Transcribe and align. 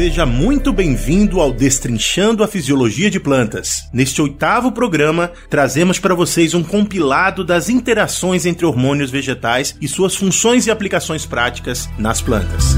Seja 0.00 0.24
muito 0.24 0.72
bem-vindo 0.72 1.42
ao 1.42 1.52
Destrinchando 1.52 2.42
a 2.42 2.48
Fisiologia 2.48 3.10
de 3.10 3.20
Plantas. 3.20 3.86
Neste 3.92 4.22
oitavo 4.22 4.72
programa, 4.72 5.30
trazemos 5.50 5.98
para 5.98 6.14
vocês 6.14 6.54
um 6.54 6.62
compilado 6.62 7.44
das 7.44 7.68
interações 7.68 8.46
entre 8.46 8.64
hormônios 8.64 9.10
vegetais 9.10 9.76
e 9.78 9.86
suas 9.86 10.16
funções 10.16 10.66
e 10.66 10.70
aplicações 10.70 11.26
práticas 11.26 11.86
nas 11.98 12.22
plantas. 12.22 12.76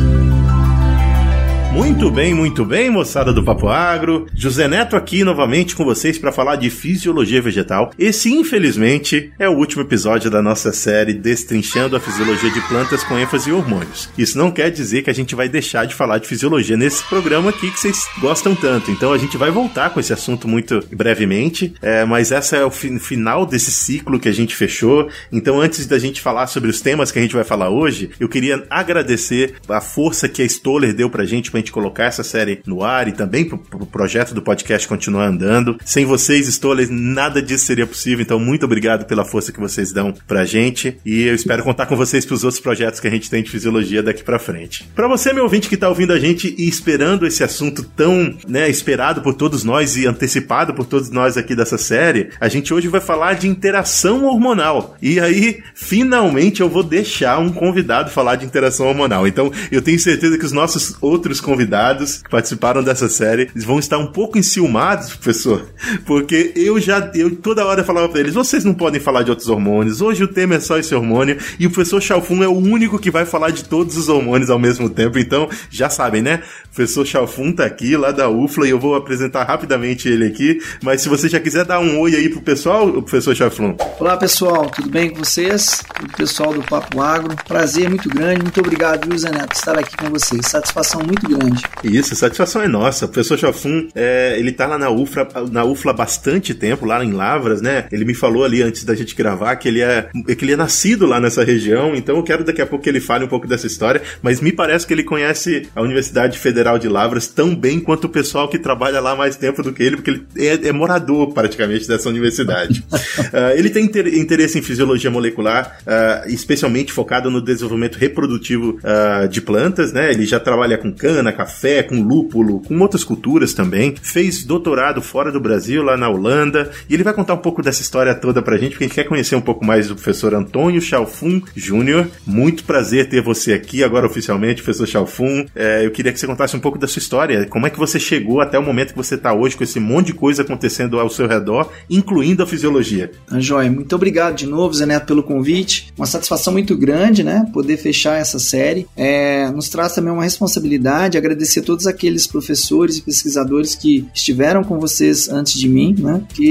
Muito 1.73 2.11
bem, 2.11 2.35
muito 2.35 2.67
bem, 2.67 2.91
moçada 2.91 3.33
do 3.33 3.43
Papo 3.43 3.67
Agro. 3.67 4.27
José 4.35 4.69
Neto 4.69 4.95
aqui 4.95 5.25
novamente 5.25 5.75
com 5.75 5.87
vocês 5.87 6.19
para 6.19 6.31
falar 6.31 6.57
de 6.57 6.69
fisiologia 6.69 7.41
vegetal. 7.41 7.91
Esse, 7.99 8.31
infelizmente, 8.31 9.33
é 9.39 9.49
o 9.49 9.57
último 9.57 9.81
episódio 9.81 10.31
da 10.31 10.43
nossa 10.43 10.71
série 10.71 11.15
Destrinchando 11.15 11.97
a 11.97 12.01
Fisiologia 12.01 12.51
de 12.51 12.61
Plantas 12.69 13.03
com 13.03 13.19
ênfase 13.19 13.49
em 13.49 13.55
hormônios. 13.55 14.11
Isso 14.19 14.37
não 14.37 14.51
quer 14.51 14.71
dizer 14.71 15.01
que 15.01 15.09
a 15.09 15.15
gente 15.15 15.35
vai 15.35 15.49
deixar 15.49 15.87
de 15.87 15.95
falar 15.95 16.19
de 16.19 16.29
fisiologia 16.29 16.77
nesse 16.77 17.03
programa 17.05 17.49
aqui 17.49 17.71
que 17.71 17.81
vocês 17.81 18.07
gostam 18.21 18.55
tanto. 18.55 18.91
Então 18.91 19.11
a 19.11 19.19
gente 19.19 19.39
vai 19.39 19.51
voltar 19.51 19.89
com 19.91 19.99
esse 19.99 20.13
assunto 20.13 20.47
muito 20.47 20.87
brevemente, 20.93 21.73
é, 21.81 22.05
mas 22.05 22.33
essa 22.33 22.55
é 22.55 22.65
o 22.65 22.71
fi 22.71 22.99
final 22.99 23.47
desse 23.47 23.71
ciclo 23.71 24.21
que 24.21 24.29
a 24.29 24.33
gente 24.33 24.55
fechou. 24.55 25.09
Então 25.33 25.59
antes 25.59 25.87
da 25.87 25.99
gente 25.99 26.21
falar 26.21 26.49
sobre 26.49 26.69
os 26.69 26.83
temas 26.83 27.11
que 27.11 27.19
a 27.19 27.23
gente 27.23 27.35
vai 27.35 27.45
falar 27.45 27.71
hoje, 27.71 28.11
eu 28.21 28.29
queria 28.29 28.63
agradecer 28.69 29.55
a 29.71 29.81
força 29.81 30.29
que 30.29 30.43
a 30.43 30.45
Stoller 30.45 30.93
deu 30.93 31.09
pra 31.09 31.25
gente 31.25 31.51
pra 31.51 31.62
gente 31.63 31.73
colocar 31.73 32.05
essa 32.05 32.23
série 32.23 32.61
no 32.67 32.83
ar 32.83 33.09
e 33.09 33.13
também 33.13 33.45
pro, 33.45 33.57
pro 33.57 33.87
projeto 33.87 34.35
do 34.35 34.43
podcast 34.43 34.87
continuar 34.87 35.27
andando. 35.27 35.79
Sem 35.85 36.05
vocês, 36.05 36.47
Stoller, 36.49 36.89
nada 36.91 37.41
disso 37.41 37.65
seria 37.65 37.87
possível, 37.87 38.23
então 38.23 38.39
muito 38.39 38.65
obrigado 38.67 39.07
pela 39.07 39.25
força 39.25 39.53
que 39.53 39.61
vocês 39.61 39.93
dão 39.93 40.13
pra 40.27 40.45
gente 40.45 40.99
e 41.07 41.23
eu 41.23 41.35
espero 41.35 41.63
contar 41.63 41.87
com 41.87 41.97
vocês 41.97 42.27
pros 42.27 42.45
outros 42.45 42.61
projetos 42.61 43.01
que 43.01 43.07
a 43.07 43.11
gente 43.11 43.31
tem 43.31 43.43
de 43.43 43.51
fisiologia 43.51 44.03
daqui 44.03 44.23
pra 44.23 44.39
frente. 44.39 44.89
Para 44.95 45.09
você, 45.09 45.33
meu 45.33 45.45
ouvinte 45.45 45.69
que 45.69 45.77
tá 45.77 45.89
ouvindo 45.89 46.13
a 46.13 46.19
gente 46.19 46.55
e 46.59 46.69
esperando 46.69 47.27
esse 47.27 47.45
assunto 47.45 47.83
tão, 47.83 48.37
né, 48.47 48.69
esperado 48.69 49.23
por 49.23 49.35
todos 49.35 49.65
nós 49.65 49.97
e 49.97 50.07
antecipado 50.07 50.75
por 50.75 50.85
todos 50.85 51.11
nós 51.11 51.37
aqui 51.37 51.55
dessa 51.55 51.79
série, 51.79 52.31
a 52.41 52.49
gente 52.49 52.75
hoje 52.75 52.89
vai 52.89 53.01
falar 53.01 53.35
de 53.35 53.49
interação 53.49 54.25
hormonal. 54.25 54.97
E 55.01 55.21
aí, 55.21 55.63
finalmente 55.75 56.61
eu 56.61 56.69
vou 56.69 56.83
deixar 56.83 57.39
um 57.39 57.51
convidado 57.51 58.11
falar 58.11 58.37
de 58.37 58.45
interação 58.45 58.87
hormonal. 58.87 59.27
Então, 59.27 59.53
eu 59.71 59.81
tenho 59.81 59.99
certeza 59.99 60.37
que 60.39 60.45
os 60.45 60.53
nossos 60.53 60.97
outros 61.01 61.41
convidados 61.41 61.52
que 61.57 62.29
participaram 62.29 62.83
dessa 62.83 63.09
série 63.09 63.51
vão 63.55 63.79
estar 63.79 63.99
um 63.99 64.07
pouco 64.07 64.39
enciumados, 64.39 65.15
professor, 65.15 65.69
porque 66.07 66.53
eu 66.57 66.81
já, 66.81 67.11
eu 67.15 67.37
toda 67.37 67.65
hora 67.65 67.85
falava 67.85 68.09
pra 68.09 68.21
eles, 68.21 68.35
vocês 68.35 68.65
não 68.65 68.75
podem 68.75 69.01
falar 69.01 69.23
de 69.23 69.31
outros 69.31 69.49
hormônios, 69.49 70.01
hoje 70.01 70.25
o 70.25 70.29
tema 70.29 70.55
é 70.55 70.61
só 70.61 70.79
esse 70.79 70.95
hormônio, 70.95 71.39
e 71.59 71.67
o 71.67 71.71
professor 71.71 72.01
Chalfun 72.01 72.43
é 72.43 72.49
o 72.49 72.57
único 72.57 72.99
que 72.99 73.11
vai 73.11 73.25
falar 73.25 73.51
de 73.51 73.65
todos 73.65 73.97
os 73.97 74.09
hormônios 74.09 74.51
ao 74.51 74.59
mesmo 74.59 74.89
tempo, 74.89 75.19
então, 75.19 75.49
já 75.71 75.89
sabem, 75.89 76.23
né? 76.23 76.43
O 76.71 76.75
professor 76.75 77.07
Chalfun 77.07 77.53
tá 77.53 77.65
aqui, 77.65 77.97
lá 77.97 78.11
da 78.11 78.29
UFLA, 78.29 78.67
e 78.67 78.71
eu 78.71 78.79
vou 78.79 78.95
apresentar 78.95 79.45
rapidamente 79.45 80.09
ele 80.09 80.27
aqui, 80.27 80.61
mas 80.83 81.03
se 81.03 81.09
você 81.09 81.29
já 81.29 81.39
quiser 81.39 81.65
dar 81.65 81.81
um 81.81 82.01
oi 82.01 82.17
aí 82.17 82.29
pro 82.29 82.41
pessoal, 82.41 82.89
o 82.89 83.03
professor 83.03 83.35
Chalfun. 83.35 83.77
Olá, 83.99 84.17
pessoal, 84.17 84.71
tudo 84.71 84.89
bem 84.89 85.11
com 85.11 85.19
vocês? 85.19 85.83
O 86.03 86.17
pessoal 86.17 86.53
do 86.53 86.63
Papo 86.63 87.01
Agro, 87.01 87.37
prazer 87.47 87.89
muito 87.89 88.09
grande, 88.09 88.43
muito 88.43 88.61
obrigado, 88.61 89.09
viu, 89.09 89.19
Zé 89.19 89.31
Neto, 89.31 89.55
estar 89.55 89.79
aqui 89.79 89.97
com 89.97 90.11
vocês, 90.11 90.47
satisfação 90.47 91.03
muito 91.03 91.29
grande 91.29 91.42
grande. 91.43 91.63
Isso, 91.85 92.15
satisfação 92.15 92.63
é 92.63 92.69
nossa. 92.69 93.07
O 93.07 93.09
professor 93.09 93.39
Chafun, 93.39 93.89
é, 93.95 94.37
ele 94.39 94.53
tá 94.53 94.67
lá 94.67 94.79
na 94.79 94.91
UFLA, 94.91 95.29
na 95.51 95.65
UFLA 95.65 95.93
há 95.93 95.95
bastante 95.95 96.55
tempo, 96.55 96.87
lá 96.87 97.05
em 97.05 97.13
Lavras, 97.13 97.61
né? 97.61 97.87
Ele 97.91 98.05
me 98.05 98.15
falou 98.15 98.45
ali 98.45 98.63
antes 98.63 98.85
da 98.85 98.95
gente 98.95 99.15
gravar 99.15 99.57
que 99.57 99.69
ele 99.69 99.81
é, 99.81 100.09
que 100.37 100.45
ele 100.45 100.53
é 100.53 100.57
nascido 100.57 101.07
lá 101.07 101.21
nessa 101.21 101.45
região, 101.45 101.95
então 101.95 102.17
eu 102.17 102.23
quero 102.23 102.45
daqui 102.45 102.63
a 102.63 102.67
pouco 102.67 102.85
que 102.85 102.91
ele 102.91 103.01
fale 103.01 103.25
um 103.25 103.29
pouco 103.29 103.47
dessa 103.47 103.67
história, 103.67 104.03
mas 104.23 104.41
me 104.41 104.53
parece 104.53 104.87
que 104.87 104.93
ele 104.93 105.03
conhece 105.03 105.69
a 105.75 105.83
Universidade 105.83 106.39
Federal 106.39 106.79
de 106.79 106.89
Lavras 106.89 107.27
tão 107.27 107.55
bem 107.55 107.81
quanto 107.81 108.05
o 108.05 108.09
pessoal 108.09 108.49
que 108.49 108.59
trabalha 108.59 109.01
lá 109.01 109.15
mais 109.17 109.37
tempo 109.37 109.63
do 109.63 109.73
que 109.73 109.83
ele, 109.83 109.97
porque 109.97 110.11
ele 110.11 110.27
é, 110.37 110.69
é 110.69 110.73
morador 110.73 111.33
praticamente 111.33 111.89
dessa 111.89 112.09
universidade. 112.09 112.85
uh, 112.93 113.53
ele 113.57 113.71
tem 113.71 113.85
inter 113.85 114.07
interesse 114.07 114.59
em 114.59 114.63
fisiologia 114.63 115.11
molecular, 115.11 115.79
uh, 115.83 116.29
especialmente 116.29 116.93
focado 116.93 117.31
no 117.31 117.41
desenvolvimento 117.41 117.97
reprodutivo 117.97 118.79
uh, 118.79 119.29
de 119.29 119.41
plantas, 119.41 119.93
né? 119.93 120.13
Ele 120.13 120.25
já 120.25 120.39
trabalha 120.39 120.79
com 120.79 120.93
cana, 120.93 121.32
café, 121.33 121.83
com 121.83 122.03
lúpulo, 122.03 122.61
com 122.61 122.79
outras 122.81 123.05
culturas 123.05 123.55
também. 123.55 123.95
Fez 124.01 124.45
doutorado 124.45 125.01
fora 125.03 125.33
do 125.33 125.41
Brasil, 125.41 125.83
lá 125.83 125.97
na 125.97 126.09
Holanda. 126.09 126.71
E 126.89 126.95
ele 126.95 127.03
vai 127.03 127.13
contar 127.13 127.35
um 127.35 127.39
pouco 127.39 127.63
dessa 127.63 127.83
história 127.83 128.15
toda 128.15 128.43
pra 128.43 128.57
gente, 128.57 128.71
porque 128.71 128.85
a 128.85 128.87
gente 128.87 128.95
quer 128.95 129.05
conhecer 129.05 129.37
um 129.37 129.41
pouco 129.41 129.65
mais 129.65 129.89
do 129.89 129.95
professor 129.95 130.35
Antônio 130.35 130.81
Chalfun 130.81 131.43
Júnior. 131.55 132.09
Muito 132.27 132.65
prazer 132.65 133.09
ter 133.09 133.23
você 133.23 133.53
aqui 133.53 133.83
agora 133.83 134.07
oficialmente, 134.07 134.63
professor 134.63 134.87
Chalfun. 134.87 135.47
É, 135.55 135.85
eu 135.85 135.91
queria 135.91 136.13
que 136.13 136.19
você 136.19 136.27
contasse 136.27 136.57
um 136.57 136.61
pouco 136.61 136.79
da 136.79 136.87
sua 136.87 137.01
história. 137.01 137.47
Como 137.47 137.67
é 137.67 137.71
que 137.71 137.79
você 137.79 137.99
chegou 137.99 138.41
até 138.41 138.59
o 138.59 138.63
momento 138.63 138.91
que 138.91 138.97
você 138.97 139.15
está 139.15 139.33
hoje 139.33 139.57
com 139.57 139.65
esse 139.65 139.81
monte 139.81 140.07
de 140.07 140.15
coisa 140.15 140.43
acontecendo 140.43 140.99
ao 140.99 141.09
seu 141.09 141.27
redor, 141.27 141.71
incluindo 141.89 142.43
a 142.43 142.47
fisiologia? 142.47 143.11
Ah, 143.31 143.41
Joia, 143.41 143.71
muito 143.71 143.95
obrigado 143.95 144.37
de 144.37 144.47
novo, 144.47 144.75
Zé 144.75 144.87
Neto, 144.87 145.07
pelo 145.07 145.23
convite. 145.23 145.93
Uma 145.97 146.07
satisfação 146.07 146.53
muito 146.53 146.77
grande, 146.77 147.23
né? 147.23 147.47
Poder 147.53 147.77
fechar 147.77 148.19
essa 148.19 148.39
série. 148.39 148.87
É, 148.97 149.51
nos 149.51 149.69
traz 149.69 149.95
também 149.95 150.13
uma 150.13 150.25
responsabilidade, 150.25 151.19
agradecer 151.23 151.61
a 151.61 151.63
todos 151.63 151.87
aqueles 151.87 152.27
professores 152.27 152.99
e 152.99 153.03
pesquisadores 153.03 153.75
que 153.75 154.07
estiveram 154.15 154.65
com 154.65 154.79
vocês 154.79 155.29
antes 155.29 155.59
de 155.59 155.69
mim, 155.69 155.95
né? 155.99 156.23
Que 156.35 156.45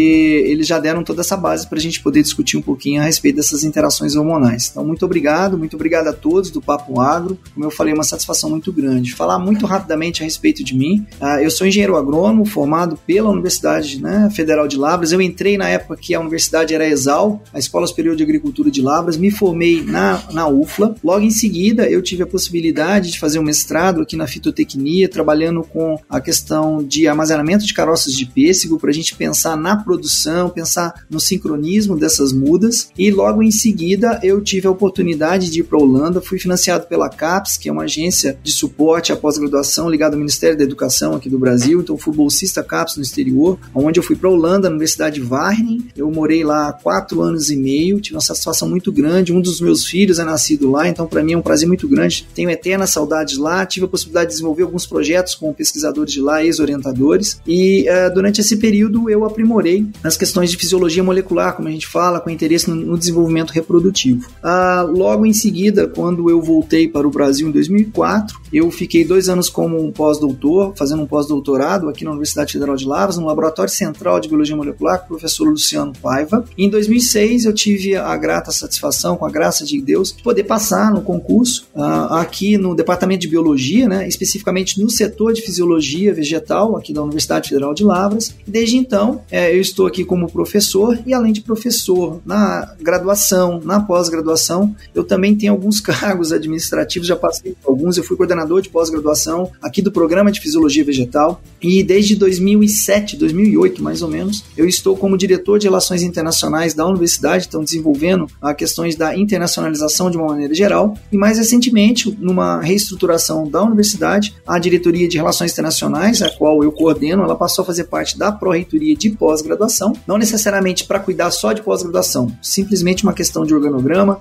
eles 0.48 0.66
já 0.66 0.80
deram 0.80 1.04
toda 1.04 1.22
essa 1.22 1.36
base 1.36 1.68
para 1.68 1.78
a 1.78 1.82
gente 1.82 2.02
poder 2.02 2.22
discutir 2.22 2.58
um 2.58 2.62
pouquinho 2.62 3.02
a 3.02 3.04
respeito 3.04 3.36
dessas 3.36 3.64
interações 3.64 4.16
hormonais. 4.16 4.70
Então, 4.72 4.86
muito 4.86 5.04
obrigado, 5.06 5.58
muito 5.58 5.76
obrigado 5.76 6.08
a 6.08 6.14
todos 6.14 6.50
do 6.50 6.62
Papo 6.62 7.00
Agro. 7.00 7.38
Como 7.54 7.66
eu 7.66 7.72
falei, 7.72 7.94
uma 7.94 8.04
satisfação 8.04 8.50
muito 8.50 8.72
grande. 8.72 9.14
Falar 9.14 9.38
muito 9.38 9.66
rapidamente 9.66 10.22
a 10.22 10.26
respeito 10.26 10.64
de 10.64 10.76
mim. 10.76 11.06
Uh, 11.20 11.42
eu 11.42 11.52
sou 11.52 11.68
engenheiro 11.68 11.98
agrônomo, 11.98 12.46
formado 12.46 12.98
pela 13.06 13.30
Universidade 13.30 14.02
né, 14.02 14.30
Federal 14.34 14.68
de 14.68 14.78
Lavras. 14.78 15.12
Eu 15.12 15.22
entrei 15.22 15.58
na 15.58 15.68
época 15.68 15.98
que 15.98 16.14
a 16.14 16.20
universidade 16.20 16.74
era 16.74 16.88
ESAL, 16.88 17.44
a 17.54 17.60
Escola 17.60 17.86
Superior 17.86 18.16
de 18.16 18.24
Agricultura 18.24 18.72
de 18.72 18.81
Lavras. 18.81 19.18
Me 19.18 19.31
formei 19.31 19.84
na, 19.84 20.24
na 20.31 20.48
UFLA. 20.48 20.96
Logo 21.04 21.24
em 21.24 21.31
seguida, 21.31 21.90
eu 21.90 22.02
tive 22.02 22.24
a 22.24 22.28
possibilidade 22.28 23.12
de 23.12 23.20
fazer 23.20 23.40
um 23.40 23.44
mestrado 23.44 24.02
aqui 24.02 24.16
na 24.16 24.28
fitoterapia 24.28 24.61
zootecnia, 24.62 25.10
trabalhando 25.10 25.64
com 25.64 26.00
a 26.10 26.22
questão 26.22 26.84
de 26.84 27.08
armazenamento 27.08 27.66
de 27.66 27.74
caroças 27.74 28.14
de 28.14 28.26
pêssego, 28.26 28.80
para 28.80 28.90
a 28.90 28.94
gente 28.94 29.16
pensar 29.16 29.58
na 29.58 29.76
produção, 29.76 30.50
pensar 30.50 31.06
no 31.10 31.20
sincronismo 31.20 31.98
dessas 31.98 32.32
mudas. 32.32 32.90
E 32.98 33.12
logo 33.12 33.42
em 33.44 33.52
seguida 33.52 34.20
eu 34.24 34.42
tive 34.42 34.68
a 34.68 34.72
oportunidade 34.72 35.50
de 35.50 35.60
ir 35.60 35.64
para 35.64 35.78
a 35.78 35.82
Holanda, 35.82 36.22
fui 36.22 36.40
financiado 36.40 36.88
pela 36.88 37.10
CAPES, 37.10 37.58
que 37.58 37.70
é 37.70 37.72
uma 37.72 37.84
agência 37.84 38.38
de 38.44 38.52
suporte 38.52 39.12
à 39.12 39.16
pós-graduação 39.16 39.90
ligada 39.90 40.16
ao 40.16 40.20
Ministério 40.20 40.58
da 40.58 40.64
Educação 40.64 41.16
aqui 41.16 41.30
do 41.30 41.40
Brasil. 41.40 41.82
Então 41.82 41.98
fui 41.98 42.14
bolsista 42.14 42.64
CAPES 42.64 42.98
no 42.98 43.04
exterior, 43.04 43.60
onde 43.74 44.00
eu 44.00 44.04
fui 44.04 44.16
para 44.16 44.30
a 44.30 44.32
Holanda, 44.32 44.70
na 44.70 44.76
Universidade 44.76 45.20
de. 45.20 45.92
Eu 45.96 46.10
morei 46.12 46.44
lá 46.44 46.72
quatro 46.74 47.22
anos 47.22 47.50
e 47.50 47.56
meio, 47.56 48.00
tive 48.00 48.16
uma 48.16 48.22
satisfação 48.22 48.70
muito 48.70 48.92
grande. 48.92 49.34
Um 49.34 49.42
dos 49.42 49.60
meus 49.62 49.86
filhos 49.86 50.20
é 50.20 50.24
nascido 50.24 50.70
lá, 50.70 50.88
então 50.88 51.08
para 51.08 51.24
mim 51.24 51.34
é 51.34 51.38
um 51.38 51.42
prazer 51.42 51.68
muito 51.68 51.88
grande. 51.88 52.28
Tenho 52.34 52.50
eternas 52.50 52.92
saudades 52.92 53.38
lá, 53.38 53.66
tive 53.66 53.86
a 53.86 53.90
possibilidade 53.90 54.32
de 54.32 54.36
desenvolver 54.41 54.63
alguns 54.63 54.85
projetos 54.85 55.35
com 55.35 55.53
pesquisadores 55.53 56.12
de 56.12 56.19
lá, 56.19 56.44
ex-orientadores, 56.44 57.40
e 57.46 57.85
uh, 57.88 58.13
durante 58.13 58.41
esse 58.41 58.57
período 58.57 59.09
eu 59.09 59.24
aprimorei 59.24 59.85
nas 60.03 60.18
questões 60.18 60.50
de 60.50 60.57
fisiologia 60.57 61.03
molecular, 61.03 61.56
como 61.56 61.68
a 61.68 61.72
gente 61.72 61.88
fala, 61.88 62.19
com 62.19 62.29
interesse 62.29 62.69
no, 62.69 62.75
no 62.75 62.97
desenvolvimento 62.97 63.51
reprodutivo. 63.51 64.28
Uh, 64.44 64.91
logo 64.91 65.25
em 65.25 65.34
seguida, 65.34 65.88
quando 65.88 66.30
eu 66.30 66.41
voltei 66.41 66.88
para 66.88 67.07
o 67.07 67.12
Brasil 67.12 67.47
em 67.47 67.51
2004, 67.51 68.41
eu 68.51 68.69
fiquei 68.72 69.06
dois 69.06 69.30
anos 69.30 69.50
como 69.50 69.81
um 69.81 69.91
pós-doutor, 69.91 70.74
fazendo 70.75 71.03
um 71.03 71.07
pós-doutorado 71.07 71.88
aqui 71.88 72.03
na 72.03 72.12
Universidade 72.12 72.53
Federal 72.53 72.75
de 72.75 72.85
Lavras, 72.85 73.18
no 73.18 73.25
Laboratório 73.25 73.72
Central 73.72 74.19
de 74.19 74.28
Biologia 74.28 74.56
Molecular, 74.56 75.00
com 75.00 75.06
o 75.06 75.07
professor 75.09 75.47
Luciano 75.47 75.94
Paiva. 76.01 76.44
Em 76.57 76.69
2006, 76.69 77.46
eu 77.46 77.53
tive 77.53 77.96
a 77.96 78.16
grata 78.18 78.51
satisfação, 78.51 79.16
com 79.16 79.25
a 79.25 79.31
graça 79.31 79.63
de 79.63 79.80
Deus, 79.81 80.13
de 80.16 80.24
poder 80.24 80.44
passar 80.44 80.92
no 80.92 81.01
concurso 81.01 81.68
uh, 81.75 82.13
aqui 82.13 82.57
no 82.57 82.75
Departamento 82.75 83.21
de 83.21 83.27
Biologia, 83.27 83.88
né, 83.88 84.07
especificamente 84.07 84.31
no 84.78 84.89
setor 84.89 85.33
de 85.33 85.42
Fisiologia 85.42 86.13
Vegetal, 86.13 86.75
aqui 86.75 86.94
da 86.94 87.01
Universidade 87.01 87.50
Federal 87.50 87.74
de 87.74 87.83
Lavras. 87.83 88.36
Desde 88.48 88.78
então, 88.78 89.22
é, 89.31 89.54
eu 89.54 89.62
estou 89.62 89.88
aqui 89.88 90.04
como 90.04 90.31
professor 90.31 90.98
e, 91.06 91.13
além 91.13 91.33
de 91.33 91.42
professor, 91.42 92.22
na 92.25 92.74
graduação, 92.80 93.62
na 93.63 93.80
pós-graduação, 93.80 94.75
eu 94.94 95.04
também 95.04 95.36
tenho 95.36 95.54
alguns 95.54 95.80
cargos 95.81 96.31
administrativos, 96.31 97.07
já 97.07 97.16
passei 97.16 97.56
por 97.62 97.72
alguns, 97.72 97.98
eu 97.98 98.04
fui 98.04 98.18
coordenador 98.18 98.62
de 98.62 98.69
pós-graduação 98.69 99.51
aqui 99.62 99.81
do 99.81 99.92
Programa 99.92 100.31
de 100.31 100.39
Fisiologia 100.39 100.83
Vegetal. 100.83 101.42
E 101.62 101.83
desde 101.83 102.16
2007, 102.16 103.18
2008 103.18 103.83
mais 103.83 104.01
ou 104.01 104.10
menos, 104.10 104.44
eu 104.57 104.68
estou 104.68 104.95
como 104.95 105.18
diretor 105.18 105.60
de 105.60 105.68
Relações 105.68 106.04
Internacionais 106.04 106.74
da 106.74 106.86
Universidade, 106.86 107.45
então 107.48 107.63
desenvolvendo 107.63 108.28
a 108.42 108.54
questões 108.54 108.95
da 108.95 109.16
internacionalização 109.18 110.10
de 110.10 110.18
uma 110.18 110.28
maneira 110.28 110.54
geral. 110.54 110.98
E 111.12 111.18
mais 111.18 111.38
recentemente, 111.38 112.16
numa 112.19 112.62
reestruturação 112.62 113.48
da 113.48 113.63
universidade, 113.63 114.20
universidade. 114.21 114.35
A 114.45 114.59
diretoria 114.59 115.07
de 115.07 115.18
Relações 115.18 115.51
Internacionais, 115.51 116.21
a 116.21 116.29
qual 116.29 116.63
eu 116.63 116.71
coordeno, 116.71 117.23
ela 117.23 117.35
passou 117.35 117.63
a 117.63 117.65
fazer 117.65 117.85
parte 117.85 118.18
da 118.18 118.31
pró-reitoria 118.31 118.95
de 118.95 119.09
pós-graduação, 119.09 119.94
não 120.06 120.18
necessariamente 120.18 120.85
para 120.85 121.00
cuidar 121.00 121.31
só 121.31 121.53
de 121.53 121.62
pós-graduação, 121.62 122.31
simplesmente 122.41 123.03
uma 123.03 123.13
questão 123.13 123.45
de 123.45 123.53
organograma, 123.53 124.19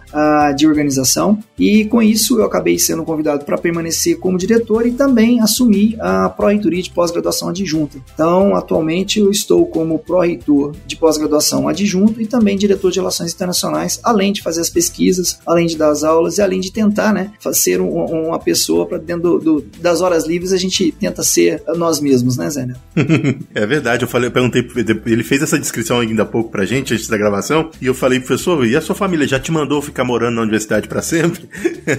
de 0.57 0.67
organização. 0.67 1.39
E 1.59 1.85
com 1.85 2.03
isso 2.03 2.39
eu 2.39 2.45
acabei 2.45 2.79
sendo 2.79 3.05
convidado 3.05 3.45
para 3.45 3.59
permanecer 3.59 4.19
como 4.19 4.39
diretor 4.39 4.87
e 4.87 4.93
também 4.93 5.41
assumir 5.41 5.97
a 6.01 6.29
pró-reitoria 6.29 6.83
de 6.83 6.91
pós-graduação 6.91 7.49
adjunta. 7.49 7.99
Então, 8.15 8.55
atualmente 8.55 9.19
eu 9.19 9.31
estou 9.31 9.67
como 9.67 9.99
pró-reitor 9.99 10.73
de 10.87 10.97
pós-graduação 10.97 11.69
adjunto 11.69 12.21
e 12.21 12.27
também 12.27 12.57
diretor 12.57 12.91
de 12.91 12.99
Relações 12.99 13.35
Internacionais, 13.35 14.01
além 14.03 14.33
de 14.33 14.43
fazer 14.43 14.61
as 14.61 14.71
pesquisas, 14.71 15.39
além 15.47 15.67
de 15.67 15.77
dar 15.77 15.91
as 15.91 16.05
aulas 16.05 16.39
e 16.39 16.43
além 16.43 16.61
de 16.61 16.73
tentar, 16.73 17.13
né, 17.13 17.33
ser 17.53 17.81
um, 17.81 18.29
uma 18.29 18.39
pessoa 18.39 18.87
para 18.87 18.99
dentro 18.99 19.39
do, 19.39 19.61
do, 19.61 19.61
das 19.91 20.01
horas 20.01 20.27
livres 20.27 20.53
a 20.53 20.57
gente 20.57 20.93
tenta 20.93 21.23
ser 21.23 21.63
nós 21.77 22.01
mesmos, 22.01 22.37
né, 22.37 22.49
Zé? 22.49 22.61
é 23.55 23.67
verdade, 23.67 24.05
eu 24.05 24.09
falei, 24.09 24.29
eu 24.29 24.33
perguntei, 24.33 24.67
ele 25.07 25.25
fez 25.25 25.43
essa 25.43 25.59
descrição 25.59 25.99
ainda 25.99 26.23
há 26.23 26.27
pouco 26.27 26.51
pra 26.51 26.65
gente, 26.65 26.95
antes 26.95 27.09
da 27.09 27.17
gravação, 27.17 27.71
e 27.81 27.87
eu 27.87 27.95
falei, 27.95 28.21
professor, 28.21 28.65
e 28.65 28.77
a 28.77 28.81
sua 28.81 28.95
família 28.95 29.27
já 29.27 29.41
te 29.41 29.51
mandou 29.51 29.83
ficar 29.83 30.05
morando 30.05 30.37
na 30.37 30.43
universidade 30.43 30.87
para 30.87 31.03
sempre? 31.03 31.49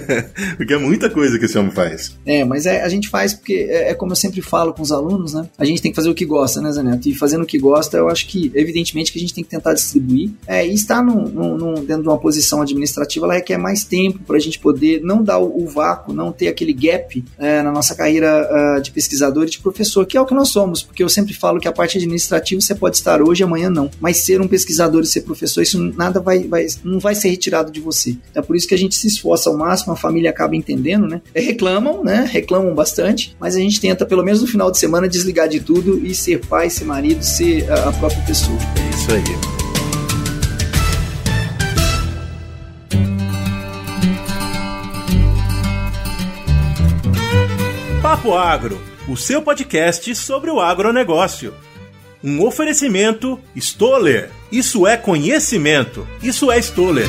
porque 0.56 0.72
é 0.72 0.78
muita 0.78 1.10
coisa 1.10 1.38
que 1.38 1.44
esse 1.44 1.58
homem 1.58 1.70
faz. 1.70 2.16
É, 2.24 2.44
mas 2.44 2.64
é, 2.64 2.82
a 2.82 2.88
gente 2.88 3.08
faz 3.08 3.34
porque 3.34 3.66
é, 3.68 3.90
é, 3.90 3.94
como 3.94 4.12
eu 4.12 4.16
sempre 4.16 4.40
falo 4.40 4.72
com 4.72 4.82
os 4.82 4.92
alunos, 4.92 5.34
né? 5.34 5.48
A 5.58 5.64
gente 5.64 5.82
tem 5.82 5.90
que 5.90 5.96
fazer 5.96 6.08
o 6.08 6.14
que 6.14 6.24
gosta, 6.24 6.60
né, 6.60 6.72
Zé 6.72 6.82
Neto? 6.82 7.08
E 7.08 7.14
fazendo 7.14 7.42
o 7.42 7.46
que 7.46 7.58
gosta, 7.58 7.98
eu 7.98 8.08
acho 8.08 8.26
que, 8.26 8.50
evidentemente, 8.54 9.12
que 9.12 9.18
a 9.18 9.20
gente 9.20 9.34
tem 9.34 9.44
que 9.44 9.50
tentar 9.50 9.74
distribuir. 9.74 10.30
É, 10.46 10.66
e 10.66 10.72
estar 10.72 11.02
num, 11.02 11.28
num, 11.28 11.56
num, 11.56 11.74
dentro 11.74 12.02
de 12.02 12.08
uma 12.08 12.18
posição 12.18 12.62
administrativa, 12.62 13.26
ela 13.26 13.34
requer 13.34 13.58
mais 13.58 13.84
tempo 13.84 14.20
para 14.20 14.36
a 14.36 14.40
gente 14.40 14.58
poder 14.58 15.02
não 15.02 15.22
dar 15.22 15.38
o, 15.38 15.64
o 15.64 15.66
vácuo, 15.66 16.14
não 16.14 16.32
ter 16.32 16.48
aquele 16.48 16.72
gap 16.72 17.22
é, 17.38 17.62
na 17.62 17.72
nossa 17.72 17.81
carreira 17.94 18.78
uh, 18.78 18.80
de 18.80 18.90
pesquisador 18.90 19.44
e 19.44 19.50
de 19.50 19.58
professor, 19.58 20.06
que 20.06 20.16
é 20.16 20.20
o 20.20 20.26
que 20.26 20.34
nós 20.34 20.48
somos, 20.48 20.82
porque 20.82 21.02
eu 21.02 21.08
sempre 21.08 21.34
falo 21.34 21.60
que 21.60 21.68
a 21.68 21.72
parte 21.72 21.98
administrativa 21.98 22.60
você 22.60 22.74
pode 22.74 22.96
estar 22.96 23.20
hoje, 23.20 23.42
amanhã 23.42 23.68
não. 23.68 23.90
Mas 24.00 24.18
ser 24.18 24.40
um 24.40 24.48
pesquisador 24.48 25.02
e 25.02 25.06
ser 25.06 25.22
professor, 25.22 25.62
isso 25.62 25.78
nada 25.96 26.20
vai, 26.20 26.44
vai 26.44 26.66
não 26.84 26.98
vai 26.98 27.14
ser 27.14 27.30
retirado 27.30 27.70
de 27.70 27.80
você. 27.80 28.16
É 28.34 28.40
por 28.40 28.56
isso 28.56 28.66
que 28.66 28.74
a 28.74 28.78
gente 28.78 28.94
se 28.94 29.06
esforça 29.06 29.50
ao 29.50 29.56
máximo, 29.56 29.92
a 29.92 29.96
família 29.96 30.30
acaba 30.30 30.56
entendendo, 30.56 31.06
né? 31.06 31.20
Reclamam, 31.34 32.04
né? 32.04 32.28
Reclamam 32.30 32.74
bastante, 32.74 33.36
mas 33.38 33.56
a 33.56 33.58
gente 33.58 33.80
tenta, 33.80 34.06
pelo 34.06 34.22
menos 34.22 34.40
no 34.40 34.46
final 34.46 34.70
de 34.70 34.78
semana, 34.78 35.08
desligar 35.08 35.48
de 35.48 35.60
tudo 35.60 35.98
e 36.04 36.14
ser 36.14 36.40
pai, 36.46 36.70
ser 36.70 36.84
marido, 36.84 37.22
ser 37.22 37.70
a, 37.70 37.88
a 37.88 37.92
própria 37.92 38.22
pessoa. 38.24 38.58
É 38.76 38.90
isso 38.94 39.12
aí. 39.12 39.61
Papo 48.12 48.34
Agro, 48.34 48.78
o 49.08 49.16
seu 49.16 49.40
podcast 49.40 50.14
sobre 50.14 50.50
o 50.50 50.60
agronegócio. 50.60 51.54
Um 52.22 52.44
oferecimento 52.44 53.40
Stoller. 53.56 54.28
Isso 54.52 54.86
é 54.86 54.98
conhecimento. 54.98 56.06
Isso 56.22 56.52
é 56.52 56.58
Stoller. 56.58 57.08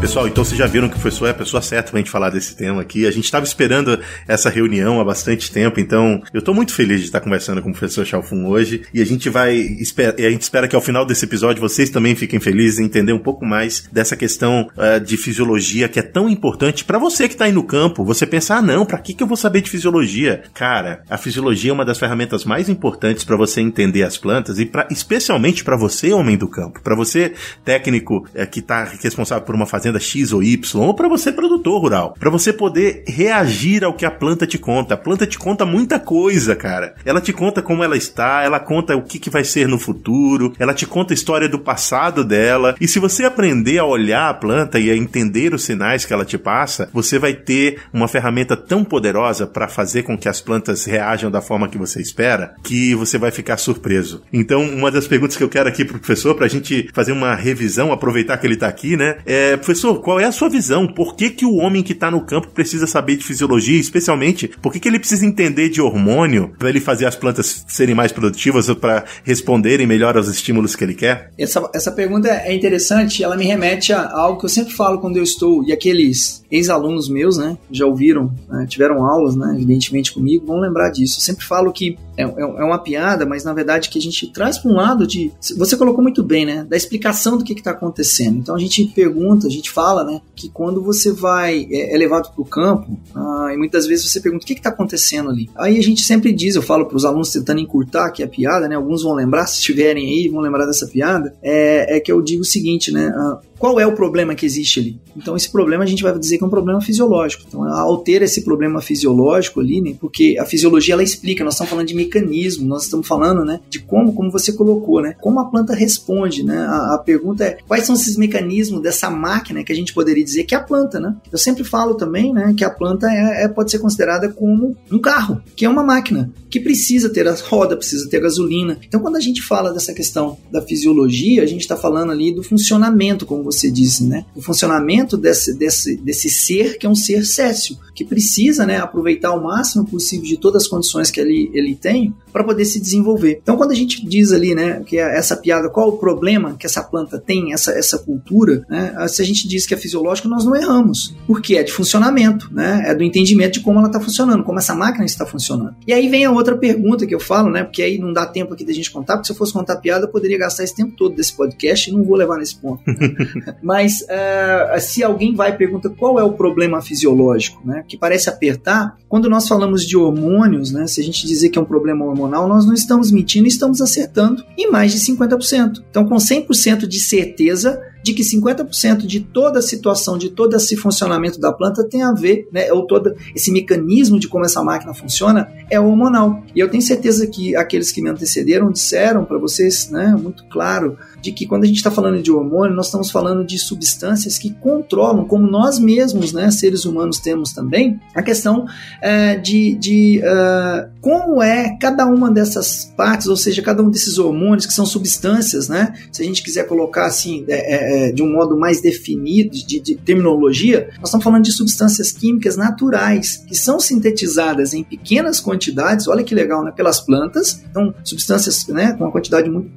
Pessoal, 0.00 0.28
então 0.28 0.44
vocês 0.44 0.56
já 0.56 0.66
viram 0.66 0.88
que 0.88 0.96
o 0.96 1.00
professor 1.00 1.26
é 1.26 1.30
a 1.30 1.34
pessoa 1.34 1.60
certa 1.60 1.90
pra 1.90 1.98
gente 1.98 2.10
falar 2.10 2.30
desse 2.30 2.54
tema 2.56 2.80
aqui. 2.80 3.04
A 3.04 3.10
gente 3.10 3.24
estava 3.24 3.44
esperando 3.44 3.98
essa 4.28 4.48
reunião 4.48 5.00
há 5.00 5.04
bastante 5.04 5.50
tempo, 5.50 5.80
então 5.80 6.22
eu 6.32 6.40
tô 6.40 6.54
muito 6.54 6.72
feliz 6.72 7.00
de 7.00 7.06
estar 7.06 7.20
conversando 7.20 7.60
com 7.60 7.70
o 7.70 7.72
professor 7.72 8.06
Chalfun 8.06 8.46
hoje. 8.46 8.82
E 8.94 9.02
a 9.02 9.04
gente 9.04 9.28
vai. 9.28 9.58
A 9.58 10.30
gente 10.30 10.42
espera 10.42 10.68
que 10.68 10.76
ao 10.76 10.80
final 10.80 11.04
desse 11.04 11.24
episódio 11.24 11.60
vocês 11.60 11.90
também 11.90 12.14
fiquem 12.14 12.38
felizes 12.38 12.78
em 12.78 12.84
entender 12.84 13.12
um 13.12 13.18
pouco 13.18 13.44
mais 13.44 13.88
dessa 13.90 14.16
questão 14.16 14.70
uh, 14.76 15.00
de 15.00 15.16
fisiologia 15.16 15.88
que 15.88 15.98
é 15.98 16.02
tão 16.02 16.28
importante 16.28 16.84
para 16.84 16.98
você 16.98 17.28
que 17.28 17.36
tá 17.36 17.46
aí 17.46 17.52
no 17.52 17.64
campo. 17.64 18.04
Você 18.04 18.24
pensar, 18.24 18.58
ah, 18.58 18.62
não, 18.62 18.86
pra 18.86 18.98
que, 18.98 19.12
que 19.12 19.22
eu 19.22 19.26
vou 19.26 19.36
saber 19.36 19.62
de 19.62 19.70
fisiologia? 19.70 20.44
Cara, 20.54 21.02
a 21.10 21.18
fisiologia 21.18 21.72
é 21.72 21.74
uma 21.74 21.84
das 21.84 21.98
ferramentas 21.98 22.44
mais 22.44 22.68
importantes 22.68 23.24
para 23.24 23.36
você 23.36 23.60
entender 23.60 24.04
as 24.04 24.16
plantas 24.16 24.60
e 24.60 24.64
pra, 24.64 24.86
especialmente 24.92 25.64
para 25.64 25.76
você, 25.76 26.12
homem 26.12 26.36
do 26.36 26.48
campo, 26.48 26.80
para 26.82 26.94
você, 26.94 27.32
técnico 27.64 28.18
uh, 28.18 28.46
que 28.48 28.62
tá 28.62 28.84
responsável 29.02 29.44
por 29.44 29.56
uma 29.56 29.66
fazenda 29.66 29.87
X 29.98 30.32
ou 30.32 30.42
Y, 30.42 30.82
ou 30.82 30.94
para 30.94 31.08
você 31.08 31.32
produtor 31.32 31.80
rural, 31.80 32.16
para 32.18 32.30
você 32.30 32.52
poder 32.52 33.04
reagir 33.06 33.84
ao 33.84 33.94
que 33.94 34.04
a 34.04 34.10
planta 34.10 34.46
te 34.46 34.58
conta. 34.58 34.94
A 34.94 34.96
planta 34.96 35.26
te 35.26 35.38
conta 35.38 35.64
muita 35.64 35.98
coisa, 35.98 36.54
cara. 36.54 36.94
Ela 37.04 37.20
te 37.20 37.32
conta 37.32 37.62
como 37.62 37.84
ela 37.84 37.96
está, 37.96 38.42
ela 38.42 38.60
conta 38.60 38.96
o 38.96 39.02
que, 39.02 39.18
que 39.18 39.30
vai 39.30 39.44
ser 39.44 39.68
no 39.68 39.78
futuro, 39.78 40.52
ela 40.58 40.74
te 40.74 40.86
conta 40.86 41.12
a 41.12 41.16
história 41.16 41.48
do 41.48 41.58
passado 41.58 42.24
dela. 42.24 42.74
E 42.80 42.88
se 42.88 42.98
você 42.98 43.24
aprender 43.24 43.78
a 43.78 43.84
olhar 43.84 44.28
a 44.28 44.34
planta 44.34 44.78
e 44.78 44.90
a 44.90 44.96
entender 44.96 45.54
os 45.54 45.64
sinais 45.64 46.04
que 46.04 46.12
ela 46.12 46.24
te 46.24 46.36
passa, 46.36 46.88
você 46.92 47.18
vai 47.18 47.34
ter 47.34 47.80
uma 47.92 48.08
ferramenta 48.08 48.56
tão 48.56 48.84
poderosa 48.84 49.46
para 49.46 49.68
fazer 49.68 50.02
com 50.02 50.18
que 50.18 50.28
as 50.28 50.40
plantas 50.40 50.84
reajam 50.84 51.30
da 51.30 51.40
forma 51.40 51.68
que 51.68 51.78
você 51.78 52.00
espera, 52.00 52.54
que 52.62 52.94
você 52.94 53.18
vai 53.18 53.30
ficar 53.30 53.56
surpreso. 53.56 54.22
Então, 54.32 54.62
uma 54.62 54.90
das 54.90 55.06
perguntas 55.06 55.36
que 55.36 55.44
eu 55.44 55.48
quero 55.48 55.68
aqui 55.68 55.84
pro 55.84 55.98
professor, 55.98 56.34
pra 56.34 56.48
gente 56.48 56.88
fazer 56.92 57.12
uma 57.12 57.34
revisão, 57.34 57.92
aproveitar 57.92 58.36
que 58.38 58.46
ele 58.46 58.56
tá 58.56 58.66
aqui, 58.66 58.96
né? 58.96 59.18
É, 59.24 59.56
professor, 59.56 59.77
Professor, 59.80 60.02
qual 60.02 60.18
é 60.18 60.24
a 60.24 60.32
sua 60.32 60.48
visão? 60.48 60.88
Por 60.88 61.14
que, 61.14 61.30
que 61.30 61.46
o 61.46 61.54
homem 61.54 61.84
que 61.84 61.92
está 61.92 62.10
no 62.10 62.22
campo 62.22 62.48
precisa 62.48 62.84
saber 62.84 63.16
de 63.16 63.24
fisiologia, 63.24 63.78
especialmente 63.78 64.48
por 64.60 64.72
que, 64.72 64.80
que 64.80 64.88
ele 64.88 64.98
precisa 64.98 65.24
entender 65.24 65.68
de 65.68 65.80
hormônio 65.80 66.52
para 66.58 66.68
ele 66.68 66.80
fazer 66.80 67.06
as 67.06 67.14
plantas 67.14 67.64
serem 67.68 67.94
mais 67.94 68.10
produtivas 68.10 68.68
ou 68.68 68.74
para 68.74 69.04
responderem 69.22 69.86
melhor 69.86 70.16
aos 70.16 70.26
estímulos 70.26 70.74
que 70.74 70.82
ele 70.82 70.94
quer? 70.94 71.30
Essa, 71.38 71.70
essa 71.72 71.92
pergunta 71.92 72.28
é 72.28 72.52
interessante, 72.52 73.22
ela 73.22 73.36
me 73.36 73.44
remete 73.44 73.92
a 73.92 74.10
algo 74.10 74.40
que 74.40 74.46
eu 74.46 74.50
sempre 74.50 74.74
falo 74.74 74.98
quando 74.98 75.16
eu 75.16 75.22
estou, 75.22 75.62
e 75.64 75.72
aqueles 75.72 76.42
ex-alunos 76.50 77.08
meus, 77.08 77.36
né, 77.36 77.56
já 77.70 77.86
ouviram, 77.86 78.32
né, 78.48 78.66
tiveram 78.68 79.04
aulas, 79.04 79.36
né, 79.36 79.52
evidentemente 79.54 80.12
comigo, 80.12 80.46
vão 80.46 80.60
lembrar 80.60 80.90
disso. 80.90 81.18
Eu 81.18 81.22
sempre 81.22 81.44
falo 81.44 81.72
que 81.72 81.98
é, 82.18 82.24
é, 82.24 82.40
é 82.40 82.64
uma 82.64 82.78
piada, 82.80 83.24
mas 83.24 83.44
na 83.44 83.52
verdade 83.52 83.88
que 83.88 83.98
a 83.98 84.02
gente 84.02 84.26
traz 84.32 84.58
para 84.58 84.70
um 84.70 84.74
lado 84.74 85.06
de. 85.06 85.30
Você 85.56 85.76
colocou 85.76 86.02
muito 86.02 86.22
bem, 86.22 86.44
né? 86.44 86.66
Da 86.68 86.76
explicação 86.76 87.38
do 87.38 87.44
que 87.44 87.52
está 87.52 87.70
acontecendo. 87.70 88.38
Então 88.38 88.56
a 88.56 88.58
gente 88.58 88.84
pergunta, 88.86 89.46
a 89.46 89.50
gente 89.50 89.70
fala, 89.70 90.02
né? 90.02 90.20
Que 90.34 90.48
quando 90.48 90.82
você 90.82 91.12
vai, 91.12 91.68
é, 91.70 91.94
é 91.94 91.96
levado 91.96 92.32
para 92.32 92.42
o 92.42 92.44
campo, 92.44 92.98
ah, 93.14 93.50
e 93.54 93.56
muitas 93.56 93.86
vezes 93.86 94.10
você 94.10 94.20
pergunta 94.20 94.42
o 94.42 94.46
que 94.46 94.54
está 94.54 94.70
acontecendo 94.70 95.30
ali. 95.30 95.48
Aí 95.56 95.78
a 95.78 95.82
gente 95.82 96.02
sempre 96.02 96.32
diz, 96.32 96.56
eu 96.56 96.62
falo 96.62 96.86
para 96.86 96.96
os 96.96 97.04
alunos 97.04 97.30
tentando 97.30 97.60
encurtar 97.60 98.10
que 98.10 98.22
é 98.22 98.26
a 98.26 98.28
piada, 98.28 98.66
né? 98.66 98.74
Alguns 98.74 99.04
vão 99.04 99.14
lembrar, 99.14 99.46
se 99.46 99.58
estiverem 99.58 100.04
aí, 100.04 100.28
vão 100.28 100.40
lembrar 100.40 100.66
dessa 100.66 100.88
piada. 100.88 101.32
É, 101.40 101.96
é 101.96 102.00
que 102.00 102.10
eu 102.10 102.20
digo 102.20 102.42
o 102.42 102.44
seguinte, 102.44 102.90
né? 102.90 103.12
Ah, 103.14 103.38
qual 103.58 103.78
é 103.78 103.86
o 103.86 103.94
problema 103.94 104.34
que 104.34 104.44
existe 104.44 104.80
ali? 104.80 105.00
Então, 105.18 105.36
esse 105.36 105.50
problema 105.50 105.84
a 105.84 105.86
gente 105.86 106.02
vai 106.02 106.16
dizer 106.16 106.38
que 106.38 106.44
é 106.44 106.46
um 106.46 106.50
problema 106.50 106.80
fisiológico. 106.80 107.44
Então, 107.46 107.64
ao 107.64 107.98
ter 107.98 108.22
esse 108.22 108.42
problema 108.42 108.80
fisiológico 108.80 109.60
ali, 109.60 109.80
né, 109.80 109.94
porque 110.00 110.36
a 110.38 110.44
fisiologia 110.44 110.94
ela 110.94 111.02
explica, 111.02 111.44
nós 111.44 111.54
estamos 111.54 111.70
falando 111.70 111.86
de 111.86 111.94
mecanismo, 111.94 112.66
nós 112.66 112.84
estamos 112.84 113.06
falando 113.06 113.44
né, 113.44 113.60
de 113.68 113.80
como, 113.80 114.12
como 114.12 114.30
você 114.30 114.52
colocou, 114.52 115.02
né, 115.02 115.14
como 115.20 115.40
a 115.40 115.46
planta 115.46 115.74
responde. 115.74 116.42
Né? 116.44 116.56
A, 116.58 116.94
a 116.94 116.98
pergunta 116.98 117.44
é 117.44 117.58
quais 117.66 117.84
são 117.84 117.94
esses 117.94 118.16
mecanismos 118.16 118.80
dessa 118.80 119.10
máquina 119.10 119.64
que 119.64 119.72
a 119.72 119.76
gente 119.76 119.92
poderia 119.92 120.24
dizer 120.24 120.44
que 120.44 120.54
é 120.54 120.58
a 120.58 120.62
planta. 120.62 121.00
Né? 121.00 121.14
Eu 121.30 121.38
sempre 121.38 121.64
falo 121.64 121.94
também 121.94 122.32
né, 122.32 122.54
que 122.56 122.64
a 122.64 122.70
planta 122.70 123.10
é, 123.10 123.44
é, 123.44 123.48
pode 123.48 123.70
ser 123.70 123.78
considerada 123.78 124.28
como 124.28 124.76
um 124.90 124.98
carro, 124.98 125.40
que 125.56 125.64
é 125.64 125.68
uma 125.68 125.82
máquina, 125.82 126.30
que 126.50 126.60
precisa 126.60 127.08
ter 127.08 127.26
a 127.26 127.34
roda, 127.34 127.76
precisa 127.76 128.08
ter 128.08 128.20
gasolina. 128.20 128.78
Então, 128.86 129.00
quando 129.00 129.16
a 129.16 129.20
gente 129.20 129.42
fala 129.42 129.72
dessa 129.72 129.92
questão 129.92 130.38
da 130.50 130.62
fisiologia, 130.62 131.42
a 131.42 131.46
gente 131.46 131.62
está 131.62 131.76
falando 131.76 132.12
ali 132.12 132.32
do 132.32 132.42
funcionamento, 132.42 133.26
como 133.26 133.42
você 133.42 133.70
disse, 133.70 134.04
né? 134.04 134.24
O 134.34 134.42
funcionamento 134.42 135.07
desse, 135.16 135.56
desse, 135.56 135.96
desse 135.96 136.28
ser 136.28 136.78
que 136.78 136.86
é 136.86 136.88
um 136.88 136.94
ser 136.94 137.24
céssio, 137.24 137.78
que 137.94 138.04
precisa 138.04 138.64
né, 138.64 138.78
aproveitar 138.78 139.32
o 139.32 139.42
máximo 139.42 139.84
possível 139.84 140.24
de 140.24 140.36
todas 140.36 140.62
as 140.62 140.68
condições 140.68 141.10
que 141.10 141.20
ele, 141.20 141.50
ele 141.52 141.74
tem 141.74 142.14
para 142.32 142.44
poder 142.44 142.64
se 142.64 142.80
desenvolver. 142.80 143.40
Então, 143.42 143.56
quando 143.56 143.72
a 143.72 143.74
gente 143.74 144.06
diz 144.06 144.32
ali, 144.32 144.54
né, 144.54 144.80
que 144.86 144.98
é 144.98 145.18
essa 145.18 145.36
piada, 145.36 145.68
qual 145.68 145.88
o 145.88 145.98
problema 145.98 146.54
que 146.56 146.64
essa 146.64 146.82
planta 146.82 147.18
tem, 147.18 147.52
essa, 147.52 147.72
essa 147.72 147.98
cultura, 147.98 148.64
né, 148.68 148.94
se 149.08 149.20
a 149.20 149.24
gente 149.24 149.48
diz 149.48 149.66
que 149.66 149.74
é 149.74 149.76
fisiológico, 149.76 150.28
nós 150.28 150.44
não 150.44 150.54
erramos, 150.54 151.16
porque 151.26 151.56
é 151.56 151.64
de 151.64 151.72
funcionamento, 151.72 152.48
né, 152.52 152.84
é 152.86 152.94
do 152.94 153.02
entendimento 153.02 153.54
de 153.54 153.60
como 153.60 153.78
ela 153.80 153.88
está 153.88 154.00
funcionando, 154.00 154.44
como 154.44 154.58
essa 154.60 154.74
máquina 154.74 155.04
está 155.04 155.26
funcionando. 155.26 155.74
E 155.84 155.92
aí 155.92 156.08
vem 156.08 156.24
a 156.24 156.30
outra 156.30 156.56
pergunta 156.56 157.04
que 157.04 157.14
eu 157.14 157.20
falo, 157.20 157.50
né, 157.50 157.64
porque 157.64 157.82
aí 157.82 157.98
não 157.98 158.12
dá 158.12 158.26
tempo 158.26 158.54
aqui 158.54 158.64
da 158.64 158.72
gente 158.72 158.92
contar, 158.92 159.16
porque 159.16 159.26
se 159.26 159.32
eu 159.32 159.36
fosse 159.36 159.52
contar 159.52 159.76
piada, 159.76 160.04
eu 160.04 160.08
poderia 160.08 160.38
gastar 160.38 160.62
esse 160.62 160.76
tempo 160.76 160.92
todo 160.96 161.16
desse 161.16 161.32
podcast 161.32 161.90
e 161.90 161.92
não 161.92 162.04
vou 162.04 162.16
levar 162.16 162.38
nesse 162.38 162.54
ponto. 162.54 162.82
Mas 163.60 164.02
uh, 164.02 164.74
se 164.98 165.04
alguém 165.04 165.32
vai 165.32 165.50
e 165.50 165.56
pergunta 165.56 165.88
qual 165.88 166.18
é 166.18 166.24
o 166.24 166.32
problema 166.32 166.82
fisiológico, 166.82 167.64
né, 167.64 167.84
que 167.86 167.96
parece 167.96 168.28
apertar, 168.28 168.98
quando 169.08 169.30
nós 169.30 169.46
falamos 169.46 169.86
de 169.86 169.96
hormônios, 169.96 170.72
né, 170.72 170.88
se 170.88 171.00
a 171.00 171.04
gente 171.04 171.24
dizer 171.24 171.50
que 171.50 171.58
é 171.58 171.62
um 171.62 171.64
problema 171.64 172.04
hormonal, 172.04 172.48
nós 172.48 172.66
não 172.66 172.74
estamos 172.74 173.12
mentindo, 173.12 173.46
estamos 173.46 173.80
acertando 173.80 174.44
em 174.56 174.68
mais 174.68 174.90
de 174.90 174.98
50%. 174.98 175.84
Então, 175.88 176.04
com 176.04 176.16
100% 176.16 176.88
de 176.88 176.98
certeza, 176.98 177.80
de 178.02 178.12
que 178.12 178.22
50% 178.22 179.06
de 179.06 179.20
toda 179.20 179.60
a 179.60 179.62
situação, 179.62 180.18
de 180.18 180.30
todo 180.30 180.56
esse 180.56 180.76
funcionamento 180.76 181.38
da 181.38 181.52
planta 181.52 181.84
tem 181.84 182.02
a 182.02 182.12
ver, 182.12 182.48
né, 182.52 182.72
ou 182.72 182.86
todo 182.86 183.14
esse 183.34 183.52
mecanismo 183.52 184.18
de 184.18 184.26
como 184.26 184.44
essa 184.44 184.62
máquina 184.64 184.92
funciona 184.92 185.48
é 185.70 185.78
hormonal. 185.78 186.42
E 186.54 186.60
eu 186.60 186.68
tenho 186.68 186.82
certeza 186.82 187.26
que 187.26 187.54
aqueles 187.54 187.92
que 187.92 188.02
me 188.02 188.10
antecederam 188.10 188.72
disseram 188.72 189.24
para 189.24 189.38
vocês, 189.38 189.90
né, 189.90 190.16
muito 190.20 190.44
claro, 190.48 190.96
de 191.20 191.32
que 191.32 191.46
quando 191.46 191.64
a 191.64 191.66
gente 191.66 191.76
está 191.76 191.90
falando 191.90 192.22
de 192.22 192.30
hormônio, 192.30 192.74
nós 192.74 192.86
estamos 192.86 193.10
falando 193.10 193.44
de 193.44 193.58
substâncias 193.58 194.38
que 194.38 194.50
controlam, 194.54 195.24
como 195.24 195.46
nós 195.46 195.78
mesmos, 195.78 196.32
né, 196.32 196.50
seres 196.50 196.84
humanos, 196.84 197.18
temos 197.18 197.52
também, 197.52 198.00
a 198.14 198.22
questão 198.22 198.66
é, 199.00 199.36
de, 199.36 199.74
de 199.74 200.20
uh, 200.20 200.88
como 201.00 201.42
é 201.42 201.76
cada 201.80 202.06
uma 202.06 202.30
dessas 202.30 202.92
partes, 202.96 203.26
ou 203.26 203.36
seja, 203.36 203.62
cada 203.62 203.82
um 203.82 203.90
desses 203.90 204.18
hormônios, 204.18 204.66
que 204.66 204.72
são 204.72 204.86
substâncias, 204.86 205.68
né? 205.68 205.94
Se 206.12 206.22
a 206.22 206.24
gente 206.24 206.42
quiser 206.42 206.66
colocar 206.66 207.06
assim, 207.06 207.44
é, 207.48 208.08
é, 208.08 208.12
de 208.12 208.22
um 208.22 208.32
modo 208.32 208.58
mais 208.58 208.80
definido, 208.80 209.50
de, 209.50 209.80
de 209.80 209.96
terminologia, 209.96 210.90
nós 210.98 211.08
estamos 211.08 211.24
falando 211.24 211.44
de 211.44 211.52
substâncias 211.52 212.12
químicas 212.12 212.56
naturais, 212.56 213.44
que 213.46 213.54
são 213.54 213.80
sintetizadas 213.80 214.74
em 214.74 214.82
pequenas 214.82 215.40
quantidades, 215.40 216.08
olha 216.08 216.22
que 216.22 216.34
legal, 216.34 216.64
né? 216.64 216.72
Pelas 216.72 217.00
plantas, 217.00 217.62
então 217.70 217.94
substâncias 218.04 218.66
né, 218.68 218.92
com 218.92 219.04
uma 219.04 219.12
quantidade 219.12 219.48
muito 219.50 219.68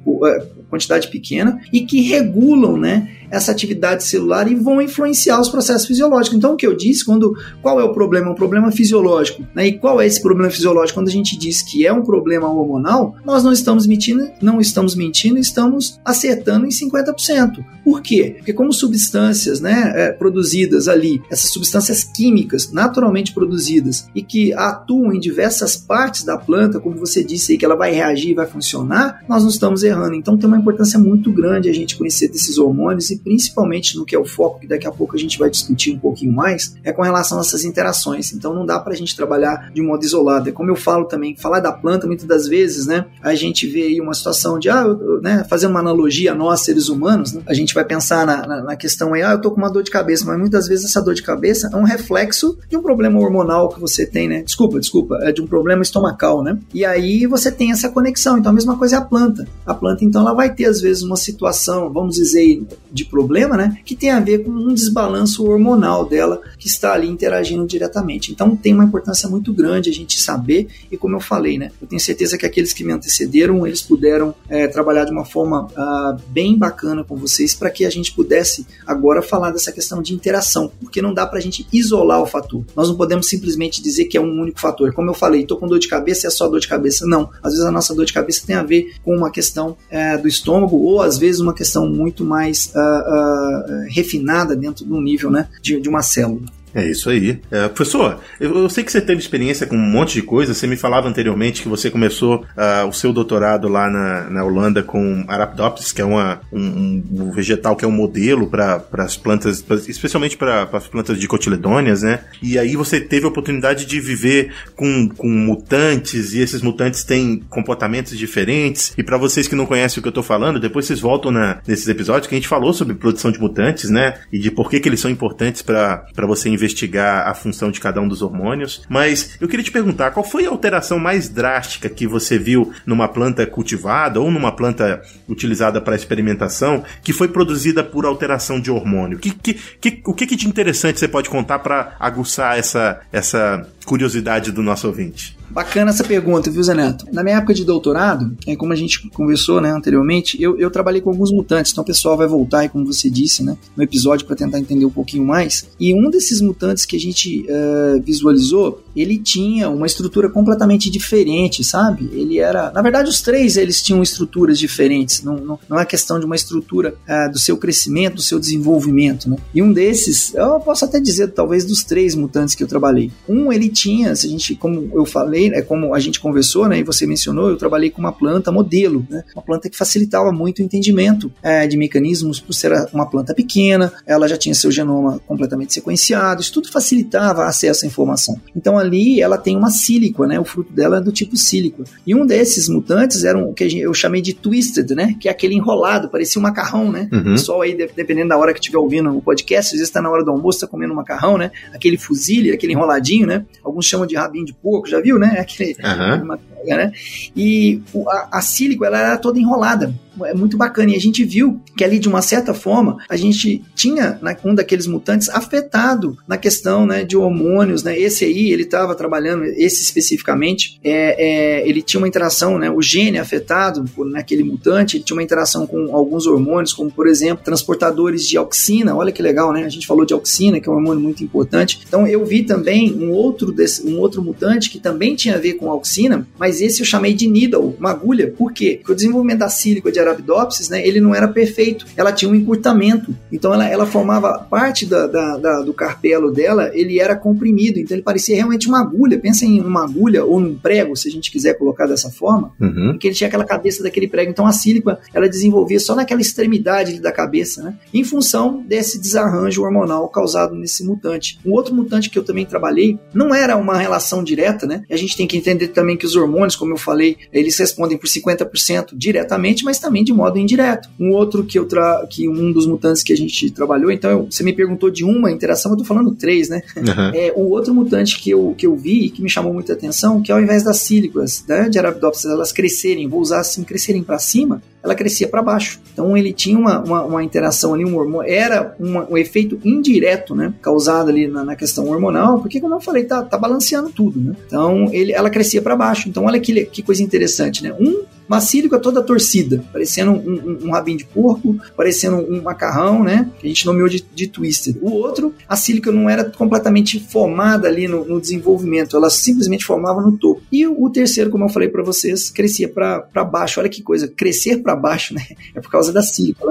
quantidade 0.68 1.08
pequena 1.08 1.31
e 1.72 1.80
que 1.82 2.00
regulam, 2.02 2.76
né? 2.76 3.08
Essa 3.32 3.50
atividade 3.50 4.04
celular 4.04 4.50
e 4.50 4.54
vão 4.54 4.80
influenciar 4.82 5.40
os 5.40 5.48
processos 5.48 5.86
fisiológicos. 5.86 6.36
Então, 6.36 6.52
o 6.52 6.56
que 6.56 6.66
eu 6.66 6.76
disse, 6.76 7.02
quando 7.02 7.34
qual 7.62 7.80
é 7.80 7.84
o 7.84 7.92
problema? 7.92 8.30
Um 8.30 8.34
problema 8.34 8.70
fisiológico. 8.70 9.42
Né? 9.54 9.68
E 9.68 9.78
qual 9.78 10.00
é 10.00 10.06
esse 10.06 10.20
problema 10.20 10.50
fisiológico? 10.50 10.98
Quando 10.98 11.08
a 11.08 11.12
gente 11.12 11.38
diz 11.38 11.62
que 11.62 11.86
é 11.86 11.92
um 11.92 12.02
problema 12.02 12.52
hormonal, 12.52 13.16
nós 13.24 13.42
não 13.42 13.50
estamos 13.50 13.86
mentindo, 13.86 14.30
não 14.42 14.60
estamos 14.60 14.94
mentindo, 14.94 15.38
estamos 15.38 15.98
acertando 16.04 16.66
em 16.66 16.68
50%. 16.68 17.64
Por 17.82 18.02
quê? 18.02 18.34
Porque 18.36 18.52
como 18.52 18.72
substâncias 18.72 19.60
né, 19.60 19.92
é, 19.94 20.12
produzidas 20.12 20.86
ali, 20.86 21.20
essas 21.30 21.50
substâncias 21.50 22.04
químicas 22.04 22.70
naturalmente 22.70 23.32
produzidas 23.32 24.08
e 24.14 24.22
que 24.22 24.52
atuam 24.52 25.12
em 25.14 25.18
diversas 25.18 25.74
partes 25.74 26.22
da 26.22 26.36
planta, 26.36 26.78
como 26.78 26.96
você 26.96 27.24
disse 27.24 27.52
aí, 27.52 27.58
que 27.58 27.64
ela 27.64 27.74
vai 27.74 27.92
reagir, 27.92 28.34
vai 28.34 28.46
funcionar, 28.46 29.24
nós 29.26 29.42
não 29.42 29.50
estamos 29.50 29.82
errando. 29.82 30.14
Então 30.14 30.36
tem 30.36 30.46
uma 30.46 30.58
importância 30.58 30.98
muito 30.98 31.32
grande 31.32 31.70
a 31.70 31.74
gente 31.74 31.96
conhecer 31.96 32.28
desses 32.28 32.58
hormônios 32.58 33.10
e 33.10 33.21
principalmente 33.22 33.96
no 33.96 34.04
que 34.04 34.14
é 34.14 34.18
o 34.18 34.24
foco, 34.24 34.60
que 34.60 34.66
daqui 34.66 34.86
a 34.86 34.92
pouco 34.92 35.16
a 35.16 35.18
gente 35.18 35.38
vai 35.38 35.50
discutir 35.50 35.92
um 35.92 35.98
pouquinho 35.98 36.32
mais, 36.32 36.74
é 36.84 36.92
com 36.92 37.02
relação 37.02 37.38
a 37.38 37.40
essas 37.40 37.64
interações. 37.64 38.32
Então 38.32 38.54
não 38.54 38.66
dá 38.66 38.78
para 38.78 38.92
a 38.92 38.96
gente 38.96 39.16
trabalhar 39.16 39.70
de 39.72 39.82
modo 39.82 40.04
isolado. 40.04 40.48
É 40.48 40.52
como 40.52 40.70
eu 40.70 40.76
falo 40.76 41.04
também, 41.04 41.36
falar 41.36 41.60
da 41.60 41.72
planta, 41.72 42.06
muitas 42.06 42.26
das 42.26 42.46
vezes, 42.46 42.86
né, 42.86 43.06
a 43.22 43.34
gente 43.34 43.66
vê 43.66 43.82
aí 43.82 44.00
uma 44.00 44.14
situação 44.14 44.58
de, 44.58 44.68
ah, 44.68 44.82
eu, 44.82 45.20
né, 45.20 45.44
fazendo 45.48 45.70
uma 45.70 45.80
analogia 45.80 46.32
a 46.32 46.34
nós, 46.34 46.60
seres 46.60 46.88
humanos, 46.88 47.32
né, 47.32 47.42
a 47.46 47.54
gente 47.54 47.74
vai 47.74 47.84
pensar 47.84 48.26
na, 48.26 48.46
na, 48.46 48.62
na, 48.62 48.76
questão 48.76 49.14
aí, 49.14 49.22
ah, 49.22 49.32
eu 49.32 49.40
tô 49.40 49.50
com 49.50 49.58
uma 49.58 49.70
dor 49.70 49.82
de 49.82 49.90
cabeça, 49.90 50.24
mas 50.24 50.38
muitas 50.38 50.66
vezes 50.66 50.86
essa 50.86 51.00
dor 51.00 51.14
de 51.14 51.22
cabeça 51.22 51.70
é 51.72 51.76
um 51.76 51.84
reflexo 51.84 52.58
de 52.68 52.76
um 52.76 52.82
problema 52.82 53.18
hormonal 53.20 53.68
que 53.68 53.80
você 53.80 54.06
tem, 54.06 54.28
né? 54.28 54.42
Desculpa, 54.42 54.80
desculpa, 54.80 55.18
é 55.22 55.32
de 55.32 55.40
um 55.40 55.46
problema 55.46 55.82
estomacal, 55.82 56.42
né? 56.42 56.58
E 56.72 56.84
aí 56.84 57.26
você 57.26 57.50
tem 57.50 57.72
essa 57.72 57.88
conexão. 57.88 58.38
Então 58.38 58.50
a 58.50 58.54
mesma 58.54 58.76
coisa 58.76 58.96
é 58.96 58.98
a 58.98 59.02
planta. 59.02 59.46
A 59.66 59.74
planta, 59.74 60.04
então, 60.04 60.22
ela 60.22 60.34
vai 60.34 60.54
ter 60.54 60.66
às 60.66 60.80
vezes 60.80 61.02
uma 61.02 61.16
situação, 61.16 61.92
vamos 61.92 62.16
dizer, 62.16 62.62
de 62.92 63.04
problema, 63.04 63.56
né, 63.56 63.78
que 63.84 63.96
tem 63.96 64.10
a 64.10 64.20
ver 64.20 64.44
com 64.44 64.50
um 64.50 64.74
desbalanço 64.74 65.44
hormonal 65.44 66.04
dela 66.04 66.40
que 66.58 66.66
está 66.66 66.92
ali 66.92 67.08
interagindo 67.08 67.66
diretamente. 67.66 68.30
Então 68.30 68.54
tem 68.54 68.74
uma 68.74 68.84
importância 68.84 69.28
muito 69.28 69.52
grande 69.52 69.90
a 69.90 69.92
gente 69.92 70.20
saber 70.20 70.68
e 70.90 70.96
como 70.96 71.16
eu 71.16 71.20
falei, 71.20 71.58
né, 71.58 71.70
eu 71.80 71.86
tenho 71.86 72.00
certeza 72.00 72.36
que 72.36 72.46
aqueles 72.46 72.72
que 72.72 72.84
me 72.84 72.92
antecederam 72.92 73.66
eles 73.66 73.82
puderam 73.82 74.34
é, 74.48 74.66
trabalhar 74.68 75.04
de 75.04 75.12
uma 75.12 75.24
forma 75.24 75.66
uh, 75.66 76.20
bem 76.28 76.56
bacana 76.56 77.04
com 77.04 77.16
vocês 77.16 77.54
para 77.54 77.70
que 77.70 77.84
a 77.84 77.90
gente 77.90 78.12
pudesse 78.12 78.66
agora 78.86 79.22
falar 79.22 79.50
dessa 79.50 79.72
questão 79.72 80.02
de 80.02 80.14
interação, 80.14 80.70
porque 80.80 81.02
não 81.02 81.14
dá 81.14 81.26
para 81.26 81.38
a 81.38 81.42
gente 81.42 81.66
isolar 81.72 82.22
o 82.22 82.26
fator. 82.26 82.64
Nós 82.76 82.88
não 82.88 82.96
podemos 82.96 83.28
simplesmente 83.28 83.82
dizer 83.82 84.06
que 84.06 84.16
é 84.16 84.20
um 84.20 84.40
único 84.40 84.60
fator. 84.60 84.92
Como 84.92 85.10
eu 85.10 85.14
falei, 85.14 85.42
estou 85.42 85.56
com 85.56 85.66
dor 85.66 85.78
de 85.78 85.88
cabeça, 85.88 86.26
é 86.26 86.30
só 86.30 86.48
dor 86.48 86.60
de 86.60 86.68
cabeça. 86.68 87.06
Não. 87.06 87.30
Às 87.42 87.52
vezes 87.52 87.66
a 87.66 87.70
nossa 87.70 87.94
dor 87.94 88.04
de 88.04 88.12
cabeça 88.12 88.46
tem 88.46 88.56
a 88.56 88.62
ver 88.62 88.94
com 89.04 89.16
uma 89.16 89.30
questão 89.30 89.76
é, 89.90 90.16
do 90.16 90.28
estômago 90.28 90.76
ou 90.76 91.00
às 91.00 91.18
vezes 91.18 91.40
uma 91.40 91.54
questão 91.54 91.88
muito 91.88 92.24
mais 92.24 92.74
uh, 92.82 93.86
refinada 93.88 94.56
dentro 94.56 94.84
de 94.84 94.92
um 94.92 95.00
nível 95.00 95.30
né, 95.30 95.48
de, 95.60 95.80
de 95.80 95.88
uma 95.88 96.02
célula. 96.02 96.46
É 96.74 96.86
isso 96.88 97.10
aí. 97.10 97.38
É, 97.50 97.68
professor, 97.68 98.20
eu, 98.40 98.56
eu, 98.56 98.68
sei 98.68 98.82
que 98.82 98.90
você 98.90 99.00
teve 99.00 99.20
experiência 99.20 99.66
com 99.66 99.76
um 99.76 99.90
monte 99.90 100.14
de 100.14 100.22
coisa. 100.22 100.54
Você 100.54 100.66
me 100.66 100.76
falava 100.76 101.08
anteriormente 101.08 101.62
que 101.62 101.68
você 101.68 101.90
começou 101.90 102.44
uh, 102.56 102.86
o 102.88 102.92
seu 102.92 103.12
doutorado 103.12 103.68
lá 103.68 103.90
na, 103.90 104.30
na 104.30 104.44
Holanda 104.44 104.82
com 104.82 105.24
Arabidopsis, 105.28 105.92
que 105.92 106.00
é 106.00 106.04
uma, 106.04 106.40
um, 106.52 107.02
um 107.12 107.30
vegetal 107.32 107.76
que 107.76 107.84
é 107.84 107.88
um 107.88 107.92
modelo 107.92 108.48
para 108.48 108.82
as 108.98 109.16
plantas, 109.16 109.60
pra, 109.60 109.76
especialmente 109.76 110.36
para 110.36 110.62
as 110.72 110.86
plantas 110.86 111.18
de 111.18 111.28
cotiledôneas, 111.28 112.02
né? 112.02 112.20
E 112.42 112.58
aí 112.58 112.74
você 112.74 113.00
teve 113.00 113.26
a 113.26 113.28
oportunidade 113.28 113.84
de 113.84 114.00
viver 114.00 114.52
com, 114.74 115.08
com 115.08 115.28
mutantes, 115.28 116.32
e 116.32 116.40
esses 116.40 116.62
mutantes 116.62 117.04
têm 117.04 117.40
comportamentos 117.50 118.16
diferentes. 118.16 118.94
E 118.96 119.02
para 119.02 119.18
vocês 119.18 119.46
que 119.46 119.54
não 119.54 119.66
conhecem 119.66 119.98
o 119.98 120.02
que 120.02 120.08
eu 120.08 120.10
estou 120.10 120.24
falando, 120.24 120.58
depois 120.58 120.86
vocês 120.86 121.00
voltam 121.00 121.30
na, 121.30 121.60
nesses 121.66 121.88
episódios 121.88 122.26
que 122.26 122.34
a 122.34 122.38
gente 122.38 122.48
falou 122.48 122.72
sobre 122.72 122.94
produção 122.94 123.30
de 123.30 123.38
mutantes, 123.38 123.90
né? 123.90 124.14
E 124.32 124.38
de 124.38 124.50
por 124.50 124.70
que, 124.70 124.80
que 124.80 124.88
eles 124.88 125.00
são 125.00 125.10
importantes 125.10 125.60
para 125.60 126.06
você 126.26 126.48
investigar 126.62 127.28
a 127.28 127.34
função 127.34 127.70
de 127.70 127.80
cada 127.80 128.00
um 128.00 128.08
dos 128.08 128.22
hormônios, 128.22 128.82
mas 128.88 129.36
eu 129.40 129.48
queria 129.48 129.64
te 129.64 129.72
perguntar 129.72 130.12
qual 130.12 130.24
foi 130.24 130.46
a 130.46 130.50
alteração 130.50 130.98
mais 130.98 131.28
drástica 131.28 131.88
que 131.88 132.06
você 132.06 132.38
viu 132.38 132.72
numa 132.86 133.08
planta 133.08 133.46
cultivada 133.46 134.20
ou 134.20 134.30
numa 134.30 134.52
planta 134.52 135.02
utilizada 135.28 135.80
para 135.80 135.96
experimentação 135.96 136.84
que 137.02 137.12
foi 137.12 137.28
produzida 137.28 137.82
por 137.82 138.06
alteração 138.06 138.60
de 138.60 138.70
hormônio? 138.70 139.18
Que, 139.18 139.30
que, 139.30 139.54
que, 139.54 140.02
o 140.06 140.14
que, 140.14 140.26
que 140.26 140.36
de 140.36 140.46
interessante 140.46 141.00
você 141.00 141.08
pode 141.08 141.28
contar 141.28 141.58
para 141.58 141.96
aguçar 141.98 142.58
essa, 142.58 143.00
essa 143.12 143.66
curiosidade 143.84 144.52
do 144.52 144.62
nosso 144.62 144.86
ouvinte? 144.86 145.36
Bacana 145.52 145.90
essa 145.90 146.02
pergunta, 146.02 146.50
viu, 146.50 146.62
Zé 146.62 146.72
Neto? 146.72 147.04
Na 147.12 147.22
minha 147.22 147.36
época 147.36 147.52
de 147.52 147.62
doutorado, 147.62 148.34
é, 148.46 148.56
como 148.56 148.72
a 148.72 148.76
gente 148.76 149.06
conversou 149.10 149.60
né, 149.60 149.70
anteriormente, 149.70 150.42
eu, 150.42 150.58
eu 150.58 150.70
trabalhei 150.70 151.02
com 151.02 151.10
alguns 151.10 151.30
mutantes, 151.30 151.72
então 151.72 151.82
o 151.82 151.86
pessoal 151.86 152.16
vai 152.16 152.26
voltar 152.26 152.60
aí, 152.60 152.70
como 152.70 152.86
você 152.86 153.10
disse, 153.10 153.42
né, 153.42 153.54
no 153.76 153.82
episódio 153.82 154.26
para 154.26 154.34
tentar 154.34 154.58
entender 154.58 154.86
um 154.86 154.90
pouquinho 154.90 155.26
mais. 155.26 155.68
E 155.78 155.94
um 155.94 156.08
desses 156.08 156.40
mutantes 156.40 156.86
que 156.86 156.96
a 156.96 156.98
gente 156.98 157.44
uh, 157.50 158.00
visualizou, 158.02 158.82
ele 158.96 159.18
tinha 159.18 159.68
uma 159.68 159.86
estrutura 159.86 160.30
completamente 160.30 160.88
diferente, 160.88 161.62
sabe? 161.62 162.08
Ele 162.12 162.38
era. 162.38 162.70
Na 162.70 162.80
verdade, 162.80 163.10
os 163.10 163.20
três 163.20 163.58
eles 163.58 163.82
tinham 163.82 164.02
estruturas 164.02 164.58
diferentes, 164.58 165.22
não, 165.22 165.36
não, 165.36 165.58
não 165.68 165.78
é 165.78 165.84
questão 165.84 166.18
de 166.18 166.24
uma 166.24 166.36
estrutura 166.36 166.94
uh, 167.06 167.30
do 167.30 167.38
seu 167.38 167.58
crescimento, 167.58 168.16
do 168.16 168.22
seu 168.22 168.38
desenvolvimento, 168.38 169.28
né? 169.28 169.36
E 169.54 169.60
um 169.60 169.70
desses, 169.70 170.34
eu 170.34 170.60
posso 170.60 170.86
até 170.86 170.98
dizer, 170.98 171.28
talvez, 171.32 171.66
dos 171.66 171.84
três 171.84 172.14
mutantes 172.14 172.54
que 172.54 172.62
eu 172.62 172.68
trabalhei. 172.68 173.12
Um, 173.28 173.52
ele 173.52 173.68
tinha, 173.72 174.14
se 174.14 174.26
a 174.26 174.30
gente, 174.30 174.54
como 174.54 174.90
eu 174.94 175.04
falei, 175.04 175.50
né, 175.50 175.62
como 175.62 175.94
a 175.94 175.98
gente 175.98 176.20
conversou, 176.20 176.68
né, 176.68 176.78
e 176.78 176.82
você 176.82 177.06
mencionou, 177.06 177.48
eu 177.48 177.56
trabalhei 177.56 177.90
com 177.90 178.00
uma 178.00 178.12
planta 178.12 178.52
modelo, 178.52 179.04
né, 179.08 179.24
uma 179.34 179.42
planta 179.42 179.68
que 179.68 179.76
facilitava 179.76 180.30
muito 180.30 180.60
o 180.60 180.62
entendimento 180.62 181.32
é, 181.42 181.66
de 181.66 181.76
mecanismos 181.76 182.40
por 182.40 182.52
ser 182.52 182.72
uma 182.92 183.06
planta 183.06 183.34
pequena, 183.34 183.92
ela 184.06 184.28
já 184.28 184.36
tinha 184.36 184.54
seu 184.54 184.70
genoma 184.70 185.20
completamente 185.26 185.72
sequenciado, 185.72 186.40
isso 186.42 186.52
tudo 186.52 186.70
facilitava 186.70 187.44
acesso 187.44 187.84
à 187.84 187.88
informação. 187.88 188.38
Então 188.54 188.78
ali 188.78 189.20
ela 189.20 189.38
tem 189.38 189.56
uma 189.56 189.70
sílica, 189.70 190.26
né, 190.26 190.38
o 190.38 190.44
fruto 190.44 190.72
dela 190.72 190.98
é 190.98 191.00
do 191.00 191.10
tipo 191.10 191.36
sílica. 191.36 191.84
E 192.06 192.14
um 192.14 192.26
desses 192.26 192.68
mutantes 192.68 193.24
era 193.24 193.38
o 193.38 193.52
que 193.52 193.80
eu 193.80 193.94
chamei 193.94 194.20
de 194.20 194.34
twisted, 194.34 194.94
né, 194.94 195.16
que 195.18 195.28
é 195.28 195.30
aquele 195.30 195.54
enrolado, 195.54 196.08
parecia 196.08 196.38
um 196.38 196.42
macarrão, 196.42 196.92
né. 196.92 197.08
Uhum. 197.12 197.20
O 197.20 197.24
pessoal 197.24 197.62
aí, 197.62 197.74
dependendo 197.74 198.28
da 198.28 198.38
hora 198.38 198.52
que 198.52 198.60
estiver 198.60 198.78
ouvindo 198.78 199.16
o 199.16 199.22
podcast, 199.22 199.68
às 199.68 199.72
vezes 199.72 199.88
está 199.88 200.02
na 200.02 200.10
hora 200.10 200.24
do 200.24 200.30
almoço, 200.30 200.58
está 200.58 200.66
comendo 200.66 200.92
um 200.92 200.96
macarrão, 200.96 201.38
né, 201.38 201.50
aquele 201.72 201.96
fuzile, 201.96 202.52
aquele 202.52 202.72
enroladinho, 202.72 203.26
né, 203.26 203.44
alguns 203.62 203.86
chamam 203.86 204.06
de 204.06 204.16
rabinho 204.16 204.44
de 204.44 204.52
porco, 204.52 204.88
já 204.88 205.00
viu, 205.00 205.18
né? 205.18 205.34
É 205.36 205.40
aquele, 205.40 205.76
uhum. 205.82 206.38
Né? 206.64 206.92
E 207.36 207.80
a, 208.08 208.38
a 208.38 208.42
sílico, 208.42 208.84
ela 208.84 208.98
era 208.98 209.16
toda 209.16 209.38
enrolada 209.38 209.94
é 210.24 210.34
muito 210.34 210.56
bacana. 210.56 210.92
E 210.92 210.96
a 210.96 211.00
gente 211.00 211.24
viu 211.24 211.60
que 211.76 211.84
ali, 211.84 211.98
de 211.98 212.08
uma 212.08 212.20
certa 212.20 212.52
forma, 212.52 212.98
a 213.08 213.16
gente 213.16 213.62
tinha 213.74 214.18
né, 214.20 214.36
um 214.44 214.54
daqueles 214.54 214.86
mutantes 214.86 215.28
afetado 215.28 216.18
na 216.26 216.36
questão 216.36 216.86
né, 216.86 217.04
de 217.04 217.16
hormônios. 217.16 217.82
Né? 217.82 217.98
Esse 217.98 218.24
aí, 218.24 218.50
ele 218.50 218.62
estava 218.62 218.94
trabalhando, 218.94 219.44
esse 219.44 219.82
especificamente, 219.82 220.78
é, 220.84 221.60
é, 221.62 221.68
ele 221.68 221.82
tinha 221.82 221.98
uma 221.98 222.08
interação, 222.08 222.58
né, 222.58 222.70
o 222.70 222.82
gene 222.82 223.18
afetado 223.18 223.84
naquele 224.10 224.44
mutante, 224.44 224.96
ele 224.96 225.04
tinha 225.04 225.16
uma 225.16 225.22
interação 225.22 225.66
com 225.66 225.94
alguns 225.94 226.26
hormônios, 226.26 226.72
como, 226.72 226.90
por 226.90 227.06
exemplo, 227.06 227.44
transportadores 227.44 228.26
de 228.26 228.36
auxina. 228.36 228.94
Olha 228.94 229.12
que 229.12 229.22
legal, 229.22 229.52
né? 229.52 229.64
A 229.64 229.68
gente 229.68 229.86
falou 229.86 230.04
de 230.04 230.12
auxina, 230.12 230.60
que 230.60 230.68
é 230.68 230.72
um 230.72 230.76
hormônio 230.76 231.00
muito 231.00 231.24
importante. 231.24 231.80
Então, 231.86 232.06
eu 232.06 232.24
vi 232.24 232.42
também 232.42 232.92
um 232.92 233.10
outro, 233.10 233.52
desse, 233.52 233.86
um 233.86 233.98
outro 233.98 234.22
mutante 234.22 234.70
que 234.70 234.78
também 234.78 235.14
tinha 235.14 235.36
a 235.36 235.38
ver 235.38 235.54
com 235.54 235.70
auxina, 235.70 236.26
mas 236.38 236.51
esse 236.60 236.80
eu 236.80 236.86
chamei 236.86 237.14
de 237.14 237.28
needle, 237.28 237.76
uma 237.78 237.90
agulha. 237.90 238.32
Por 238.36 238.52
quê? 238.52 238.76
Porque 238.78 238.92
o 238.92 238.94
desenvolvimento 238.94 239.38
da 239.38 239.48
sílica 239.48 239.90
de 239.90 239.98
Arabidopsis, 239.98 240.68
né, 240.68 240.86
ele 240.86 241.00
não 241.00 241.14
era 241.14 241.28
perfeito, 241.28 241.86
ela 241.96 242.12
tinha 242.12 242.30
um 242.30 242.34
encurtamento, 242.34 243.14
então 243.30 243.52
ela, 243.52 243.68
ela 243.68 243.86
formava 243.86 244.38
parte 244.38 244.86
da, 244.86 245.06
da, 245.06 245.36
da, 245.36 245.60
do 245.62 245.72
carpelo 245.72 246.30
dela, 246.30 246.70
ele 246.74 246.98
era 246.98 247.16
comprimido, 247.16 247.78
então 247.78 247.96
ele 247.96 248.02
parecia 248.02 248.36
realmente 248.36 248.68
uma 248.68 248.80
agulha, 248.80 249.18
pensa 249.18 249.44
em 249.44 249.60
uma 249.60 249.84
agulha 249.84 250.24
ou 250.24 250.40
num 250.40 250.54
prego, 250.54 250.96
se 250.96 251.08
a 251.08 251.10
gente 251.10 251.30
quiser 251.30 251.54
colocar 251.54 251.86
dessa 251.86 252.10
forma, 252.10 252.52
uhum. 252.60 252.96
que 252.98 253.08
ele 253.08 253.14
tinha 253.14 253.28
aquela 253.28 253.44
cabeça 253.44 253.82
daquele 253.82 254.08
prego, 254.08 254.30
então 254.30 254.46
a 254.46 254.52
sílica, 254.52 254.98
ela 255.14 255.28
desenvolvia 255.28 255.80
só 255.80 255.94
naquela 255.94 256.20
extremidade 256.20 257.00
da 257.00 257.12
cabeça, 257.12 257.62
né, 257.62 257.74
em 257.92 258.04
função 258.04 258.62
desse 258.66 259.00
desarranjo 259.00 259.62
hormonal 259.62 260.08
causado 260.08 260.54
nesse 260.54 260.84
mutante. 260.84 261.38
Um 261.44 261.52
outro 261.52 261.74
mutante 261.74 262.10
que 262.10 262.18
eu 262.18 262.24
também 262.24 262.44
trabalhei, 262.44 262.98
não 263.14 263.34
era 263.34 263.56
uma 263.56 263.76
relação 263.76 264.22
direta, 264.22 264.66
né, 264.66 264.84
a 264.90 264.96
gente 264.96 265.16
tem 265.16 265.26
que 265.26 265.36
entender 265.36 265.68
também 265.68 265.96
que 265.96 266.06
os 266.06 266.16
hormônios 266.16 266.41
hormônios, 266.42 266.56
como 266.56 266.72
eu 266.72 266.76
falei, 266.76 267.16
eles 267.32 267.56
respondem 267.58 267.96
por 267.96 268.08
50% 268.08 268.88
diretamente, 268.94 269.64
mas 269.64 269.78
também 269.78 270.04
de 270.04 270.12
modo 270.12 270.38
indireto. 270.38 270.88
Um 270.98 271.10
outro 271.12 271.44
que 271.44 271.58
eu 271.58 271.66
tra 271.66 272.06
que 272.08 272.28
um 272.28 272.52
dos 272.52 272.66
mutantes 272.66 273.02
que 273.02 273.12
a 273.12 273.16
gente 273.16 273.50
trabalhou, 273.50 273.90
então 273.90 274.10
eu, 274.10 274.28
você 274.30 274.42
me 274.42 274.52
perguntou 274.52 274.90
de 274.90 275.04
uma 275.04 275.30
interação, 275.30 275.72
eu 275.72 275.78
tô 275.78 275.84
falando 275.84 276.14
três, 276.14 276.48
né? 276.48 276.62
Uhum. 276.76 277.10
É, 277.14 277.32
o 277.36 277.50
outro 277.50 277.74
mutante 277.74 278.18
que 278.18 278.30
eu, 278.30 278.54
que 278.56 278.66
eu 278.66 278.76
vi 278.76 279.06
e 279.06 279.10
que 279.10 279.22
me 279.22 279.30
chamou 279.30 279.52
muita 279.52 279.72
atenção, 279.72 280.20
que 280.20 280.32
ao 280.32 280.40
invés 280.40 280.62
das 280.62 280.78
sílicas 280.78 281.44
né, 281.46 281.68
de 281.68 281.78
Arabidopsis 281.78 282.26
elas 282.26 282.52
crescerem, 282.52 283.08
vou 283.08 283.20
usar 283.20 283.40
assim, 283.40 283.62
crescerem 283.62 284.02
para 284.02 284.18
cima, 284.18 284.62
ela 284.82 284.94
crescia 284.94 285.28
para 285.28 285.42
baixo. 285.42 285.80
Então 285.92 286.16
ele 286.16 286.32
tinha 286.32 286.58
uma, 286.58 286.80
uma, 286.80 287.04
uma, 287.04 287.24
interação 287.24 287.74
ali, 287.74 287.84
um 287.84 287.96
hormônio, 287.96 288.30
era 288.30 288.74
uma, 288.78 289.08
um 289.08 289.16
efeito 289.16 289.58
indireto, 289.64 290.34
né, 290.34 290.52
causado 290.60 291.08
ali 291.08 291.28
na, 291.28 291.44
na, 291.44 291.56
questão 291.56 291.88
hormonal, 291.88 292.40
porque 292.40 292.60
como 292.60 292.74
eu 292.74 292.80
falei, 292.80 293.04
tá, 293.04 293.22
tá 293.22 293.38
balanceando 293.38 293.90
tudo, 293.90 294.20
né? 294.20 294.34
Então 294.46 294.88
ele, 294.92 295.12
ela 295.12 295.30
crescia 295.30 295.62
para 295.62 295.76
baixo. 295.76 296.08
Então 296.08 296.24
olha 296.24 296.40
que, 296.40 296.64
que 296.66 296.82
coisa 296.82 297.02
interessante, 297.02 297.62
né? 297.62 297.72
Um 297.78 298.02
Macílico 298.32 298.74
é 298.74 298.78
toda 298.78 299.02
torcida, 299.02 299.62
parecendo 299.70 300.12
um, 300.12 300.16
um, 300.16 300.58
um, 300.68 300.70
rabinho 300.72 300.96
de 300.96 301.04
porco, 301.04 301.60
parecendo 301.76 302.16
um 302.16 302.40
macarrão, 302.40 303.04
né? 303.04 303.30
Que 303.38 303.46
a 303.46 303.48
gente 303.50 303.66
nomeou 303.66 303.90
de, 303.90 304.02
de 304.14 304.26
twister. 304.26 304.74
O 304.80 304.90
outro, 304.90 305.34
a 305.46 305.54
sílica 305.54 305.92
não 305.92 306.08
era 306.08 306.24
completamente 306.24 306.98
formada 306.98 307.68
ali 307.68 307.86
no, 307.86 308.06
no, 308.06 308.18
desenvolvimento, 308.18 308.96
ela 308.96 309.10
simplesmente 309.10 309.66
formava 309.66 310.00
no 310.00 310.16
topo. 310.16 310.40
E 310.50 310.66
o, 310.66 310.82
o 310.82 310.88
terceiro, 310.88 311.28
como 311.28 311.44
eu 311.44 311.50
falei 311.50 311.68
para 311.68 311.82
vocês, 311.82 312.30
crescia 312.30 312.70
para 312.70 313.22
baixo. 313.22 313.60
Olha 313.60 313.68
que 313.68 313.82
coisa, 313.82 314.08
crescer 314.08 314.62
para 314.62 314.74
baixo, 314.74 315.12
né? 315.12 315.22
É 315.54 315.60
por 315.60 315.70
causa 315.70 315.92
da 315.92 316.02
sílica. 316.02 316.42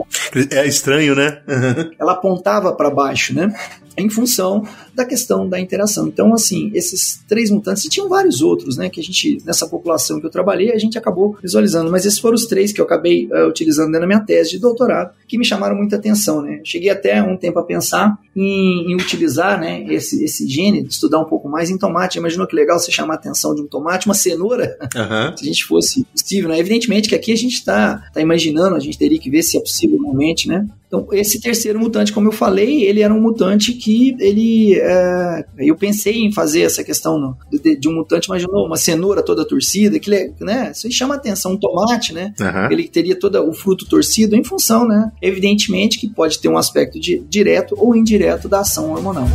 É 0.52 0.68
estranho, 0.68 1.16
né? 1.16 1.42
ela 1.98 2.12
apontava 2.12 2.72
para 2.74 2.92
baixo, 2.92 3.34
né? 3.34 3.52
Em 3.98 4.10
função 4.10 4.66
da 4.94 5.06
questão 5.06 5.48
da 5.48 5.60
interação. 5.60 6.08
Então, 6.08 6.34
assim, 6.34 6.72
esses 6.74 7.22
três 7.28 7.50
mutantes, 7.50 7.86
e 7.86 7.90
tinham 7.90 8.10
vários 8.10 8.42
outros, 8.42 8.78
né, 8.78 8.90
que 8.90 9.00
a 9.00 9.04
gente, 9.04 9.38
nessa 9.46 9.68
população 9.68 10.20
que 10.20 10.26
eu 10.26 10.30
trabalhei, 10.30 10.72
a 10.72 10.78
gente 10.78 10.98
acabou 10.98 11.38
visualizando, 11.42 11.92
mas 11.92 12.06
esses 12.06 12.20
foram 12.20 12.36
os 12.36 12.46
três 12.46 12.72
que 12.72 12.80
eu 12.80 12.86
acabei 12.86 13.28
uh, 13.28 13.48
utilizando 13.48 13.92
na 13.92 14.08
minha 14.08 14.20
tese 14.20 14.52
de 14.52 14.60
doutorado, 14.60 15.14
que 15.28 15.38
me 15.38 15.46
chamaram 15.46 15.76
muita 15.76 15.96
atenção, 15.96 16.42
né. 16.42 16.62
Cheguei 16.64 16.90
até 16.90 17.22
um 17.22 17.38
tempo 17.38 17.60
a 17.60 17.64
pensar 17.64 18.18
em, 18.36 18.92
em 18.92 18.96
utilizar, 18.96 19.60
né, 19.60 19.84
esse, 19.90 20.24
esse 20.24 20.48
gene, 20.48 20.86
estudar 20.88 21.20
um 21.20 21.26
pouco 21.26 21.50
mais 21.50 21.70
em 21.70 21.78
tomate. 21.78 22.18
Imaginou 22.18 22.48
que 22.48 22.56
legal 22.56 22.80
você 22.80 22.92
chamar 22.92 23.16
a 23.16 23.18
atenção 23.18 23.54
de 23.54 23.62
um 23.62 23.68
tomate, 23.68 24.06
uma 24.06 24.16
cenoura, 24.16 24.78
uhum. 24.82 25.36
se 25.38 25.44
a 25.44 25.48
gente 25.48 25.66
fosse 25.66 26.06
possível, 26.06 26.50
né. 26.50 26.60
Evidentemente 26.60 27.10
que 27.10 27.16
aqui 27.16 27.32
a 27.32 27.38
gente 27.38 27.54
está 27.54 28.04
tá 28.14 28.22
imaginando, 28.22 28.76
a 28.76 28.80
gente 28.80 28.98
teria 28.98 29.20
que 29.20 29.30
ver 29.30 29.44
se 29.44 29.58
é 29.58 29.60
possível 29.60 30.00
realmente, 30.02 30.48
né, 30.48 30.68
então, 30.92 31.08
esse 31.14 31.40
terceiro 31.40 31.80
mutante, 31.80 32.12
como 32.12 32.28
eu 32.28 32.34
falei, 32.34 32.84
ele 32.84 33.00
era 33.00 33.14
um 33.14 33.22
mutante 33.22 33.72
que 33.72 34.14
ele. 34.20 34.78
É, 34.78 35.46
eu 35.60 35.74
pensei 35.78 36.18
em 36.18 36.34
fazer 36.34 36.64
essa 36.64 36.84
questão 36.84 37.18
no, 37.18 37.38
de, 37.50 37.78
de, 37.78 37.88
um 37.88 37.94
mutante, 37.94 38.26
imaginou 38.26 38.66
uma 38.66 38.76
cenoura 38.76 39.24
toda 39.24 39.48
torcida, 39.48 39.98
que 39.98 40.10
né, 40.42 40.70
isso 40.74 40.92
chama 40.92 41.16
atenção, 41.16 41.54
um 41.54 41.58
tomate, 41.58 42.14
né? 42.14 42.34
Uhum. 42.38 42.72
Ele 42.74 42.90
teria 42.90 43.18
todo 43.18 43.42
o 43.42 43.54
fruto 43.54 43.88
torcido 43.88 44.36
em 44.36 44.44
função, 44.44 44.86
né? 44.86 45.10
Evidentemente 45.22 45.98
que 45.98 46.10
pode 46.10 46.40
ter 46.40 46.50
um 46.50 46.58
aspecto 46.58 47.00
de, 47.00 47.20
direto 47.20 47.74
ou 47.78 47.96
indireto 47.96 48.21
da 48.48 48.60
ação 48.60 48.92
hormonal. 48.92 49.26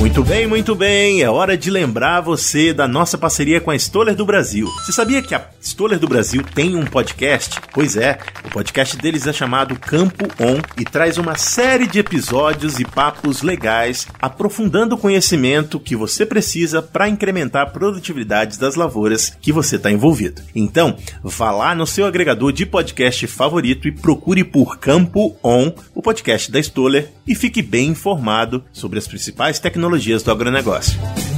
Muito 0.00 0.24
bem, 0.24 0.46
muito 0.46 0.74
bem. 0.74 1.20
É 1.20 1.28
hora 1.28 1.58
de 1.58 1.70
lembrar 1.70 2.22
você 2.22 2.72
da 2.72 2.88
nossa 2.88 3.18
parceria 3.18 3.60
com 3.60 3.70
a 3.70 3.76
Stoller 3.76 4.16
do 4.16 4.24
Brasil. 4.24 4.66
Você 4.78 4.92
sabia 4.92 5.20
que 5.20 5.34
a 5.34 5.46
Stoller 5.60 5.98
do 5.98 6.08
Brasil 6.08 6.42
tem 6.42 6.74
um 6.74 6.86
podcast? 6.86 7.60
Pois 7.70 7.98
é, 7.98 8.18
o 8.42 8.48
podcast 8.48 8.96
deles 8.96 9.26
é 9.26 9.32
chamado 9.32 9.78
Campo 9.78 10.24
On 10.40 10.58
e 10.78 10.84
traz 10.86 11.18
uma 11.18 11.36
série 11.36 11.86
de 11.86 11.98
episódios 11.98 12.80
e 12.80 12.84
papos 12.84 13.42
legais, 13.42 14.08
aprofundando 14.22 14.94
o 14.94 14.98
conhecimento 14.98 15.78
que 15.78 15.94
você 15.94 16.24
precisa 16.24 16.80
para 16.80 17.06
incrementar 17.06 17.64
a 17.64 17.70
produtividade 17.70 18.58
das 18.58 18.76
lavouras 18.76 19.36
que 19.38 19.52
você 19.52 19.76
está 19.76 19.90
envolvido. 19.90 20.40
Então, 20.54 20.96
vá 21.22 21.50
lá 21.50 21.74
no 21.74 21.86
seu 21.86 22.06
agregador 22.06 22.52
de 22.52 22.64
podcast 22.64 23.26
favorito 23.26 23.86
e 23.86 23.92
procure 23.92 24.44
por 24.44 24.78
Campo 24.78 25.36
On, 25.44 25.70
o 25.94 26.00
podcast 26.00 26.50
da 26.50 26.58
Stoller, 26.58 27.10
e 27.26 27.34
fique 27.34 27.60
bem 27.60 27.90
informado 27.90 28.64
sobre 28.72 28.98
as 28.98 29.06
principais 29.06 29.58
tecnologias 29.58 29.89
tecnologias 29.90 30.22
do 30.22 30.30
agronegócio. 30.30 31.29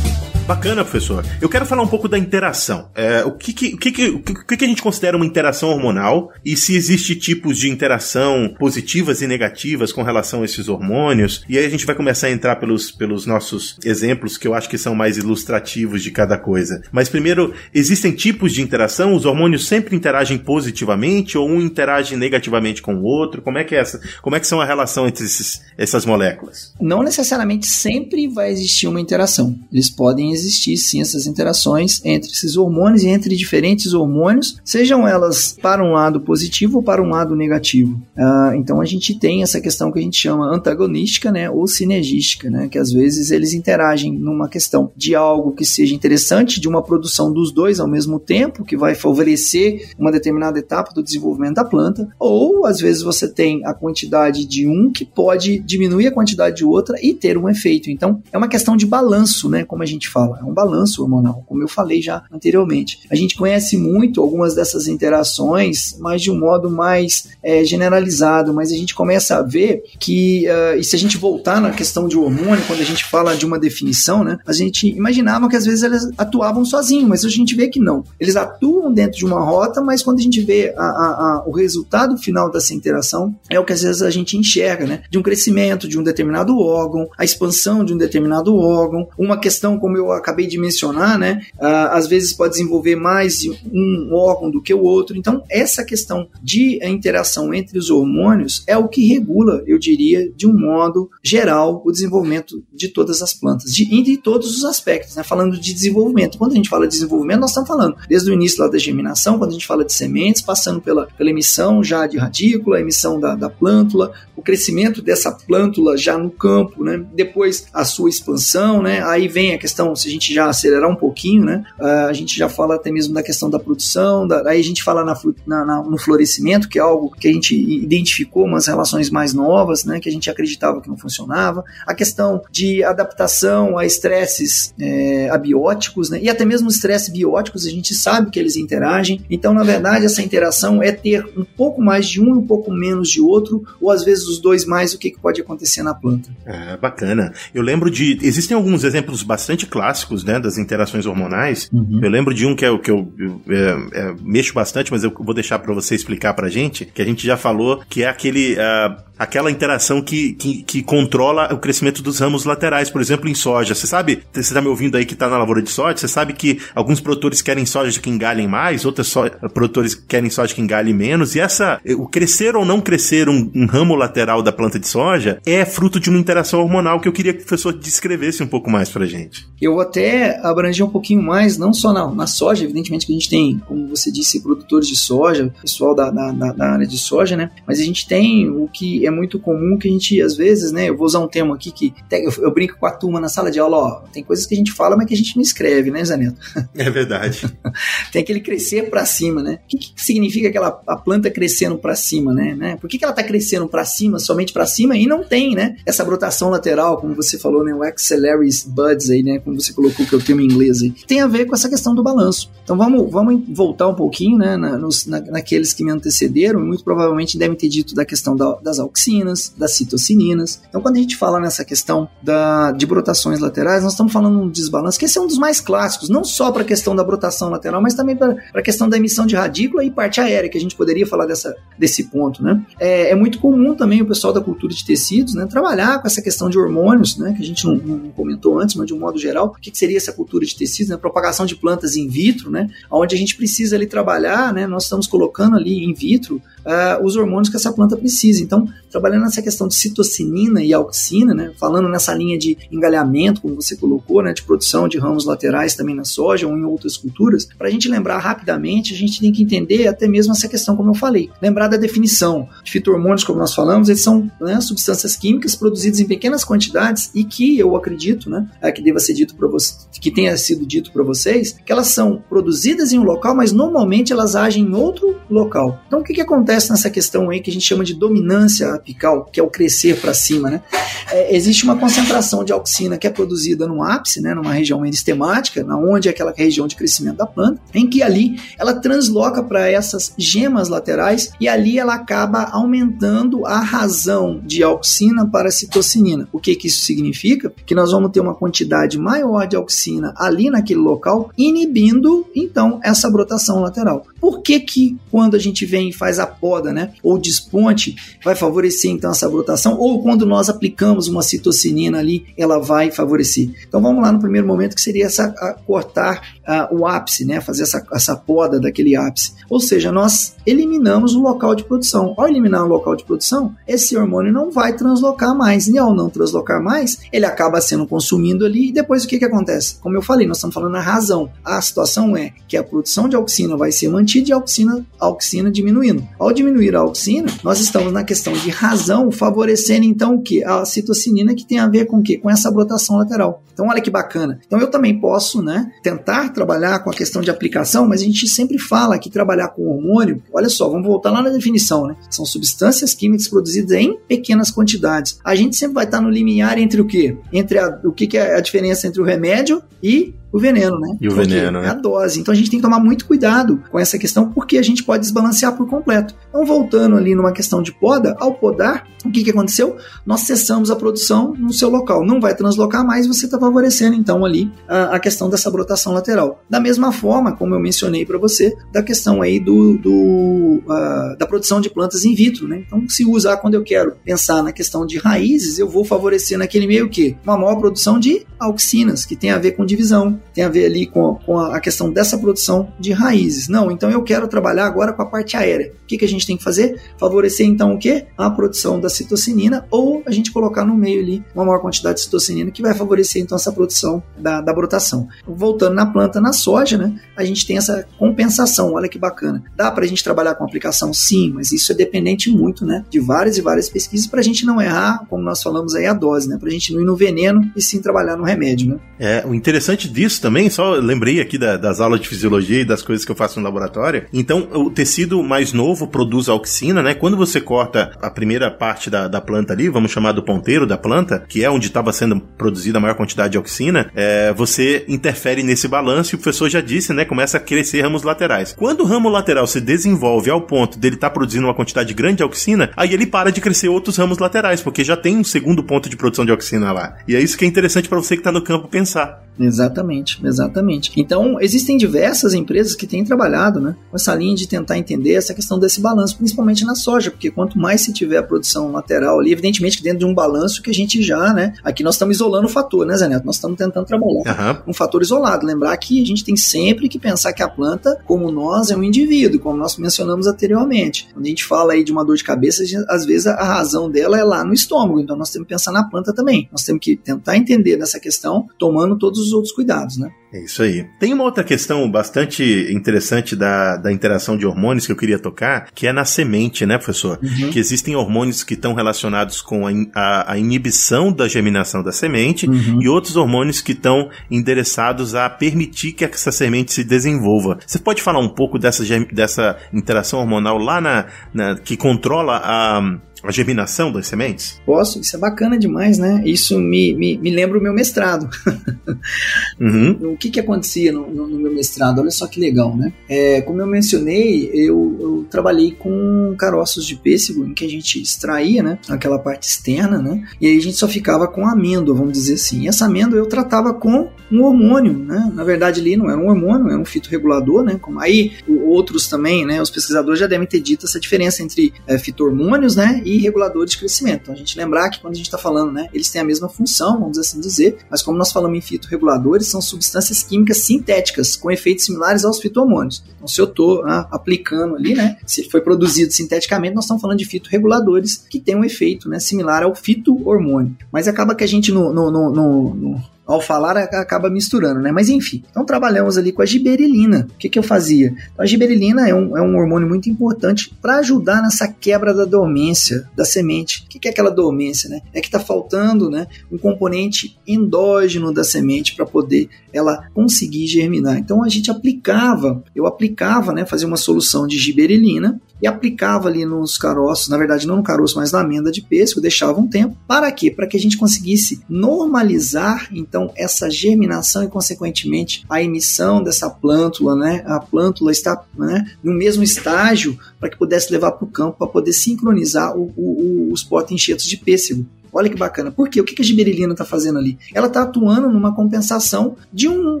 Bacana, 0.48 0.82
professor. 0.82 1.22
Eu 1.42 1.48
quero 1.50 1.66
falar 1.66 1.82
um 1.82 1.86
pouco 1.86 2.08
da 2.08 2.18
interação. 2.18 2.88
É, 2.94 3.22
o 3.22 3.32
que, 3.32 3.52
que, 3.52 3.74
o, 3.74 3.76
que, 3.76 3.92
que, 3.92 4.08
o 4.08 4.22
que, 4.22 4.56
que 4.56 4.64
a 4.64 4.66
gente 4.66 4.80
considera 4.80 5.14
uma 5.14 5.26
interação 5.26 5.68
hormonal 5.68 6.32
e 6.42 6.56
se 6.56 6.74
existe 6.74 7.14
tipos 7.14 7.58
de 7.58 7.68
interação 7.68 8.54
positivas 8.58 9.20
e 9.20 9.26
negativas 9.26 9.92
com 9.92 10.02
relação 10.02 10.40
a 10.40 10.46
esses 10.46 10.66
hormônios. 10.66 11.44
E 11.50 11.58
aí 11.58 11.66
a 11.66 11.68
gente 11.68 11.84
vai 11.84 11.94
começar 11.94 12.28
a 12.28 12.30
entrar 12.30 12.56
pelos, 12.56 12.90
pelos 12.90 13.26
nossos 13.26 13.76
exemplos 13.84 14.38
que 14.38 14.48
eu 14.48 14.54
acho 14.54 14.70
que 14.70 14.78
são 14.78 14.94
mais 14.94 15.18
ilustrativos 15.18 16.02
de 16.02 16.10
cada 16.10 16.38
coisa. 16.38 16.80
Mas 16.90 17.10
primeiro, 17.10 17.52
existem 17.74 18.12
tipos 18.12 18.54
de 18.54 18.62
interação? 18.62 19.14
Os 19.14 19.26
hormônios 19.26 19.68
sempre 19.68 19.94
interagem 19.94 20.38
positivamente 20.38 21.36
ou 21.36 21.46
um 21.46 21.60
interage 21.60 22.16
negativamente 22.16 22.80
com 22.80 22.94
o 22.94 23.02
outro? 23.02 23.42
Como 23.42 23.58
é 23.58 23.64
que 23.64 23.74
é 23.74 23.80
essa? 23.80 24.00
Como 24.22 24.34
é 24.34 24.40
que 24.40 24.46
são 24.46 24.62
a 24.62 24.64
relação 24.64 25.06
entre 25.06 25.26
esses, 25.26 25.60
essas 25.76 26.06
moléculas? 26.06 26.72
Não 26.80 27.02
necessariamente 27.02 27.66
sempre 27.66 28.26
vai 28.28 28.50
existir 28.50 28.86
uma 28.86 28.98
interação. 28.98 29.54
Eles 29.70 29.90
podem 29.90 30.37
existir 30.38 30.76
sim 30.76 31.00
essas 31.00 31.26
interações 31.26 32.00
entre 32.04 32.30
esses 32.30 32.56
hormônios 32.56 33.02
e 33.02 33.08
entre 33.08 33.36
diferentes 33.36 33.92
hormônios, 33.92 34.58
sejam 34.64 35.06
elas 35.06 35.56
para 35.60 35.82
um 35.82 35.92
lado 35.92 36.20
positivo 36.20 36.78
ou 36.78 36.82
para 36.82 37.02
um 37.02 37.10
lado 37.10 37.34
negativo. 37.34 38.00
Uh, 38.16 38.54
então 38.56 38.80
a 38.80 38.84
gente 38.84 39.18
tem 39.18 39.42
essa 39.42 39.60
questão 39.60 39.90
que 39.92 39.98
a 39.98 40.02
gente 40.02 40.16
chama 40.16 40.46
antagonística, 40.46 41.30
né, 41.30 41.50
ou 41.50 41.66
sinergística, 41.66 42.50
né, 42.50 42.68
que 42.68 42.78
às 42.78 42.92
vezes 42.92 43.30
eles 43.30 43.52
interagem 43.52 44.12
numa 44.12 44.48
questão 44.48 44.90
de 44.96 45.14
algo 45.14 45.52
que 45.52 45.64
seja 45.64 45.94
interessante, 45.94 46.60
de 46.60 46.68
uma 46.68 46.82
produção 46.82 47.32
dos 47.32 47.52
dois 47.52 47.80
ao 47.80 47.88
mesmo 47.88 48.18
tempo, 48.18 48.64
que 48.64 48.76
vai 48.76 48.94
favorecer 48.94 49.90
uma 49.98 50.12
determinada 50.12 50.58
etapa 50.58 50.92
do 50.92 51.02
desenvolvimento 51.02 51.54
da 51.54 51.64
planta, 51.64 52.08
ou 52.18 52.66
às 52.66 52.80
vezes 52.80 53.02
você 53.02 53.28
tem 53.28 53.64
a 53.64 53.74
quantidade 53.74 54.44
de 54.44 54.66
um 54.66 54.90
que 54.90 55.04
pode 55.04 55.58
diminuir 55.60 56.08
a 56.08 56.12
quantidade 56.12 56.56
de 56.56 56.64
outra 56.64 56.96
e 57.02 57.14
ter 57.14 57.36
um 57.38 57.48
efeito. 57.48 57.90
Então 57.90 58.22
é 58.32 58.38
uma 58.38 58.48
questão 58.48 58.76
de 58.76 58.86
balanço, 58.86 59.48
né, 59.48 59.64
como 59.64 59.82
a 59.82 59.86
gente 59.86 60.08
fala 60.08 60.27
hormonal, 60.28 60.36
é 60.40 60.44
um 60.44 60.54
balanço 60.54 61.02
hormonal, 61.02 61.44
como 61.46 61.62
eu 61.62 61.68
falei 61.68 62.02
já 62.02 62.22
anteriormente. 62.32 63.00
A 63.10 63.14
gente 63.14 63.36
conhece 63.36 63.76
muito 63.76 64.20
algumas 64.20 64.54
dessas 64.54 64.86
interações, 64.88 65.96
mas 65.98 66.22
de 66.22 66.30
um 66.30 66.38
modo 66.38 66.70
mais 66.70 67.28
é, 67.42 67.64
generalizado, 67.64 68.52
mas 68.52 68.72
a 68.72 68.76
gente 68.76 68.94
começa 68.94 69.36
a 69.36 69.42
ver 69.42 69.82
que, 69.98 70.46
uh, 70.48 70.78
e 70.78 70.84
se 70.84 70.96
a 70.96 70.98
gente 70.98 71.16
voltar 71.16 71.60
na 71.60 71.70
questão 71.70 72.08
de 72.08 72.16
hormônio, 72.16 72.64
quando 72.66 72.80
a 72.80 72.84
gente 72.84 73.04
fala 73.04 73.36
de 73.36 73.46
uma 73.46 73.58
definição, 73.58 74.24
né, 74.24 74.38
a 74.46 74.52
gente 74.52 74.88
imaginava 74.88 75.48
que 75.48 75.56
às 75.56 75.64
vezes 75.64 75.82
eles 75.82 76.10
atuavam 76.16 76.64
sozinhos, 76.64 77.08
mas 77.08 77.24
a 77.24 77.28
gente 77.28 77.54
vê 77.54 77.68
que 77.68 77.80
não. 77.80 78.04
Eles 78.18 78.36
atuam 78.36 78.92
dentro 78.92 79.18
de 79.18 79.24
uma 79.24 79.40
rota, 79.40 79.80
mas 79.80 80.02
quando 80.02 80.18
a 80.18 80.22
gente 80.22 80.40
vê 80.40 80.74
a, 80.76 80.82
a, 80.82 80.84
a, 80.84 81.44
o 81.46 81.52
resultado 81.52 82.16
final 82.18 82.50
dessa 82.50 82.74
interação, 82.74 83.34
é 83.48 83.58
o 83.58 83.64
que 83.64 83.72
às 83.72 83.82
vezes 83.82 84.02
a 84.02 84.10
gente 84.10 84.36
enxerga, 84.36 84.86
né, 84.86 85.02
de 85.10 85.18
um 85.18 85.22
crescimento 85.22 85.88
de 85.88 85.98
um 85.98 86.02
determinado 86.02 86.58
órgão, 86.58 87.08
a 87.16 87.24
expansão 87.24 87.84
de 87.84 87.92
um 87.92 87.96
determinado 87.96 88.54
órgão, 88.56 89.08
uma 89.18 89.38
questão, 89.38 89.78
como 89.78 89.96
eu 89.96 90.10
acabei 90.18 90.46
de 90.46 90.58
mencionar, 90.58 91.18
né? 91.18 91.42
Uh, 91.54 91.90
às 91.90 92.06
vezes 92.06 92.32
pode 92.32 92.52
desenvolver 92.52 92.96
mais 92.96 93.42
um 93.72 94.10
órgão 94.12 94.50
do 94.50 94.62
que 94.62 94.74
o 94.74 94.82
outro. 94.82 95.16
Então, 95.16 95.42
essa 95.50 95.84
questão 95.84 96.28
de 96.42 96.78
interação 96.84 97.52
entre 97.54 97.78
os 97.78 97.90
hormônios 97.90 98.62
é 98.66 98.76
o 98.76 98.88
que 98.88 99.06
regula, 99.06 99.62
eu 99.66 99.78
diria, 99.78 100.30
de 100.36 100.46
um 100.46 100.58
modo 100.58 101.10
geral, 101.22 101.82
o 101.84 101.92
desenvolvimento 101.92 102.62
de 102.72 102.88
todas 102.88 103.22
as 103.22 103.32
plantas, 103.32 103.72
de, 103.72 103.84
de 104.02 104.16
todos 104.16 104.56
os 104.56 104.64
aspectos, 104.64 105.16
né? 105.16 105.22
Falando 105.22 105.58
de 105.58 105.72
desenvolvimento. 105.72 106.38
Quando 106.38 106.52
a 106.52 106.56
gente 106.56 106.68
fala 106.68 106.86
de 106.86 106.94
desenvolvimento, 106.94 107.40
nós 107.40 107.50
estamos 107.50 107.68
falando 107.68 107.96
desde 108.08 108.30
o 108.30 108.34
início 108.34 108.62
lá 108.62 108.68
da 108.68 108.78
germinação, 108.78 109.38
quando 109.38 109.50
a 109.50 109.54
gente 109.54 109.66
fala 109.66 109.84
de 109.84 109.92
sementes, 109.92 110.42
passando 110.42 110.80
pela, 110.80 111.06
pela 111.06 111.30
emissão 111.30 111.82
já 111.82 112.06
de 112.06 112.18
radícula, 112.18 112.80
emissão 112.80 113.20
da, 113.20 113.34
da 113.34 113.50
plântula, 113.50 114.12
o 114.36 114.42
crescimento 114.42 115.02
dessa 115.02 115.32
plântula 115.32 115.96
já 115.96 116.16
no 116.16 116.30
campo, 116.30 116.84
né? 116.84 117.04
Depois 117.14 117.66
a 117.72 117.84
sua 117.84 118.08
expansão, 118.08 118.82
né? 118.82 119.02
Aí 119.04 119.28
vem 119.28 119.54
a 119.54 119.58
questão, 119.58 119.94
se 119.94 120.07
a 120.08 120.12
gente 120.12 120.32
já 120.32 120.48
acelerar 120.48 120.90
um 120.90 120.96
pouquinho, 120.96 121.44
né? 121.44 121.64
Uh, 121.78 122.08
a 122.08 122.12
gente 122.12 122.36
já 122.36 122.48
fala 122.48 122.76
até 122.76 122.90
mesmo 122.90 123.14
da 123.14 123.22
questão 123.22 123.48
da 123.48 123.58
produção, 123.58 124.26
da, 124.26 124.48
aí 124.48 124.60
a 124.60 124.64
gente 124.64 124.82
fala 124.82 125.04
na, 125.04 125.18
na, 125.46 125.64
na, 125.64 125.82
no 125.82 125.98
florescimento, 125.98 126.68
que 126.68 126.78
é 126.78 126.82
algo 126.82 127.10
que 127.10 127.28
a 127.28 127.32
gente 127.32 127.54
identificou 127.54 128.44
umas 128.44 128.66
relações 128.66 129.10
mais 129.10 129.32
novas, 129.32 129.84
né? 129.84 129.98
Que 130.00 130.08
a 130.08 130.12
gente 130.12 130.28
acreditava 130.30 130.80
que 130.80 130.88
não 130.88 130.96
funcionava. 130.96 131.64
A 131.86 131.94
questão 131.94 132.42
de 132.50 132.84
adaptação 132.84 133.78
a 133.78 133.86
estresses 133.86 134.74
é, 134.78 135.30
abióticos, 135.30 136.10
né? 136.10 136.18
E 136.22 136.28
até 136.28 136.44
mesmo 136.44 136.68
estresses 136.68 137.08
bióticos, 137.08 137.66
a 137.66 137.70
gente 137.70 137.94
sabe 137.94 138.30
que 138.30 138.38
eles 138.38 138.56
interagem. 138.56 139.24
Então, 139.30 139.54
na 139.54 139.62
verdade, 139.62 140.04
essa 140.04 140.22
interação 140.22 140.82
é 140.82 140.92
ter 140.92 141.24
um 141.36 141.44
pouco 141.44 141.80
mais 141.80 142.06
de 142.06 142.20
um 142.20 142.34
e 142.34 142.38
um 142.38 142.46
pouco 142.46 142.72
menos 142.72 143.08
de 143.08 143.20
outro, 143.20 143.64
ou 143.80 143.90
às 143.90 144.04
vezes 144.04 144.26
os 144.26 144.38
dois 144.38 144.64
mais, 144.64 144.92
o 144.92 144.98
que, 144.98 145.10
que 145.10 145.18
pode 145.18 145.40
acontecer 145.40 145.82
na 145.82 145.94
planta. 145.94 146.28
Ah, 146.46 146.76
bacana. 146.80 147.32
Eu 147.54 147.62
lembro 147.62 147.90
de. 147.90 148.18
Existem 148.22 148.56
alguns 148.56 148.84
exemplos 148.84 149.22
bastante 149.22 149.66
claros 149.66 149.97
clássicos, 149.98 150.24
né, 150.24 150.38
das 150.38 150.58
interações 150.58 151.06
hormonais. 151.06 151.68
Uhum. 151.72 152.00
Eu 152.02 152.10
lembro 152.10 152.32
de 152.34 152.46
um 152.46 152.54
que 152.54 152.64
é 152.64 152.70
o 152.70 152.78
que 152.78 152.90
eu, 152.90 153.12
eu 153.18 153.40
é, 153.48 153.88
é, 153.92 154.14
mexo 154.22 154.54
bastante, 154.54 154.90
mas 154.90 155.04
eu 155.04 155.12
vou 155.18 155.34
deixar 155.34 155.58
para 155.58 155.74
você 155.74 155.94
explicar 155.94 156.34
pra 156.34 156.48
gente, 156.48 156.84
que 156.84 157.02
a 157.02 157.04
gente 157.04 157.26
já 157.26 157.36
falou, 157.36 157.82
que 157.88 158.02
é 158.02 158.08
aquele 158.08 158.54
uh, 158.54 159.08
aquela 159.18 159.50
interação 159.50 160.00
que, 160.00 160.34
que, 160.34 160.62
que, 160.62 160.82
controla 160.82 161.52
o 161.52 161.58
crescimento 161.58 162.02
dos 162.02 162.20
ramos 162.20 162.44
laterais, 162.44 162.88
por 162.88 163.00
exemplo, 163.00 163.28
em 163.28 163.34
soja. 163.34 163.74
Você 163.74 163.86
sabe, 163.86 164.22
você 164.32 164.40
está 164.40 164.60
me 164.60 164.68
ouvindo 164.68 164.96
aí 164.96 165.04
que 165.04 165.14
está 165.14 165.28
na 165.28 165.36
lavoura 165.36 165.60
de 165.60 165.70
soja, 165.70 165.96
você 165.96 166.08
sabe 166.08 166.32
que 166.32 166.60
alguns 166.74 167.00
produtores 167.00 167.42
querem 167.42 167.66
soja 167.66 168.00
que 168.00 168.08
engalhem 168.08 168.46
mais, 168.46 168.84
outros 168.84 169.08
so, 169.08 169.22
produtores 169.52 169.94
querem 169.94 170.30
soja 170.30 170.54
que 170.54 170.60
engalhem 170.60 170.94
menos, 170.94 171.34
e 171.34 171.40
essa, 171.40 171.80
o 171.96 172.06
crescer 172.06 172.54
ou 172.54 172.64
não 172.64 172.80
crescer 172.80 173.28
um, 173.28 173.50
um, 173.54 173.66
ramo 173.66 173.96
lateral 173.96 174.42
da 174.42 174.52
planta 174.52 174.78
de 174.78 174.86
soja 174.86 175.40
é 175.44 175.64
fruto 175.64 175.98
de 175.98 176.10
uma 176.10 176.18
interação 176.18 176.60
hormonal 176.60 177.00
que 177.00 177.08
eu 177.08 177.12
queria 177.12 177.32
que 177.32 177.42
o 177.42 177.46
professor 177.46 177.72
descrevesse 177.72 178.42
um 178.42 178.46
pouco 178.46 178.70
mais 178.70 178.88
pra 178.88 179.04
gente. 179.06 179.48
Eu 179.60 179.77
vou 179.78 179.82
até 179.82 180.38
abranger 180.42 180.84
um 180.84 180.90
pouquinho 180.90 181.22
mais, 181.22 181.56
não 181.56 181.72
só 181.72 181.92
na, 181.92 182.12
na 182.12 182.26
soja, 182.26 182.64
evidentemente 182.64 183.06
que 183.06 183.12
a 183.12 183.14
gente 183.14 183.30
tem, 183.30 183.58
como 183.66 183.86
você 183.86 184.10
disse, 184.10 184.40
produtores 184.40 184.88
de 184.88 184.96
soja, 184.96 185.52
pessoal 185.60 185.94
da, 185.94 186.10
da, 186.10 186.32
da 186.32 186.72
área 186.72 186.86
de 186.86 186.98
soja, 186.98 187.36
né? 187.36 187.50
Mas 187.66 187.78
a 187.78 187.84
gente 187.84 188.06
tem 188.06 188.50
o 188.50 188.68
que 188.68 189.06
é 189.06 189.10
muito 189.10 189.38
comum 189.38 189.78
que 189.78 189.88
a 189.88 189.90
gente, 189.90 190.20
às 190.20 190.36
vezes, 190.36 190.72
né? 190.72 190.88
Eu 190.88 190.96
vou 190.96 191.06
usar 191.06 191.20
um 191.20 191.28
termo 191.28 191.54
aqui 191.54 191.70
que 191.70 191.94
eu, 192.10 192.32
eu 192.42 192.52
brinco 192.52 192.76
com 192.78 192.86
a 192.86 192.90
turma 192.90 193.20
na 193.20 193.28
sala 193.28 193.50
de 193.50 193.60
aula, 193.60 193.76
ó, 193.76 193.90
tem 194.12 194.24
coisas 194.24 194.46
que 194.46 194.54
a 194.54 194.58
gente 194.58 194.72
fala, 194.72 194.96
mas 194.96 195.06
que 195.06 195.14
a 195.14 195.16
gente 195.16 195.36
não 195.36 195.42
escreve, 195.42 195.90
né, 195.90 196.04
Zaneto? 196.04 196.38
É 196.76 196.90
verdade. 196.90 197.42
tem 198.12 198.22
aquele 198.22 198.40
crescer 198.40 198.90
para 198.90 199.04
cima, 199.04 199.42
né? 199.42 199.60
O 199.64 199.68
que, 199.68 199.78
que 199.78 199.92
significa 199.96 200.48
aquela 200.48 200.80
a 200.86 200.96
planta 200.96 201.30
crescendo 201.30 201.78
para 201.78 201.94
cima, 201.94 202.32
né? 202.32 202.54
né? 202.54 202.76
Por 202.76 202.88
que, 202.88 202.98
que 202.98 203.04
ela 203.04 203.12
tá 203.12 203.22
crescendo 203.22 203.68
para 203.68 203.84
cima, 203.84 204.18
somente 204.18 204.52
para 204.52 204.66
cima, 204.66 204.96
e 204.96 205.06
não 205.06 205.22
tem, 205.22 205.54
né? 205.54 205.76
Essa 205.86 206.04
brotação 206.04 206.50
lateral, 206.50 206.98
como 206.98 207.14
você 207.14 207.38
falou, 207.38 207.62
né? 207.62 207.74
O 207.74 207.82
Acceleraries 207.82 208.64
Buds 208.64 209.10
aí, 209.10 209.22
né? 209.22 209.38
Como 209.38 209.60
você 209.60 209.67
colocou 209.72 210.06
que 210.06 210.14
é 210.14 210.18
o 210.18 210.20
termo 210.20 210.40
em 210.40 210.44
inglês 210.44 210.82
aí. 210.82 210.90
Tem 211.06 211.20
a 211.20 211.26
ver 211.26 211.46
com 211.46 211.54
essa 211.54 211.68
questão 211.68 211.94
do 211.94 212.02
balanço. 212.02 212.50
Então 212.62 212.76
vamos, 212.76 213.10
vamos 213.10 213.42
voltar 213.48 213.88
um 213.88 213.94
pouquinho, 213.94 214.38
né? 214.38 214.56
Na, 214.56 214.76
nos, 214.76 215.06
na, 215.06 215.20
naqueles 215.20 215.72
que 215.72 215.84
me 215.84 215.90
antecederam, 215.90 216.60
e 216.60 216.64
muito 216.64 216.84
provavelmente 216.84 217.38
devem 217.38 217.56
ter 217.56 217.68
dito 217.68 217.94
da 217.94 218.04
questão 218.04 218.36
da, 218.36 218.56
das 218.62 218.78
auxinas, 218.78 219.52
das 219.56 219.72
citocininas. 219.72 220.60
Então, 220.68 220.80
quando 220.80 220.96
a 220.96 221.00
gente 221.00 221.16
fala 221.16 221.40
nessa 221.40 221.64
questão 221.64 222.08
da, 222.22 222.72
de 222.72 222.86
brotações 222.86 223.40
laterais, 223.40 223.82
nós 223.82 223.92
estamos 223.92 224.12
falando 224.12 224.38
de 224.38 224.44
um 224.44 224.50
desbalanço, 224.50 224.98
que 224.98 225.04
esse 225.04 225.18
é 225.18 225.20
um 225.20 225.26
dos 225.26 225.38
mais 225.38 225.60
clássicos, 225.60 226.08
não 226.08 226.24
só 226.24 226.50
para 226.50 226.62
a 226.62 226.64
questão 226.64 226.94
da 226.94 227.04
brotação 227.04 227.50
lateral, 227.50 227.80
mas 227.80 227.94
também 227.94 228.16
para 228.16 228.36
a 228.54 228.62
questão 228.62 228.88
da 228.88 228.96
emissão 228.96 229.26
de 229.26 229.36
radícula 229.36 229.84
e 229.84 229.90
parte 229.90 230.20
aérea, 230.20 230.48
que 230.48 230.58
a 230.58 230.60
gente 230.60 230.76
poderia 230.76 231.06
falar 231.06 231.26
dessa, 231.26 231.54
desse 231.78 232.04
ponto. 232.04 232.42
Né? 232.42 232.64
É, 232.78 233.10
é 233.10 233.14
muito 233.14 233.38
comum 233.38 233.74
também 233.74 234.02
o 234.02 234.06
pessoal 234.06 234.32
da 234.32 234.40
cultura 234.40 234.74
de 234.74 234.84
tecidos 234.84 235.34
né, 235.34 235.46
trabalhar 235.46 236.00
com 236.00 236.06
essa 236.06 236.22
questão 236.22 236.48
de 236.48 236.58
hormônios, 236.58 237.16
né, 237.16 237.32
que 237.32 237.42
a 237.42 237.46
gente 237.46 237.64
não, 237.64 237.76
não 237.76 238.10
comentou 238.10 238.58
antes, 238.58 238.76
mas 238.76 238.86
de 238.86 238.94
um 238.94 238.98
modo 238.98 239.18
geral, 239.18 239.54
o 239.58 239.60
que, 239.60 239.76
seria 239.76 239.96
essa 239.96 240.12
cultura 240.12 240.46
de 240.46 240.56
tecidos? 240.56 240.90
Né, 240.90 240.96
propagação 240.96 241.44
de 241.44 241.56
plantas 241.56 241.96
in 241.96 242.08
vitro, 242.08 242.50
né, 242.50 242.70
onde 242.90 243.14
a 243.14 243.18
gente 243.18 243.36
precisa 243.36 243.76
ali 243.76 243.86
trabalhar, 243.86 244.52
né, 244.52 244.66
nós 244.66 244.84
estamos 244.84 245.06
colocando 245.06 245.56
ali 245.56 245.84
in 245.84 245.92
vitro 245.92 246.40
uh, 246.64 247.04
os 247.04 247.16
hormônios 247.16 247.48
que 247.48 247.56
essa 247.56 247.72
planta 247.72 247.96
precisa. 247.96 248.42
Então, 248.42 248.68
trabalhando 248.90 249.22
nessa 249.22 249.42
questão 249.42 249.68
de 249.68 249.74
citocinina 249.74 250.62
e 250.62 250.72
auxina, 250.72 251.34
né, 251.34 251.52
falando 251.58 251.88
nessa 251.88 252.14
linha 252.14 252.38
de 252.38 252.56
engalhamento, 252.70 253.40
como 253.40 253.54
você 253.54 253.76
colocou, 253.76 254.22
né, 254.22 254.32
de 254.32 254.42
produção 254.42 254.88
de 254.88 254.98
ramos 254.98 255.24
laterais 255.24 255.74
também 255.74 255.94
na 255.94 256.04
soja 256.04 256.46
ou 256.46 256.56
em 256.56 256.64
outras 256.64 256.96
culturas, 256.96 257.48
para 257.56 257.68
a 257.68 257.70
gente 257.70 257.88
lembrar 257.88 258.18
rapidamente, 258.18 258.94
a 258.94 258.96
gente 258.96 259.20
tem 259.20 259.32
que 259.32 259.42
entender 259.42 259.86
até 259.86 260.08
mesmo 260.08 260.32
essa 260.32 260.48
questão, 260.48 260.76
como 260.76 260.90
eu 260.90 260.94
falei. 260.94 261.30
Lembrar 261.40 261.68
da 261.68 261.76
definição 261.76 262.48
de 262.62 262.70
fitohormônios, 262.70 263.24
como 263.24 263.38
nós 263.38 263.54
falamos, 263.54 263.88
eles 263.88 264.02
são 264.02 264.30
né, 264.40 264.60
substâncias 264.60 265.16
químicas 265.16 265.54
produzidas 265.54 266.00
em 266.00 266.06
pequenas 266.06 266.44
quantidades 266.44 267.10
e 267.14 267.24
que 267.24 267.58
eu 267.58 267.76
acredito, 267.76 268.30
né, 268.30 268.46
é 268.60 268.72
que 268.72 268.82
deva 268.82 268.98
ser 268.98 269.14
dito 269.14 269.34
para 269.34 269.48
vocês, 269.48 269.88
que 270.00 270.10
tenha 270.10 270.36
sido 270.36 270.66
dito 270.66 270.92
para 270.92 271.02
vocês, 271.02 271.56
que 271.64 271.72
elas 271.72 271.88
são 271.88 272.22
produzidas 272.28 272.92
em 272.92 272.98
um 272.98 273.04
local, 273.04 273.34
mas 273.34 273.52
normalmente 273.52 274.12
elas 274.12 274.34
agem 274.34 274.64
em 274.64 274.74
outro 274.74 275.16
local. 275.30 275.80
Então, 275.86 276.00
o 276.00 276.04
que, 276.04 276.14
que 276.14 276.20
acontece? 276.20 276.47
Acontece 276.48 276.70
nessa 276.70 276.88
questão 276.88 277.28
aí 277.28 277.40
que 277.40 277.50
a 277.50 277.52
gente 277.52 277.64
chama 277.64 277.84
de 277.84 277.92
dominância 277.92 278.72
apical, 278.72 279.26
que 279.30 279.38
é 279.38 279.42
o 279.42 279.50
crescer 279.50 280.00
para 280.00 280.14
cima, 280.14 280.50
né? 280.50 280.62
É, 281.10 281.36
existe 281.36 281.64
uma 281.64 281.76
concentração 281.76 282.42
de 282.42 282.52
auxina 282.52 282.96
que 282.96 283.06
é 283.06 283.10
produzida 283.10 283.66
no 283.66 283.82
ápice, 283.82 284.20
né, 284.20 284.34
numa 284.34 284.52
região 284.52 284.80
meristemática, 284.80 285.62
na 285.62 285.78
onde 285.78 286.08
é 286.08 286.10
aquela 286.10 286.32
região 286.34 286.66
de 286.66 286.74
crescimento 286.74 287.16
da 287.16 287.26
planta, 287.26 287.60
em 287.74 287.86
que 287.86 288.02
ali 288.02 288.40
ela 288.58 288.74
transloca 288.74 289.42
para 289.42 289.70
essas 289.70 290.14
gemas 290.16 290.68
laterais 290.68 291.30
e 291.38 291.48
ali 291.48 291.78
ela 291.78 291.94
acaba 291.94 292.44
aumentando 292.44 293.46
a 293.46 293.60
razão 293.60 294.40
de 294.44 294.62
auxina 294.62 295.26
para 295.26 295.50
citocinina. 295.50 296.28
O 296.32 296.38
que 296.38 296.54
que 296.54 296.68
isso 296.68 296.80
significa? 296.80 297.52
Que 297.66 297.74
nós 297.74 297.90
vamos 297.90 298.10
ter 298.10 298.20
uma 298.20 298.34
quantidade 298.34 298.98
maior 298.98 299.46
de 299.46 299.56
auxina 299.56 300.14
ali 300.16 300.50
naquele 300.50 300.80
local, 300.80 301.30
inibindo 301.36 302.26
então 302.34 302.80
essa 302.82 303.10
brotação 303.10 303.60
lateral. 303.60 304.06
Por 304.20 304.40
que 304.42 304.60
que 304.60 304.96
quando 305.10 305.36
a 305.36 305.38
gente 305.38 305.64
vem 305.66 305.90
e 305.90 305.92
faz 305.92 306.18
a 306.18 306.26
poda, 306.40 306.72
né, 306.72 306.92
ou 307.02 307.18
desponte, 307.18 307.96
vai 308.24 308.34
favorecer 308.34 308.90
então 308.90 309.10
essa 309.10 309.28
brotação, 309.28 309.78
ou 309.78 310.02
quando 310.02 310.26
nós 310.26 310.48
aplicamos 310.48 311.08
uma 311.08 311.22
citocinina 311.22 311.98
ali, 311.98 312.26
ela 312.36 312.58
vai 312.58 312.90
favorecer. 312.90 313.50
Então 313.66 313.80
vamos 313.80 314.02
lá 314.02 314.12
no 314.12 314.20
primeiro 314.20 314.46
momento 314.46 314.74
que 314.74 314.80
seria 314.80 315.06
essa 315.06 315.28
cortar 315.66 316.37
uh, 316.48 316.74
o 316.74 316.86
ápice, 316.86 317.24
né, 317.24 317.40
fazer 317.40 317.64
essa, 317.64 317.84
essa 317.92 318.16
poda 318.16 318.58
daquele 318.58 318.96
ápice. 318.96 319.34
Ou 319.50 319.60
seja, 319.60 319.92
nós 319.92 320.34
eliminamos 320.46 321.14
o 321.14 321.20
local 321.20 321.54
de 321.54 321.64
produção. 321.64 322.14
Ao 322.16 322.26
eliminar 322.26 322.64
o 322.64 322.68
local 322.68 322.96
de 322.96 323.04
produção, 323.04 323.54
esse 323.66 323.96
hormônio 323.96 324.32
não 324.32 324.50
vai 324.50 324.74
translocar 324.74 325.36
mais. 325.36 325.68
E 325.68 325.78
ao 325.78 325.94
não 325.94 326.08
translocar 326.08 326.62
mais, 326.62 326.98
ele 327.12 327.26
acaba 327.26 327.60
sendo 327.60 327.86
consumido 327.86 328.46
ali. 328.46 328.68
E 328.68 328.72
depois 328.72 329.04
o 329.04 329.08
que, 329.08 329.18
que 329.18 329.24
acontece? 329.24 329.76
Como 329.80 329.96
eu 329.96 330.02
falei, 330.02 330.26
nós 330.26 330.38
estamos 330.38 330.54
falando 330.54 330.72
na 330.72 330.80
razão. 330.80 331.30
A 331.44 331.60
situação 331.60 332.16
é 332.16 332.32
que 332.46 332.56
a 332.56 332.64
produção 332.64 333.08
de 333.08 333.16
auxina 333.16 333.56
vai 333.56 333.70
ser 333.70 333.88
mantida 333.88 334.30
e 334.30 334.32
a 334.32 334.36
auxina, 334.36 334.84
a 334.98 335.06
auxina 335.06 335.50
diminuindo. 335.50 336.06
Ao 336.18 336.32
diminuir 336.32 336.74
a 336.74 336.80
auxina, 336.80 337.30
nós 337.42 337.60
estamos 337.60 337.92
na 337.92 338.04
questão 338.04 338.32
de 338.32 338.50
razão, 338.50 339.10
favorecendo 339.10 339.84
então 339.84 340.14
o 340.14 340.22
que? 340.22 340.44
A 340.44 340.64
citocinina 340.64 341.34
que 341.34 341.46
tem 341.46 341.58
a 341.58 341.66
ver 341.66 341.86
com 341.86 341.98
o 341.98 342.02
quê? 342.02 342.16
Com 342.16 342.30
essa 342.30 342.50
brotação 342.50 342.96
lateral. 342.96 343.42
Então 343.58 343.66
olha 343.66 343.80
que 343.80 343.90
bacana. 343.90 344.38
Então 344.46 344.60
eu 344.60 344.70
também 344.70 345.00
posso, 345.00 345.42
né, 345.42 345.72
tentar 345.82 346.32
trabalhar 346.38 346.78
com 346.78 346.90
a 346.90 346.94
questão 346.94 347.20
de 347.20 347.30
aplicação, 347.30 347.88
mas 347.88 348.00
a 348.00 348.04
gente 348.04 348.28
sempre 348.28 348.58
fala 348.58 348.96
que 348.96 349.10
trabalhar 349.10 349.48
com 349.48 349.66
hormônio, 349.66 350.22
olha 350.32 350.48
só, 350.48 350.68
vamos 350.68 350.86
voltar 350.86 351.10
lá 351.10 351.20
na 351.20 351.30
definição, 351.30 351.86
né? 351.88 351.96
São 352.08 352.24
substâncias 352.24 352.94
químicas 352.94 353.26
produzidas 353.26 353.72
em 353.72 353.98
pequenas 354.06 354.48
quantidades. 354.48 355.18
A 355.24 355.34
gente 355.34 355.56
sempre 355.56 355.74
vai 355.74 355.84
estar 355.84 356.00
no 356.00 356.08
limiar 356.08 356.56
entre 356.56 356.80
o 356.80 356.86
quê? 356.86 357.16
Entre 357.32 357.58
a, 357.58 357.80
o 357.84 357.90
que, 357.90 358.06
que 358.06 358.16
é 358.16 358.36
a 358.36 358.40
diferença 358.40 358.86
entre 358.86 359.02
o 359.02 359.04
remédio 359.04 359.60
e 359.82 360.14
o 360.32 360.38
veneno, 360.38 360.78
né? 360.78 360.96
E 361.00 361.08
o 361.08 361.14
porque 361.14 361.28
veneno, 361.28 361.58
é 361.58 361.68
a 361.68 361.74
dose. 361.74 362.20
Então 362.20 362.32
a 362.32 362.36
gente 362.36 362.50
tem 362.50 362.58
que 362.58 362.62
tomar 362.64 362.80
muito 362.80 363.06
cuidado 363.06 363.62
com 363.70 363.78
essa 363.78 363.98
questão, 363.98 364.30
porque 364.30 364.58
a 364.58 364.62
gente 364.62 364.82
pode 364.82 365.02
desbalancear 365.02 365.56
por 365.56 365.68
completo. 365.68 366.14
Então, 366.28 366.44
voltando 366.44 366.96
ali 366.96 367.14
numa 367.14 367.32
questão 367.32 367.62
de 367.62 367.72
poda, 367.72 368.16
ao 368.18 368.34
podar, 368.34 368.86
o 369.04 369.10
que, 369.10 369.22
que 369.22 369.30
aconteceu? 369.30 369.76
Nós 370.04 370.22
cessamos 370.22 370.70
a 370.70 370.76
produção 370.76 371.32
no 371.38 371.52
seu 371.52 371.70
local. 371.70 372.04
Não 372.04 372.20
vai 372.20 372.34
translocar 372.34 372.84
mais, 372.84 373.06
você 373.06 373.26
está 373.26 373.38
favorecendo 373.38 373.94
então 373.94 374.24
ali 374.24 374.50
a, 374.68 374.96
a, 374.96 375.00
questão 375.00 375.30
dessa 375.30 375.50
brotação 375.50 375.92
lateral. 375.92 376.42
Da 376.50 376.60
mesma 376.60 376.92
forma, 376.92 377.32
como 377.32 377.54
eu 377.54 377.60
mencionei 377.60 378.04
para 378.04 378.18
você, 378.18 378.54
da 378.72 378.82
questão 378.82 379.22
aí 379.22 379.38
do, 379.38 379.78
do 379.78 380.62
uh, 380.66 381.16
da 381.18 381.26
produção 381.26 381.60
de 381.60 381.70
plantas 381.70 382.04
in 382.04 382.14
vitro, 382.14 382.48
né? 382.48 382.64
Então, 382.66 382.88
se 382.88 383.04
usar 383.04 383.36
quando 383.38 383.54
eu 383.54 383.62
quero 383.62 383.96
pensar 384.04 384.42
na 384.42 384.52
questão 384.52 384.84
de 384.84 384.98
raízes, 384.98 385.58
eu 385.58 385.68
vou 385.68 385.84
favorecer 385.84 386.36
naquele 386.36 386.66
meio 386.66 386.86
o 386.86 386.90
quê? 386.90 387.16
Uma 387.24 387.38
maior 387.38 387.56
produção 387.56 387.98
de 387.98 388.26
auxinas, 388.38 389.04
que 389.04 389.16
tem 389.16 389.30
a 389.30 389.38
ver 389.38 389.52
com 389.52 389.64
divisão 389.64 390.17
tem 390.34 390.44
a 390.44 390.48
ver 390.48 390.66
ali 390.66 390.86
com, 390.86 391.14
com 391.14 391.38
a 391.38 391.60
questão 391.60 391.90
dessa 391.90 392.18
produção 392.18 392.72
de 392.78 392.92
raízes. 392.92 393.48
Não, 393.48 393.70
então 393.70 393.90
eu 393.90 394.02
quero 394.02 394.28
trabalhar 394.28 394.66
agora 394.66 394.92
com 394.92 395.02
a 395.02 395.06
parte 395.06 395.36
aérea. 395.36 395.72
O 395.82 395.86
que, 395.86 395.98
que 395.98 396.04
a 396.04 396.08
gente 396.08 396.26
tem 396.26 396.36
que 396.36 396.44
fazer? 396.44 396.80
Favorecer 396.98 397.46
então 397.46 397.74
o 397.74 397.78
quê? 397.78 398.06
A 398.16 398.30
produção 398.30 398.80
da 398.80 398.88
citocinina 398.88 399.66
ou 399.70 400.02
a 400.06 400.10
gente 400.10 400.32
colocar 400.32 400.64
no 400.64 400.74
meio 400.74 401.00
ali 401.00 401.24
uma 401.34 401.44
maior 401.44 401.60
quantidade 401.60 401.96
de 401.96 402.02
citocinina 402.02 402.50
que 402.50 402.62
vai 402.62 402.74
favorecer 402.74 403.22
então 403.22 403.36
essa 403.36 403.52
produção 403.52 404.02
da, 404.18 404.40
da 404.40 404.52
brotação. 404.52 405.08
Voltando 405.26 405.74
na 405.74 405.86
planta, 405.86 406.20
na 406.20 406.32
soja, 406.32 406.76
né? 406.76 406.94
A 407.16 407.24
gente 407.24 407.46
tem 407.46 407.56
essa 407.56 407.86
compensação, 407.98 408.74
olha 408.74 408.88
que 408.88 408.98
bacana. 408.98 409.42
Dá 409.56 409.70
para 409.70 409.84
a 409.84 409.88
gente 409.88 410.04
trabalhar 410.04 410.34
com 410.34 410.44
aplicação? 410.44 410.92
Sim, 410.92 411.32
mas 411.34 411.52
isso 411.52 411.72
é 411.72 411.74
dependente 411.74 412.30
muito, 412.30 412.64
né? 412.64 412.84
De 412.90 413.00
várias 413.00 413.36
e 413.38 413.40
várias 413.40 413.68
pesquisas 413.68 414.06
para 414.06 414.20
a 414.20 414.22
gente 414.22 414.44
não 414.44 414.60
errar, 414.60 415.06
como 415.08 415.22
nós 415.22 415.42
falamos 415.42 415.74
aí, 415.74 415.86
a 415.86 415.92
dose, 415.92 416.28
né? 416.28 416.36
Para 416.38 416.48
a 416.48 416.52
gente 416.52 416.72
não 416.72 416.80
ir 416.80 416.84
no 416.84 416.96
veneno 416.96 417.50
e 417.54 417.62
sim 417.62 417.80
trabalhar 417.80 418.16
no 418.16 418.24
remédio, 418.24 418.68
né? 418.68 418.78
É, 418.98 419.24
o 419.26 419.34
interessante 419.34 419.88
disso 419.88 420.07
isso 420.08 420.20
também, 420.20 420.50
só 420.50 420.72
lembrei 420.72 421.20
aqui 421.20 421.38
da, 421.38 421.56
das 421.56 421.80
aulas 421.80 422.00
de 422.00 422.08
fisiologia 422.08 422.62
e 422.62 422.64
das 422.64 422.82
coisas 422.82 423.04
que 423.04 423.12
eu 423.12 423.16
faço 423.16 423.38
no 423.38 423.44
laboratório. 423.44 424.06
Então, 424.12 424.48
o 424.52 424.70
tecido 424.70 425.22
mais 425.22 425.52
novo 425.52 425.86
produz 425.86 426.28
auxina, 426.28 426.82
né? 426.82 426.94
Quando 426.94 427.16
você 427.16 427.40
corta 427.40 427.92
a 428.00 428.10
primeira 428.10 428.50
parte 428.50 428.90
da, 428.90 429.06
da 429.06 429.20
planta 429.20 429.52
ali, 429.52 429.68
vamos 429.68 429.92
chamar 429.92 430.12
do 430.12 430.22
ponteiro 430.22 430.66
da 430.66 430.78
planta, 430.78 431.24
que 431.28 431.44
é 431.44 431.50
onde 431.50 431.66
estava 431.66 431.92
sendo 431.92 432.18
produzida 432.20 432.78
a 432.78 432.80
maior 432.80 432.94
quantidade 432.94 433.32
de 433.32 433.38
auxina, 433.38 433.90
é, 433.94 434.32
você 434.32 434.84
interfere 434.88 435.42
nesse 435.42 435.68
balanço 435.68 436.14
e 436.14 436.16
o 436.16 436.18
professor 436.18 436.48
já 436.48 436.60
disse, 436.60 436.92
né? 436.92 437.04
Começa 437.04 437.36
a 437.36 437.40
crescer 437.40 437.82
ramos 437.82 438.02
laterais. 438.02 438.54
Quando 438.56 438.80
o 438.80 438.86
ramo 438.86 439.08
lateral 439.08 439.46
se 439.46 439.60
desenvolve 439.60 440.30
ao 440.30 440.40
ponto 440.40 440.78
dele 440.78 440.94
estar 440.94 441.10
tá 441.10 441.14
produzindo 441.14 441.46
uma 441.46 441.54
quantidade 441.54 441.92
grande 441.92 442.16
de 442.16 442.22
auxina, 442.22 442.70
aí 442.76 442.94
ele 442.94 443.06
para 443.06 443.30
de 443.30 443.40
crescer 443.40 443.68
outros 443.68 443.96
ramos 443.96 444.18
laterais, 444.18 444.62
porque 444.62 444.82
já 444.82 444.96
tem 444.96 445.18
um 445.18 445.24
segundo 445.24 445.62
ponto 445.62 445.88
de 445.88 445.96
produção 445.96 446.24
de 446.24 446.32
auxina 446.32 446.72
lá. 446.72 446.96
E 447.06 447.14
é 447.14 447.20
isso 447.20 447.36
que 447.36 447.44
é 447.44 447.48
interessante 447.48 447.88
para 447.88 447.98
você 447.98 448.16
que 448.16 448.20
está 448.20 448.32
no 448.32 448.42
campo 448.42 448.68
pensar. 448.68 449.27
Exatamente, 449.38 450.20
exatamente. 450.24 450.92
Então, 450.96 451.40
existem 451.40 451.76
diversas 451.76 452.34
empresas 452.34 452.74
que 452.74 452.86
têm 452.86 453.04
trabalhado 453.04 453.60
né, 453.60 453.76
com 453.90 453.96
essa 453.96 454.14
linha 454.14 454.34
de 454.34 454.48
tentar 454.48 454.78
entender 454.78 455.14
essa 455.14 455.34
questão 455.34 455.58
desse 455.58 455.80
balanço, 455.80 456.16
principalmente 456.16 456.64
na 456.64 456.74
soja, 456.74 457.10
porque 457.10 457.30
quanto 457.30 457.58
mais 457.58 457.82
se 457.82 457.92
tiver 457.92 458.18
a 458.18 458.22
produção 458.22 458.72
lateral 458.72 459.20
ali, 459.20 459.32
evidentemente 459.32 459.78
que 459.78 459.82
dentro 459.82 460.00
de 460.00 460.04
um 460.04 460.14
balanço 460.14 460.62
que 460.62 460.70
a 460.70 460.74
gente 460.74 461.02
já, 461.02 461.32
né? 461.32 461.54
Aqui 461.62 461.82
nós 461.82 461.94
estamos 461.94 462.16
isolando 462.16 462.46
o 462.46 462.50
fator, 462.50 462.84
né, 462.86 462.96
Zé 462.96 463.08
Neto? 463.08 463.24
Nós 463.24 463.36
estamos 463.36 463.56
tentando 463.56 463.86
trabalhar 463.86 464.58
uhum. 464.64 464.70
um 464.70 464.74
fator 464.74 465.02
isolado. 465.02 465.46
Lembrar 465.46 465.76
que 465.76 466.02
a 466.02 466.06
gente 466.06 466.24
tem 466.24 466.36
sempre 466.36 466.88
que 466.88 466.98
pensar 466.98 467.32
que 467.32 467.42
a 467.42 467.48
planta, 467.48 467.98
como 468.06 468.30
nós, 468.30 468.70
é 468.70 468.76
um 468.76 468.82
indivíduo, 468.82 469.40
como 469.40 469.56
nós 469.56 469.76
mencionamos 469.76 470.26
anteriormente. 470.26 471.08
Quando 471.12 471.26
a 471.26 471.28
gente 471.28 471.44
fala 471.44 471.72
aí 471.72 471.84
de 471.84 471.92
uma 471.92 472.04
dor 472.04 472.16
de 472.16 472.24
cabeça, 472.24 472.64
gente, 472.64 472.84
às 472.88 473.04
vezes 473.04 473.26
a 473.26 473.44
razão 473.44 473.90
dela 473.90 474.18
é 474.18 474.24
lá 474.24 474.44
no 474.44 474.52
estômago, 474.52 475.00
então 475.00 475.16
nós 475.16 475.30
temos 475.30 475.46
que 475.46 475.54
pensar 475.54 475.72
na 475.72 475.84
planta 475.84 476.12
também. 476.12 476.48
Nós 476.50 476.64
temos 476.64 476.80
que 476.82 476.96
tentar 476.96 477.36
entender 477.36 477.76
dessa 477.76 478.00
questão, 478.00 478.46
tomando 478.58 478.98
todos 478.98 479.20
os 479.20 479.27
outros 479.32 479.52
cuidados, 479.52 479.96
né? 479.98 480.10
É 480.32 480.44
isso 480.44 480.62
aí. 480.62 480.86
Tem 481.00 481.14
uma 481.14 481.24
outra 481.24 481.42
questão 481.42 481.90
bastante 481.90 482.68
interessante 482.70 483.34
da, 483.34 483.76
da 483.76 483.90
interação 483.90 484.36
de 484.36 484.46
hormônios 484.46 484.84
que 484.84 484.92
eu 484.92 484.96
queria 484.96 485.18
tocar, 485.18 485.70
que 485.74 485.86
é 485.86 485.92
na 485.92 486.04
semente, 486.04 486.66
né, 486.66 486.76
professor? 486.76 487.18
Uhum. 487.22 487.50
Que 487.50 487.58
existem 487.58 487.96
hormônios 487.96 488.44
que 488.44 488.52
estão 488.52 488.74
relacionados 488.74 489.40
com 489.40 489.66
a, 489.66 489.70
a, 489.94 490.32
a, 490.32 490.38
inibição 490.38 491.10
da 491.10 491.26
germinação 491.26 491.82
da 491.82 491.92
semente 491.92 492.46
uhum. 492.46 492.82
e 492.82 492.88
outros 492.88 493.16
hormônios 493.16 493.62
que 493.62 493.72
estão 493.72 494.10
endereçados 494.30 495.14
a 495.14 495.30
permitir 495.30 495.92
que 495.92 496.04
essa 496.04 496.30
semente 496.30 496.74
se 496.74 496.84
desenvolva. 496.84 497.58
Você 497.66 497.78
pode 497.78 498.02
falar 498.02 498.18
um 498.18 498.28
pouco 498.28 498.58
dessa, 498.58 498.84
dessa 499.10 499.56
interação 499.72 500.20
hormonal 500.20 500.58
lá 500.58 500.78
na, 500.78 501.06
na 501.32 501.54
que 501.56 501.74
controla 501.76 502.40
a, 502.44 502.98
a 503.28 503.32
germinação 503.32 503.92
das 503.92 504.06
sementes? 504.06 504.60
Posso, 504.64 505.00
isso 505.00 505.16
é 505.16 505.18
bacana 505.18 505.58
demais, 505.58 505.98
né? 505.98 506.22
Isso 506.24 506.58
me, 506.58 506.94
me, 506.94 507.18
me 507.18 507.30
lembra 507.30 507.58
o 507.58 507.62
meu 507.62 507.72
mestrado. 507.72 508.28
uhum. 509.60 510.12
O 510.12 510.16
que 510.16 510.30
que 510.30 510.40
acontecia 510.40 510.92
no, 510.92 511.10
no, 511.10 511.28
no, 511.28 511.38
meu 511.38 511.52
mestrado? 511.52 512.00
Olha 512.00 512.10
só 512.10 512.26
que 512.26 512.40
legal, 512.40 512.76
né? 512.76 512.92
É, 513.08 513.40
como 513.42 513.60
eu 513.60 513.66
mencionei, 513.66 514.50
eu, 514.54 514.96
eu, 515.00 515.26
trabalhei 515.30 515.72
com 515.72 516.34
caroços 516.38 516.86
de 516.86 516.96
pêssego 516.96 517.44
em 517.44 517.54
que 517.54 517.64
a 517.64 517.68
gente 517.68 518.00
extraía, 518.00 518.62
né? 518.62 518.78
Aquela 518.88 519.18
parte 519.18 519.48
externa, 519.48 519.98
né? 519.98 520.24
E 520.40 520.46
aí 520.46 520.56
a 520.56 520.60
gente 520.60 520.76
só 520.76 520.88
ficava 520.88 521.26
com 521.28 521.46
amêndoa, 521.46 521.94
vamos 521.94 522.12
dizer 522.12 522.34
assim. 522.34 522.62
E 522.62 522.68
essa 522.68 522.86
amêndoa 522.86 523.18
eu 523.18 523.26
tratava 523.26 523.74
com 523.74 524.08
um 524.30 524.42
hormônio, 524.42 524.98
né? 524.98 525.30
Na 525.34 525.44
verdade 525.44 525.80
ali 525.80 525.96
não 525.96 526.10
era 526.10 526.18
um 526.18 526.28
hormônio, 526.28 526.68
era 526.68 526.78
um 526.78 526.84
fitorregulador, 526.84 527.62
né? 527.62 527.78
Como 527.80 528.00
aí 528.00 528.32
outros 528.64 529.08
também, 529.08 529.44
né? 529.44 529.60
Os 529.60 529.70
pesquisadores 529.70 530.20
já 530.20 530.26
devem 530.26 530.46
ter 530.46 530.60
dito 530.60 530.86
essa 530.86 531.00
diferença 531.00 531.42
entre 531.42 531.72
é, 531.86 531.98
fitormônios, 531.98 532.76
né? 532.76 533.02
e 533.04 533.17
reguladores 533.20 533.72
de 533.72 533.78
crescimento. 533.78 534.22
Então 534.22 534.34
a 534.34 534.36
gente 534.36 534.56
lembrar 534.56 534.90
que 534.90 535.00
quando 535.00 535.14
a 535.14 535.16
gente 535.16 535.26
está 535.26 535.38
falando, 535.38 535.72
né, 535.72 535.88
eles 535.92 536.10
têm 536.10 536.20
a 536.20 536.24
mesma 536.24 536.48
função, 536.48 537.00
vamos 537.00 537.18
assim 537.18 537.40
dizer, 537.40 537.78
mas 537.90 538.02
como 538.02 538.18
nós 538.18 538.32
falamos 538.32 538.58
em 538.58 538.60
fitorreguladores, 538.60 539.46
são 539.46 539.60
substâncias 539.60 540.22
químicas 540.22 540.58
sintéticas 540.58 541.36
com 541.36 541.50
efeitos 541.50 541.84
similares 541.84 542.24
aos 542.24 542.40
fitohormônios. 542.40 543.02
Então 543.16 543.28
se 543.28 543.40
eu 543.40 543.46
estou 543.46 543.84
ah, 543.84 544.08
aplicando 544.10 544.76
ali, 544.76 544.94
né, 544.94 545.18
se 545.26 545.48
foi 545.48 545.60
produzido 545.60 546.12
sinteticamente, 546.12 546.74
nós 546.74 546.84
estamos 546.84 547.00
falando 547.00 547.18
de 547.18 547.24
fitorreguladores 547.26 548.16
que 548.16 548.40
têm 548.40 548.56
um 548.56 548.64
efeito 548.64 549.08
né, 549.08 549.18
similar 549.18 549.62
ao 549.62 549.74
fito-hormônio. 549.74 550.76
Mas 550.92 551.08
acaba 551.08 551.34
que 551.34 551.44
a 551.44 551.48
gente 551.48 551.72
no, 551.72 551.92
no, 551.92 552.10
no, 552.10 552.74
no 552.74 553.02
ao 553.28 553.42
falar 553.42 553.76
acaba 553.76 554.30
misturando, 554.30 554.80
né? 554.80 554.90
Mas 554.90 555.10
enfim, 555.10 555.44
então 555.50 555.62
trabalhamos 555.62 556.16
ali 556.16 556.32
com 556.32 556.40
a 556.40 556.46
giberelina. 556.46 557.28
O 557.34 557.38
que, 557.38 557.50
que 557.50 557.58
eu 557.58 557.62
fazia? 557.62 558.08
Então, 558.08 558.42
a 558.42 558.46
giberelina 558.46 559.06
é 559.06 559.14
um, 559.14 559.36
é 559.36 559.42
um 559.42 559.54
hormônio 559.58 559.86
muito 559.86 560.08
importante 560.08 560.74
para 560.80 560.96
ajudar 560.96 561.42
nessa 561.42 561.68
quebra 561.68 562.14
da 562.14 562.24
dormência 562.24 563.06
da 563.14 563.26
semente. 563.26 563.84
O 563.84 563.88
que, 563.88 563.98
que 563.98 564.08
é 564.08 564.10
aquela 564.10 564.30
dormência, 564.30 564.88
né? 564.88 565.02
É 565.12 565.20
que 565.20 565.28
está 565.28 565.38
faltando, 565.38 566.08
né, 566.08 566.26
um 566.50 566.56
componente 566.56 567.38
endógeno 567.46 568.32
da 568.32 568.42
semente 568.42 568.96
para 568.96 569.04
poder 569.04 569.50
ela 569.74 570.08
conseguir 570.14 570.66
germinar. 570.66 571.18
Então 571.18 571.44
a 571.44 571.48
gente 571.50 571.70
aplicava, 571.70 572.62
eu 572.74 572.86
aplicava, 572.86 573.52
né, 573.52 573.66
fazia 573.66 573.86
uma 573.86 573.98
solução 573.98 574.46
de 574.46 574.56
giberelina 574.56 575.38
e 575.60 575.66
aplicava 575.66 576.28
ali 576.28 576.44
nos 576.44 576.78
caroços, 576.78 577.28
na 577.28 577.36
verdade 577.36 577.66
não 577.66 577.76
no 577.76 577.82
caroço, 577.82 578.16
mas 578.16 578.32
na 578.32 578.40
amenda 578.40 578.70
de 578.70 578.82
pêssego, 578.82 579.20
deixava 579.20 579.58
um 579.58 579.66
tempo. 579.66 579.96
Para 580.06 580.30
quê? 580.30 580.50
Para 580.50 580.66
que 580.66 580.76
a 580.76 580.80
gente 580.80 580.96
conseguisse 580.96 581.60
normalizar 581.68 582.88
então 582.92 583.32
essa 583.36 583.70
germinação 583.70 584.44
e 584.44 584.48
consequentemente 584.48 585.44
a 585.48 585.62
emissão 585.62 586.22
dessa 586.22 586.48
plântula, 586.48 587.16
né? 587.16 587.42
A 587.46 587.60
plântula 587.60 588.10
está 588.12 588.42
né, 588.56 588.90
no 589.02 589.12
mesmo 589.12 589.42
estágio 589.42 590.18
para 590.38 590.48
que 590.48 590.58
pudesse 590.58 590.92
levar 590.92 591.12
para 591.12 591.24
o 591.24 591.30
campo 591.30 591.58
para 591.58 591.66
poder 591.66 591.92
sincronizar 591.92 592.76
o, 592.76 592.92
o, 592.96 593.52
os 593.52 593.62
porta-enxertos 593.62 594.26
de 594.26 594.36
pêssego. 594.36 594.86
Olha 595.12 595.28
que 595.28 595.36
bacana. 595.36 595.70
Por 595.70 595.88
quê? 595.88 596.00
O 596.00 596.04
que 596.04 596.20
a 596.20 596.24
giberelina 596.24 596.72
está 596.72 596.84
fazendo 596.84 597.18
ali? 597.18 597.38
Ela 597.54 597.66
está 597.66 597.82
atuando 597.82 598.28
numa 598.28 598.54
compensação 598.54 599.36
de 599.52 599.68
um, 599.68 600.00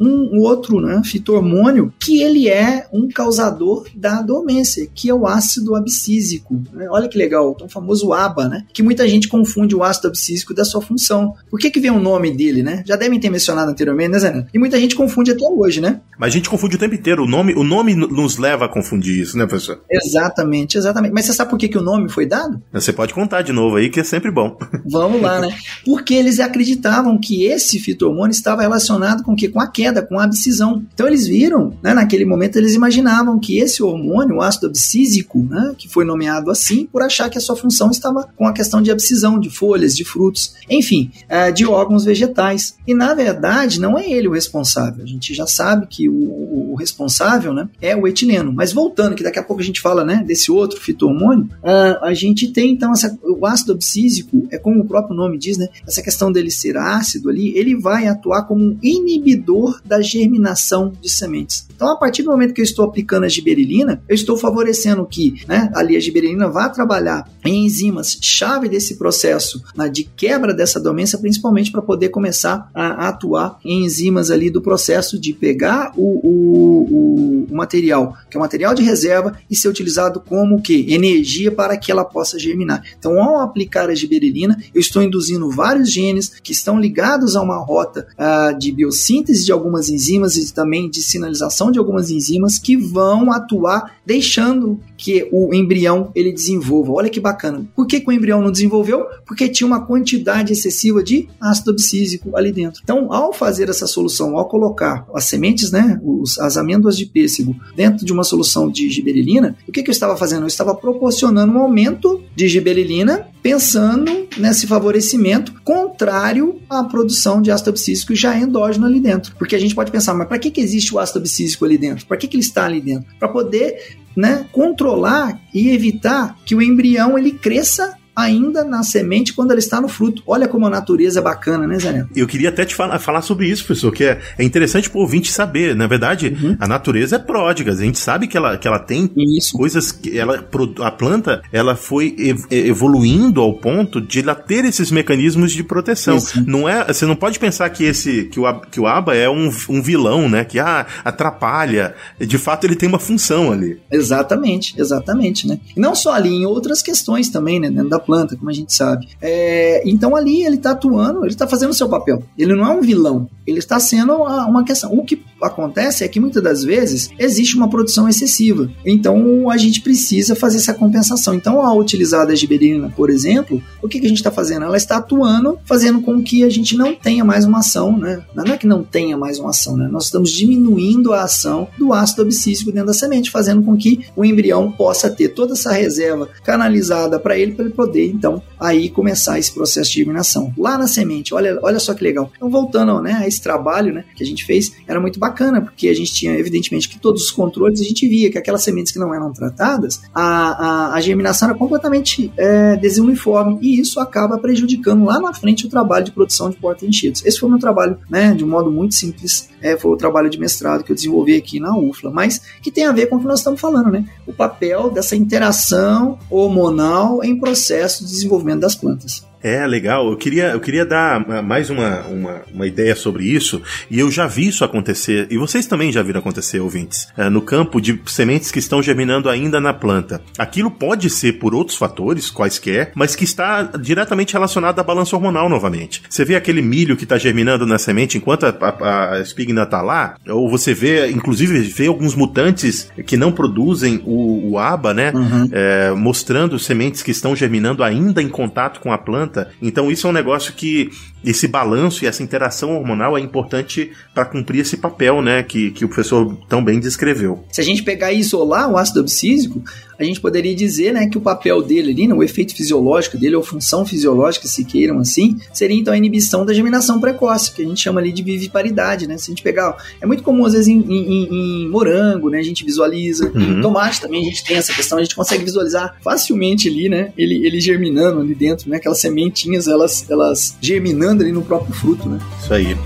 um 0.00 0.38
outro 0.40 0.80
né, 0.80 1.02
fitormônio 1.04 1.92
que 1.98 2.22
ele 2.22 2.48
é 2.48 2.86
um 2.92 3.08
causador 3.08 3.86
da 3.94 4.22
dormência, 4.22 4.88
que 4.94 5.08
é 5.08 5.14
o 5.14 5.26
ácido 5.26 5.74
abscísico. 5.74 6.62
Né? 6.72 6.86
Olha 6.90 7.08
que 7.08 7.18
legal, 7.18 7.56
o 7.60 7.68
famoso 7.68 8.12
ABA, 8.12 8.48
né? 8.48 8.64
Que 8.72 8.82
muita 8.82 9.08
gente 9.08 9.28
confunde 9.28 9.74
o 9.74 9.82
ácido 9.82 10.08
abscísico 10.08 10.54
da 10.54 10.64
sua 10.64 10.80
função. 10.80 11.34
Por 11.50 11.58
que, 11.58 11.70
que 11.70 11.80
vem 11.80 11.90
o 11.90 12.00
nome 12.00 12.34
dele, 12.34 12.62
né? 12.62 12.82
Já 12.86 12.96
devem 12.96 13.18
ter 13.18 13.30
mencionado 13.30 13.70
anteriormente, 13.70 14.10
né, 14.10 14.18
Zé? 14.18 14.46
E 14.52 14.58
muita 14.58 14.78
gente 14.78 14.94
confunde 14.94 15.30
até 15.30 15.44
hoje, 15.44 15.80
né? 15.80 16.00
Mas 16.18 16.28
a 16.28 16.36
gente 16.36 16.48
confunde 16.48 16.76
o 16.76 16.78
tempo 16.78 16.94
inteiro. 16.94 17.24
O 17.24 17.28
nome, 17.28 17.54
o 17.54 17.64
nome 17.64 17.94
nos 17.94 18.38
leva 18.38 18.66
a 18.66 18.68
confundir 18.68 19.20
isso, 19.20 19.36
né, 19.36 19.46
professor? 19.46 19.80
Exatamente, 19.90 20.78
exatamente. 20.78 21.12
Mas 21.12 21.26
você 21.26 21.32
sabe 21.32 21.50
por 21.50 21.58
que, 21.58 21.68
que 21.68 21.78
o 21.78 21.82
nome 21.82 22.08
foi 22.08 22.26
dado? 22.26 22.62
Você 22.72 22.92
pode 22.92 23.14
contar 23.14 23.42
de 23.42 23.52
novo 23.52 23.76
aí, 23.76 23.88
que 23.88 24.00
é 24.00 24.04
sempre 24.04 24.30
bom. 24.30 24.56
Vamos 24.84 25.20
lá, 25.20 25.40
né? 25.40 25.56
Porque 25.84 26.14
eles 26.14 26.40
acreditavam 26.40 27.18
que 27.18 27.44
esse 27.44 27.78
fito-hormônio 27.78 28.32
estava 28.32 28.62
relacionado 28.62 29.22
com 29.22 29.32
o 29.32 29.36
quê? 29.36 29.48
Com 29.48 29.60
a 29.60 29.66
queda, 29.66 30.02
com 30.02 30.18
a 30.18 30.24
abscisão. 30.24 30.84
Então 30.94 31.06
eles 31.06 31.26
viram, 31.26 31.76
né, 31.82 31.94
naquele 31.94 32.24
momento 32.24 32.56
eles 32.56 32.74
imaginavam 32.74 33.38
que 33.38 33.58
esse 33.58 33.82
hormônio, 33.82 34.36
o 34.36 34.42
ácido 34.42 34.66
abscísico, 34.66 35.38
né, 35.38 35.74
que 35.76 35.88
foi 35.88 36.04
nomeado 36.04 36.50
assim 36.50 36.86
por 36.86 37.02
achar 37.02 37.28
que 37.30 37.38
a 37.38 37.40
sua 37.40 37.56
função 37.56 37.90
estava 37.90 38.28
com 38.36 38.46
a 38.46 38.52
questão 38.52 38.82
de 38.82 38.90
abscisão 38.90 39.38
de 39.38 39.50
folhas, 39.50 39.96
de 39.96 40.04
frutos, 40.04 40.54
enfim, 40.68 41.10
é, 41.28 41.50
de 41.50 41.66
órgãos 41.66 42.04
vegetais. 42.04 42.76
E 42.86 42.94
na 42.94 43.14
verdade 43.14 43.80
não 43.80 43.98
é 43.98 44.08
ele 44.08 44.28
o 44.28 44.32
responsável. 44.32 45.02
A 45.02 45.06
gente 45.06 45.34
já 45.34 45.46
sabe 45.46 45.86
que 45.86 46.08
o, 46.08 46.72
o 46.72 46.74
responsável, 46.74 47.52
né, 47.52 47.68
é 47.80 47.96
o 47.96 48.06
etileno. 48.06 48.52
Mas 48.52 48.72
voltando, 48.72 49.14
que 49.14 49.22
daqui 49.22 49.38
a 49.38 49.42
pouco 49.42 49.62
a 49.62 49.64
gente 49.64 49.80
fala, 49.80 50.04
né, 50.04 50.22
desse 50.26 50.50
outro 50.50 50.80
fito-hormônio, 50.80 51.48
a, 51.62 52.08
a 52.08 52.14
gente 52.14 52.48
tem 52.48 52.72
então 52.72 52.92
essa, 52.92 53.16
o 53.22 53.46
ácido 53.46 53.72
abscísico 53.72 54.46
é 54.50 54.58
como 54.58 54.73
como 54.74 54.82
o 54.82 54.88
próprio 54.88 55.14
nome 55.14 55.38
diz, 55.38 55.56
né, 55.56 55.68
essa 55.86 56.02
questão 56.02 56.32
dele 56.32 56.50
ser 56.50 56.76
ácido 56.76 57.30
ali, 57.30 57.56
ele 57.56 57.76
vai 57.76 58.08
atuar 58.08 58.42
como 58.42 58.64
um 58.64 58.78
inibidor 58.82 59.80
da 59.84 60.02
germinação 60.02 60.92
de 61.00 61.08
sementes. 61.08 61.66
Então, 61.74 61.88
a 61.88 61.96
partir 61.96 62.22
do 62.22 62.30
momento 62.30 62.52
que 62.52 62.60
eu 62.60 62.64
estou 62.64 62.84
aplicando 62.84 63.24
a 63.24 63.28
giberelina, 63.28 64.02
eu 64.08 64.14
estou 64.14 64.36
favorecendo 64.36 65.06
que 65.06 65.44
né, 65.46 65.70
ali 65.74 65.96
a 65.96 66.00
giberelina 66.00 66.48
vá 66.48 66.68
trabalhar 66.68 67.28
em 67.44 67.66
enzimas 67.66 68.18
chave 68.20 68.68
desse 68.68 68.96
processo 68.96 69.62
né, 69.76 69.88
de 69.88 70.04
quebra 70.04 70.52
dessa 70.52 70.80
dormência, 70.80 71.18
principalmente 71.18 71.70
para 71.70 71.82
poder 71.82 72.08
começar 72.08 72.70
a, 72.74 73.08
atuar 73.08 73.58
em 73.64 73.84
enzimas 73.84 74.30
ali 74.30 74.50
do 74.50 74.62
processo 74.62 75.18
de 75.18 75.32
pegar 75.32 75.92
o, 75.96 76.20
o, 76.26 77.46
o, 77.50 77.54
material, 77.54 78.16
que 78.30 78.36
é 78.36 78.40
um 78.40 78.42
material 78.42 78.74
de 78.74 78.82
reserva, 78.82 79.36
e 79.50 79.54
ser 79.54 79.68
utilizado 79.68 80.20
como 80.20 80.60
que 80.60 80.92
energia 80.92 81.50
para 81.50 81.76
que 81.76 81.92
ela 81.92 82.04
possa 82.04 82.38
germinar. 82.38 82.82
Então, 82.98 83.22
ao 83.22 83.40
aplicar 83.40 83.88
a 83.90 83.94
giberelina, 83.94 84.56
eu 84.74 84.80
estou 84.80 85.02
induzindo 85.02 85.50
vários 85.50 85.90
genes 85.90 86.32
que 86.42 86.52
estão 86.52 86.78
ligados 86.78 87.36
a 87.36 87.42
uma 87.42 87.58
rota 87.58 88.06
uh, 88.18 88.58
de 88.58 88.70
biossíntese 88.72 89.44
de 89.44 89.52
algumas 89.52 89.88
enzimas 89.88 90.36
e 90.36 90.52
também 90.52 90.88
de 90.88 91.02
sinalização 91.02 91.70
de 91.70 91.78
algumas 91.78 92.10
enzimas 92.10 92.58
que 92.58 92.76
vão 92.76 93.32
atuar 93.32 93.98
deixando 94.06 94.78
que 94.96 95.28
o 95.32 95.54
embrião 95.54 96.10
ele 96.14 96.32
desenvolva. 96.32 96.92
Olha 96.92 97.10
que 97.10 97.20
bacana. 97.20 97.66
Por 97.74 97.86
que, 97.86 98.00
que 98.00 98.08
o 98.08 98.12
embrião 98.12 98.40
não 98.40 98.52
desenvolveu? 98.52 99.06
Porque 99.26 99.48
tinha 99.48 99.66
uma 99.66 99.84
quantidade 99.84 100.52
excessiva 100.52 101.02
de 101.02 101.28
ácido 101.40 101.70
abscísico 101.70 102.36
ali 102.36 102.52
dentro. 102.52 102.80
Então, 102.82 103.12
ao 103.12 103.32
fazer 103.32 103.68
essa 103.68 103.86
solução, 103.86 104.36
ao 104.38 104.48
colocar 104.48 105.06
as 105.14 105.24
sementes, 105.24 105.70
né, 105.70 106.00
os, 106.02 106.38
as 106.38 106.56
amêndoas 106.56 106.96
de 106.96 107.06
pêssego 107.06 107.54
dentro 107.76 108.04
de 108.04 108.12
uma 108.12 108.24
solução 108.24 108.70
de 108.70 108.88
giberelina, 108.90 109.56
o 109.68 109.72
que, 109.72 109.82
que 109.82 109.90
eu 109.90 109.92
estava 109.92 110.16
fazendo? 110.16 110.42
Eu 110.42 110.48
estava 110.48 110.74
proporcionando 110.74 111.52
um 111.52 111.58
aumento 111.58 112.22
de 112.34 112.48
giberelina 112.48 113.26
pensando 113.44 114.26
nesse 114.38 114.66
favorecimento 114.66 115.52
contrário 115.62 116.62
à 116.66 116.82
produção 116.82 117.42
de 117.42 117.50
ácido 117.50 117.68
abscísico 117.68 118.14
já 118.14 118.34
endógeno 118.34 118.86
ali 118.86 118.98
dentro. 118.98 119.36
Porque 119.36 119.54
a 119.54 119.58
gente 119.58 119.74
pode 119.74 119.92
pensar, 119.92 120.14
mas 120.14 120.26
para 120.26 120.38
que, 120.38 120.50
que 120.50 120.62
existe 120.62 120.94
o 120.94 120.98
ácido 120.98 121.18
abscísico 121.18 121.62
ali 121.66 121.76
dentro? 121.76 122.06
Para 122.06 122.16
que, 122.16 122.26
que 122.26 122.36
ele 122.36 122.42
está 122.42 122.64
ali 122.64 122.80
dentro? 122.80 123.14
Para 123.18 123.28
poder 123.28 123.98
né, 124.16 124.46
controlar 124.50 125.38
e 125.52 125.68
evitar 125.68 126.38
que 126.46 126.54
o 126.54 126.62
embrião 126.62 127.18
ele 127.18 127.32
cresça 127.32 127.98
ainda 128.14 128.64
na 128.64 128.82
semente 128.82 129.32
quando 129.32 129.50
ela 129.50 129.60
está 129.60 129.80
no 129.80 129.88
fruto. 129.88 130.22
Olha 130.26 130.48
como 130.48 130.66
a 130.66 130.70
natureza 130.70 131.20
é 131.20 131.22
bacana, 131.22 131.66
né, 131.66 131.78
Zé? 131.78 132.06
Eu 132.14 132.26
queria 132.26 132.48
até 132.48 132.64
te 132.64 132.74
falar, 132.74 132.98
falar 132.98 133.22
sobre 133.22 133.48
isso, 133.48 133.64
professor, 133.64 133.92
que 133.92 134.04
é, 134.04 134.20
é 134.38 134.44
interessante 134.44 134.88
para 134.88 134.98
o 134.98 135.02
ouvinte 135.02 135.30
saber. 135.30 135.74
Na 135.74 135.86
verdade, 135.86 136.36
uhum. 136.40 136.56
a 136.58 136.68
natureza 136.68 137.16
é 137.16 137.18
pródiga. 137.18 137.72
A 137.72 137.76
gente 137.76 137.98
sabe 137.98 138.26
que 138.26 138.36
ela, 138.36 138.56
que 138.56 138.68
ela 138.68 138.78
tem 138.78 139.10
isso. 139.16 139.56
coisas 139.56 139.92
que 139.92 140.18
ela, 140.18 140.44
a 140.80 140.90
planta 140.90 141.42
ela 141.52 141.76
foi 141.76 142.16
evoluindo 142.50 143.40
ao 143.40 143.54
ponto 143.54 144.00
de 144.00 144.20
ela 144.20 144.34
ter 144.34 144.64
esses 144.64 144.90
mecanismos 144.90 145.52
de 145.52 145.62
proteção. 145.62 146.16
Isso. 146.16 146.42
Não 146.46 146.68
é, 146.68 146.84
você 146.84 147.06
não 147.06 147.16
pode 147.16 147.38
pensar 147.38 147.68
que 147.70 147.84
esse 147.84 148.24
que 148.24 148.40
o, 148.40 148.60
que 148.70 148.80
o 148.80 148.86
aba 148.86 149.14
é 149.14 149.28
um, 149.28 149.50
um 149.68 149.82
vilão, 149.82 150.28
né? 150.28 150.44
Que 150.44 150.58
ah, 150.58 150.86
atrapalha. 151.04 151.94
De 152.18 152.38
fato, 152.38 152.64
ele 152.64 152.76
tem 152.76 152.88
uma 152.88 152.98
função 152.98 153.52
ali. 153.52 153.80
Exatamente, 153.90 154.74
exatamente, 154.78 155.46
né? 155.46 155.58
E 155.76 155.80
não 155.80 155.94
só 155.94 156.12
ali, 156.12 156.30
em 156.30 156.46
outras 156.46 156.82
questões 156.82 157.28
também, 157.28 157.60
né? 157.60 157.70
Da 157.70 157.98
planta, 158.04 158.36
como 158.36 158.50
a 158.50 158.52
gente 158.52 158.72
sabe. 158.72 159.08
É, 159.20 159.82
então 159.88 160.14
ali 160.14 160.44
ele 160.44 160.56
está 160.56 160.72
atuando, 160.72 161.24
ele 161.24 161.32
está 161.32 161.46
fazendo 161.46 161.70
o 161.70 161.74
seu 161.74 161.88
papel. 161.88 162.22
Ele 162.38 162.54
não 162.54 162.64
é 162.64 162.70
um 162.70 162.80
vilão, 162.80 163.28
ele 163.46 163.58
está 163.58 163.78
sendo 163.78 164.14
uma 164.14 164.64
questão. 164.64 164.92
O 164.92 165.04
que 165.04 165.22
acontece 165.40 166.04
é 166.04 166.08
que 166.08 166.20
muitas 166.20 166.42
das 166.42 166.64
vezes 166.64 167.10
existe 167.18 167.56
uma 167.56 167.68
produção 167.68 168.08
excessiva. 168.08 168.70
Então 168.84 169.50
a 169.50 169.56
gente 169.56 169.80
precisa 169.80 170.34
fazer 170.34 170.58
essa 170.58 170.74
compensação. 170.74 171.34
Então, 171.34 171.60
ao 171.60 171.78
utilizar 171.78 172.28
a 172.28 172.34
giberina, 172.34 172.92
por 172.96 173.10
exemplo, 173.10 173.62
o 173.82 173.88
que, 173.88 174.00
que 174.00 174.06
a 174.06 174.08
gente 174.08 174.18
está 174.18 174.30
fazendo? 174.30 174.64
Ela 174.64 174.76
está 174.76 174.96
atuando, 174.96 175.58
fazendo 175.64 176.00
com 176.00 176.22
que 176.22 176.44
a 176.44 176.48
gente 176.48 176.76
não 176.76 176.94
tenha 176.94 177.24
mais 177.24 177.44
uma 177.44 177.58
ação, 177.58 177.96
né? 177.96 178.22
Não 178.34 178.44
é 178.44 178.56
que 178.56 178.66
não 178.66 178.82
tenha 178.82 179.16
mais 179.16 179.38
uma 179.38 179.50
ação, 179.50 179.76
né? 179.76 179.88
Nós 179.88 180.04
estamos 180.04 180.30
diminuindo 180.30 181.12
a 181.12 181.22
ação 181.22 181.68
do 181.78 181.92
ácido 181.92 182.22
abscísico 182.22 182.72
dentro 182.72 182.88
da 182.88 182.94
semente, 182.94 183.30
fazendo 183.30 183.62
com 183.62 183.76
que 183.76 184.06
o 184.16 184.24
embrião 184.24 184.70
possa 184.70 185.10
ter 185.10 185.28
toda 185.28 185.52
essa 185.52 185.72
reserva 185.72 186.28
canalizada 186.42 187.18
para 187.18 187.38
ele, 187.38 187.52
para 187.52 187.64
ele 187.64 187.74
poder, 187.94 188.10
então, 188.10 188.42
aí 188.64 188.88
começar 188.88 189.38
esse 189.38 189.52
processo 189.52 189.90
de 189.90 189.96
germinação. 189.96 190.52
Lá 190.56 190.78
na 190.78 190.86
semente, 190.86 191.34
olha, 191.34 191.58
olha 191.62 191.78
só 191.78 191.94
que 191.94 192.02
legal. 192.02 192.30
Então, 192.36 192.50
voltando 192.50 193.00
né, 193.00 193.12
a 193.20 193.28
esse 193.28 193.40
trabalho 193.42 193.92
né, 193.92 194.04
que 194.14 194.22
a 194.22 194.26
gente 194.26 194.44
fez, 194.44 194.72
era 194.86 195.00
muito 195.00 195.18
bacana, 195.18 195.60
porque 195.60 195.88
a 195.88 195.94
gente 195.94 196.12
tinha, 196.12 196.36
evidentemente, 196.36 196.88
que 196.88 196.98
todos 196.98 197.24
os 197.24 197.30
controles, 197.30 197.80
a 197.80 197.84
gente 197.84 198.08
via 198.08 198.30
que 198.30 198.38
aquelas 198.38 198.62
sementes 198.62 198.92
que 198.92 198.98
não 198.98 199.14
eram 199.14 199.32
tratadas, 199.32 200.02
a, 200.14 200.22
a, 200.22 200.94
a 200.94 201.00
germinação 201.00 201.48
era 201.48 201.58
completamente 201.58 202.32
é, 202.36 202.76
desuniforme, 202.76 203.58
e 203.60 203.80
isso 203.80 204.00
acaba 204.00 204.38
prejudicando 204.38 205.04
lá 205.04 205.20
na 205.20 205.32
frente 205.32 205.66
o 205.66 205.68
trabalho 205.68 206.04
de 206.04 206.12
produção 206.12 206.50
de 206.50 206.56
porta-enchidos. 206.56 207.24
Esse 207.24 207.38
foi 207.38 207.48
o 207.48 207.50
meu 207.50 207.60
trabalho, 207.60 207.98
né, 208.08 208.34
de 208.34 208.44
um 208.44 208.48
modo 208.48 208.70
muito 208.70 208.94
simples, 208.94 209.48
é, 209.60 209.76
foi 209.76 209.92
o 209.92 209.96
trabalho 209.96 210.28
de 210.28 210.38
mestrado 210.38 210.84
que 210.84 210.92
eu 210.92 210.96
desenvolvi 210.96 211.36
aqui 211.36 211.58
na 211.58 211.76
UFLA, 211.76 212.10
mas 212.10 212.40
que 212.62 212.70
tem 212.70 212.84
a 212.84 212.92
ver 212.92 213.06
com 213.06 213.16
o 213.16 213.20
que 213.20 213.26
nós 213.26 213.40
estamos 213.40 213.60
falando, 213.60 213.90
né? 213.90 214.04
O 214.26 214.32
papel 214.32 214.90
dessa 214.90 215.16
interação 215.16 216.18
hormonal 216.30 217.24
em 217.24 217.38
processo 217.38 218.04
de 218.04 218.10
desenvolvimento 218.10 218.53
das 218.60 218.76
plantas. 218.76 219.26
É, 219.44 219.66
legal. 219.66 220.10
Eu 220.10 220.16
queria, 220.16 220.46
eu 220.46 220.60
queria 220.60 220.86
dar 220.86 221.20
mais 221.42 221.68
uma, 221.68 222.00
uma, 222.06 222.42
uma, 222.50 222.66
ideia 222.66 222.96
sobre 222.96 223.24
isso, 223.24 223.60
e 223.90 224.00
eu 224.00 224.10
já 224.10 224.26
vi 224.26 224.48
isso 224.48 224.64
acontecer, 224.64 225.26
e 225.30 225.36
vocês 225.36 225.66
também 225.66 225.92
já 225.92 226.02
viram 226.02 226.20
acontecer, 226.20 226.60
ouvintes, 226.60 227.08
é, 227.14 227.28
no 227.28 227.42
campo 227.42 227.78
de 227.78 228.00
sementes 228.06 228.50
que 228.50 228.58
estão 228.58 228.82
germinando 228.82 229.28
ainda 229.28 229.60
na 229.60 229.74
planta. 229.74 230.22
Aquilo 230.38 230.70
pode 230.70 231.10
ser 231.10 231.34
por 231.34 231.54
outros 231.54 231.76
fatores, 231.76 232.30
quaisquer, 232.30 232.92
mas 232.94 233.14
que 233.14 233.24
está 233.24 233.64
diretamente 233.64 234.32
relacionado 234.32 234.78
à 234.78 234.82
balança 234.82 235.14
hormonal 235.14 235.46
novamente. 235.50 236.02
Você 236.08 236.24
vê 236.24 236.36
aquele 236.36 236.62
milho 236.62 236.96
que 236.96 237.04
está 237.04 237.18
germinando 237.18 237.66
na 237.66 237.76
semente 237.76 238.16
enquanto 238.16 238.44
a, 238.44 238.48
a, 238.48 239.12
a 239.16 239.20
espigna 239.20 239.64
está 239.64 239.82
lá, 239.82 240.14
ou 240.26 240.48
você 240.48 240.72
vê, 240.72 241.10
inclusive, 241.10 241.60
vê 241.60 241.86
alguns 241.86 242.14
mutantes 242.14 242.90
que 243.06 243.18
não 243.18 243.30
produzem 243.30 244.00
o, 244.06 244.52
o 244.52 244.58
ABA, 244.58 244.94
né? 244.94 245.12
Uhum. 245.14 245.48
É, 245.52 245.90
mostrando 245.90 246.58
sementes 246.58 247.02
que 247.02 247.10
estão 247.10 247.36
germinando 247.36 247.84
ainda 247.84 248.22
em 248.22 248.28
contato 248.28 248.80
com 248.80 248.90
a 248.90 248.96
planta 248.96 249.33
planta. 249.33 249.33
Então 249.60 249.90
isso 249.90 250.06
é 250.06 250.10
um 250.10 250.12
negócio 250.12 250.52
que 250.54 250.90
esse 251.24 251.48
balanço 251.48 252.04
e 252.04 252.06
essa 252.06 252.22
interação 252.22 252.76
hormonal 252.76 253.16
é 253.16 253.20
importante 253.20 253.90
para 254.14 254.24
cumprir 254.24 254.60
esse 254.60 254.76
papel, 254.76 255.22
né, 255.22 255.42
que, 255.42 255.70
que 255.70 255.84
o 255.84 255.88
professor 255.88 256.36
tão 256.48 256.64
bem 256.64 256.80
descreveu. 256.80 257.44
Se 257.50 257.60
a 257.60 257.64
gente 257.64 257.82
pegar 257.82 258.12
e 258.12 258.18
isolar 258.18 258.70
o 258.70 258.76
ácido 258.76 259.00
abscísico, 259.00 259.62
a 259.98 260.04
gente 260.04 260.20
poderia 260.20 260.54
dizer, 260.54 260.92
né, 260.92 261.06
que 261.08 261.18
o 261.18 261.20
papel 261.20 261.62
dele 261.62 261.92
ali, 261.92 262.08
né, 262.08 262.14
o 262.14 262.22
efeito 262.22 262.54
fisiológico 262.54 263.16
dele, 263.16 263.36
ou 263.36 263.42
função 263.42 263.86
fisiológica, 263.86 264.48
se 264.48 264.64
queiram 264.64 264.98
assim, 264.98 265.38
seria 265.52 265.76
então 265.76 265.94
a 265.94 265.96
inibição 265.96 266.44
da 266.44 266.52
germinação 266.52 267.00
precoce, 267.00 267.52
que 267.52 267.62
a 267.62 267.64
gente 267.64 267.80
chama 267.80 268.00
ali 268.00 268.12
de 268.12 268.22
viviparidade, 268.22 269.06
né? 269.06 269.16
Se 269.16 269.30
a 269.30 269.32
gente 269.32 269.42
pegar, 269.42 269.76
é 270.00 270.06
muito 270.06 270.22
comum 270.22 270.44
às 270.44 270.52
vezes 270.52 270.68
em, 270.68 270.80
em, 270.80 271.28
em 271.64 271.68
morango, 271.68 272.30
né, 272.30 272.38
a 272.38 272.42
gente 272.42 272.64
visualiza, 272.64 273.30
uhum. 273.34 273.60
tomate 273.60 274.00
também 274.00 274.22
a 274.22 274.24
gente 274.24 274.44
tem 274.44 274.56
essa 274.56 274.72
questão, 274.72 274.98
a 274.98 275.02
gente 275.02 275.14
consegue 275.14 275.44
visualizar 275.44 275.96
facilmente 276.02 276.68
ali, 276.68 276.88
né, 276.88 277.12
ele, 277.16 277.46
ele 277.46 277.60
germinando 277.60 278.20
ali 278.20 278.34
dentro, 278.34 278.68
né, 278.68 278.76
aquelas 278.76 279.00
sementinhas, 279.00 279.68
elas, 279.68 280.08
elas 280.10 280.56
germinando 280.60 281.13
ali 281.22 281.32
no 281.32 281.42
próprio 281.42 281.74
fruto, 281.74 282.08
né? 282.08 282.18
Isso 282.40 282.52
aí. 282.52 282.76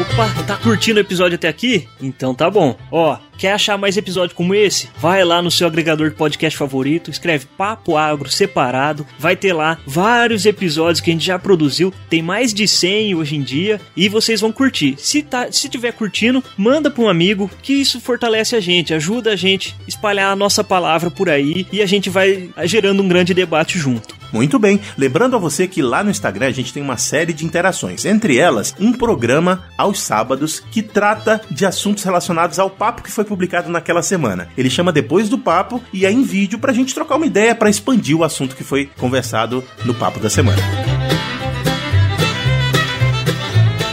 Opa, 0.00 0.28
tá 0.46 0.56
curtindo 0.56 0.98
o 0.98 1.02
episódio 1.02 1.36
até 1.36 1.48
aqui? 1.48 1.86
Então 2.00 2.34
tá 2.34 2.50
bom. 2.50 2.76
Ó, 2.90 3.18
quer 3.38 3.52
achar 3.52 3.76
mais 3.78 3.96
episódio 3.96 4.34
como 4.34 4.54
esse? 4.54 4.88
Vai 4.98 5.24
lá 5.24 5.40
no 5.42 5.50
seu 5.50 5.66
agregador 5.66 6.10
de 6.10 6.16
podcast 6.16 6.56
favorito, 6.58 7.10
escreve 7.10 7.46
Papo 7.56 7.96
Agro 7.96 8.30
separado, 8.30 9.06
vai 9.18 9.36
ter 9.36 9.52
lá 9.52 9.78
vários 9.86 10.46
episódios 10.46 11.00
que 11.00 11.10
a 11.10 11.12
gente 11.12 11.26
já 11.26 11.38
produziu, 11.38 11.92
tem 12.08 12.22
mais 12.22 12.52
de 12.52 12.66
100 12.66 13.14
hoje 13.14 13.36
em 13.36 13.42
dia 13.42 13.80
e 13.96 14.08
vocês 14.08 14.40
vão 14.40 14.52
curtir. 14.52 14.94
Se 14.98 15.22
tá, 15.22 15.50
se 15.50 15.68
tiver 15.68 15.92
curtindo, 15.92 16.42
manda 16.56 16.90
para 16.90 17.04
um 17.04 17.08
amigo, 17.08 17.50
que 17.62 17.72
isso 17.72 18.00
fortalece 18.00 18.56
a 18.56 18.60
gente, 18.60 18.94
ajuda 18.94 19.32
a 19.32 19.36
gente 19.36 19.76
a 19.80 19.88
espalhar 19.88 20.32
a 20.32 20.36
nossa 20.36 20.62
palavra 20.62 21.10
por 21.10 21.28
aí 21.28 21.66
e 21.72 21.82
a 21.82 21.86
gente 21.86 22.10
vai 22.10 22.50
gerando 22.64 23.02
um 23.02 23.08
grande 23.08 23.34
debate 23.34 23.78
junto. 23.78 24.14
Muito 24.32 24.58
bem, 24.58 24.80
lembrando 24.98 25.36
a 25.36 25.38
você 25.38 25.68
que 25.68 25.80
lá 25.80 26.02
no 26.02 26.10
Instagram 26.10 26.48
a 26.48 26.52
gente 26.52 26.72
tem 26.72 26.82
uma 26.82 26.96
série 26.96 27.32
de 27.32 27.44
interações, 27.44 28.04
entre 28.04 28.36
elas 28.38 28.74
um 28.78 28.92
programa 28.92 29.64
aos 29.78 30.00
sábados 30.00 30.60
que 30.70 30.82
trata 30.82 31.40
de 31.50 31.64
assuntos 31.64 32.04
relacionados 32.04 32.58
ao 32.58 32.68
papo 32.68 33.02
que 33.02 33.10
foi 33.10 33.24
publicado 33.26 33.70
naquela 33.70 34.02
semana. 34.02 34.48
Ele 34.56 34.70
chama 34.70 34.92
Depois 34.92 35.28
do 35.28 35.38
Papo 35.38 35.82
e 35.92 36.06
é 36.06 36.10
em 36.10 36.22
vídeo 36.22 36.58
para 36.58 36.70
a 36.70 36.74
gente 36.74 36.94
trocar 36.94 37.16
uma 37.16 37.26
ideia 37.26 37.54
para 37.54 37.68
expandir 37.68 38.16
o 38.16 38.24
assunto 38.24 38.56
que 38.56 38.64
foi 38.64 38.88
conversado 38.96 39.62
no 39.84 39.94
papo 39.94 40.18
da 40.18 40.30
semana. 40.30 40.62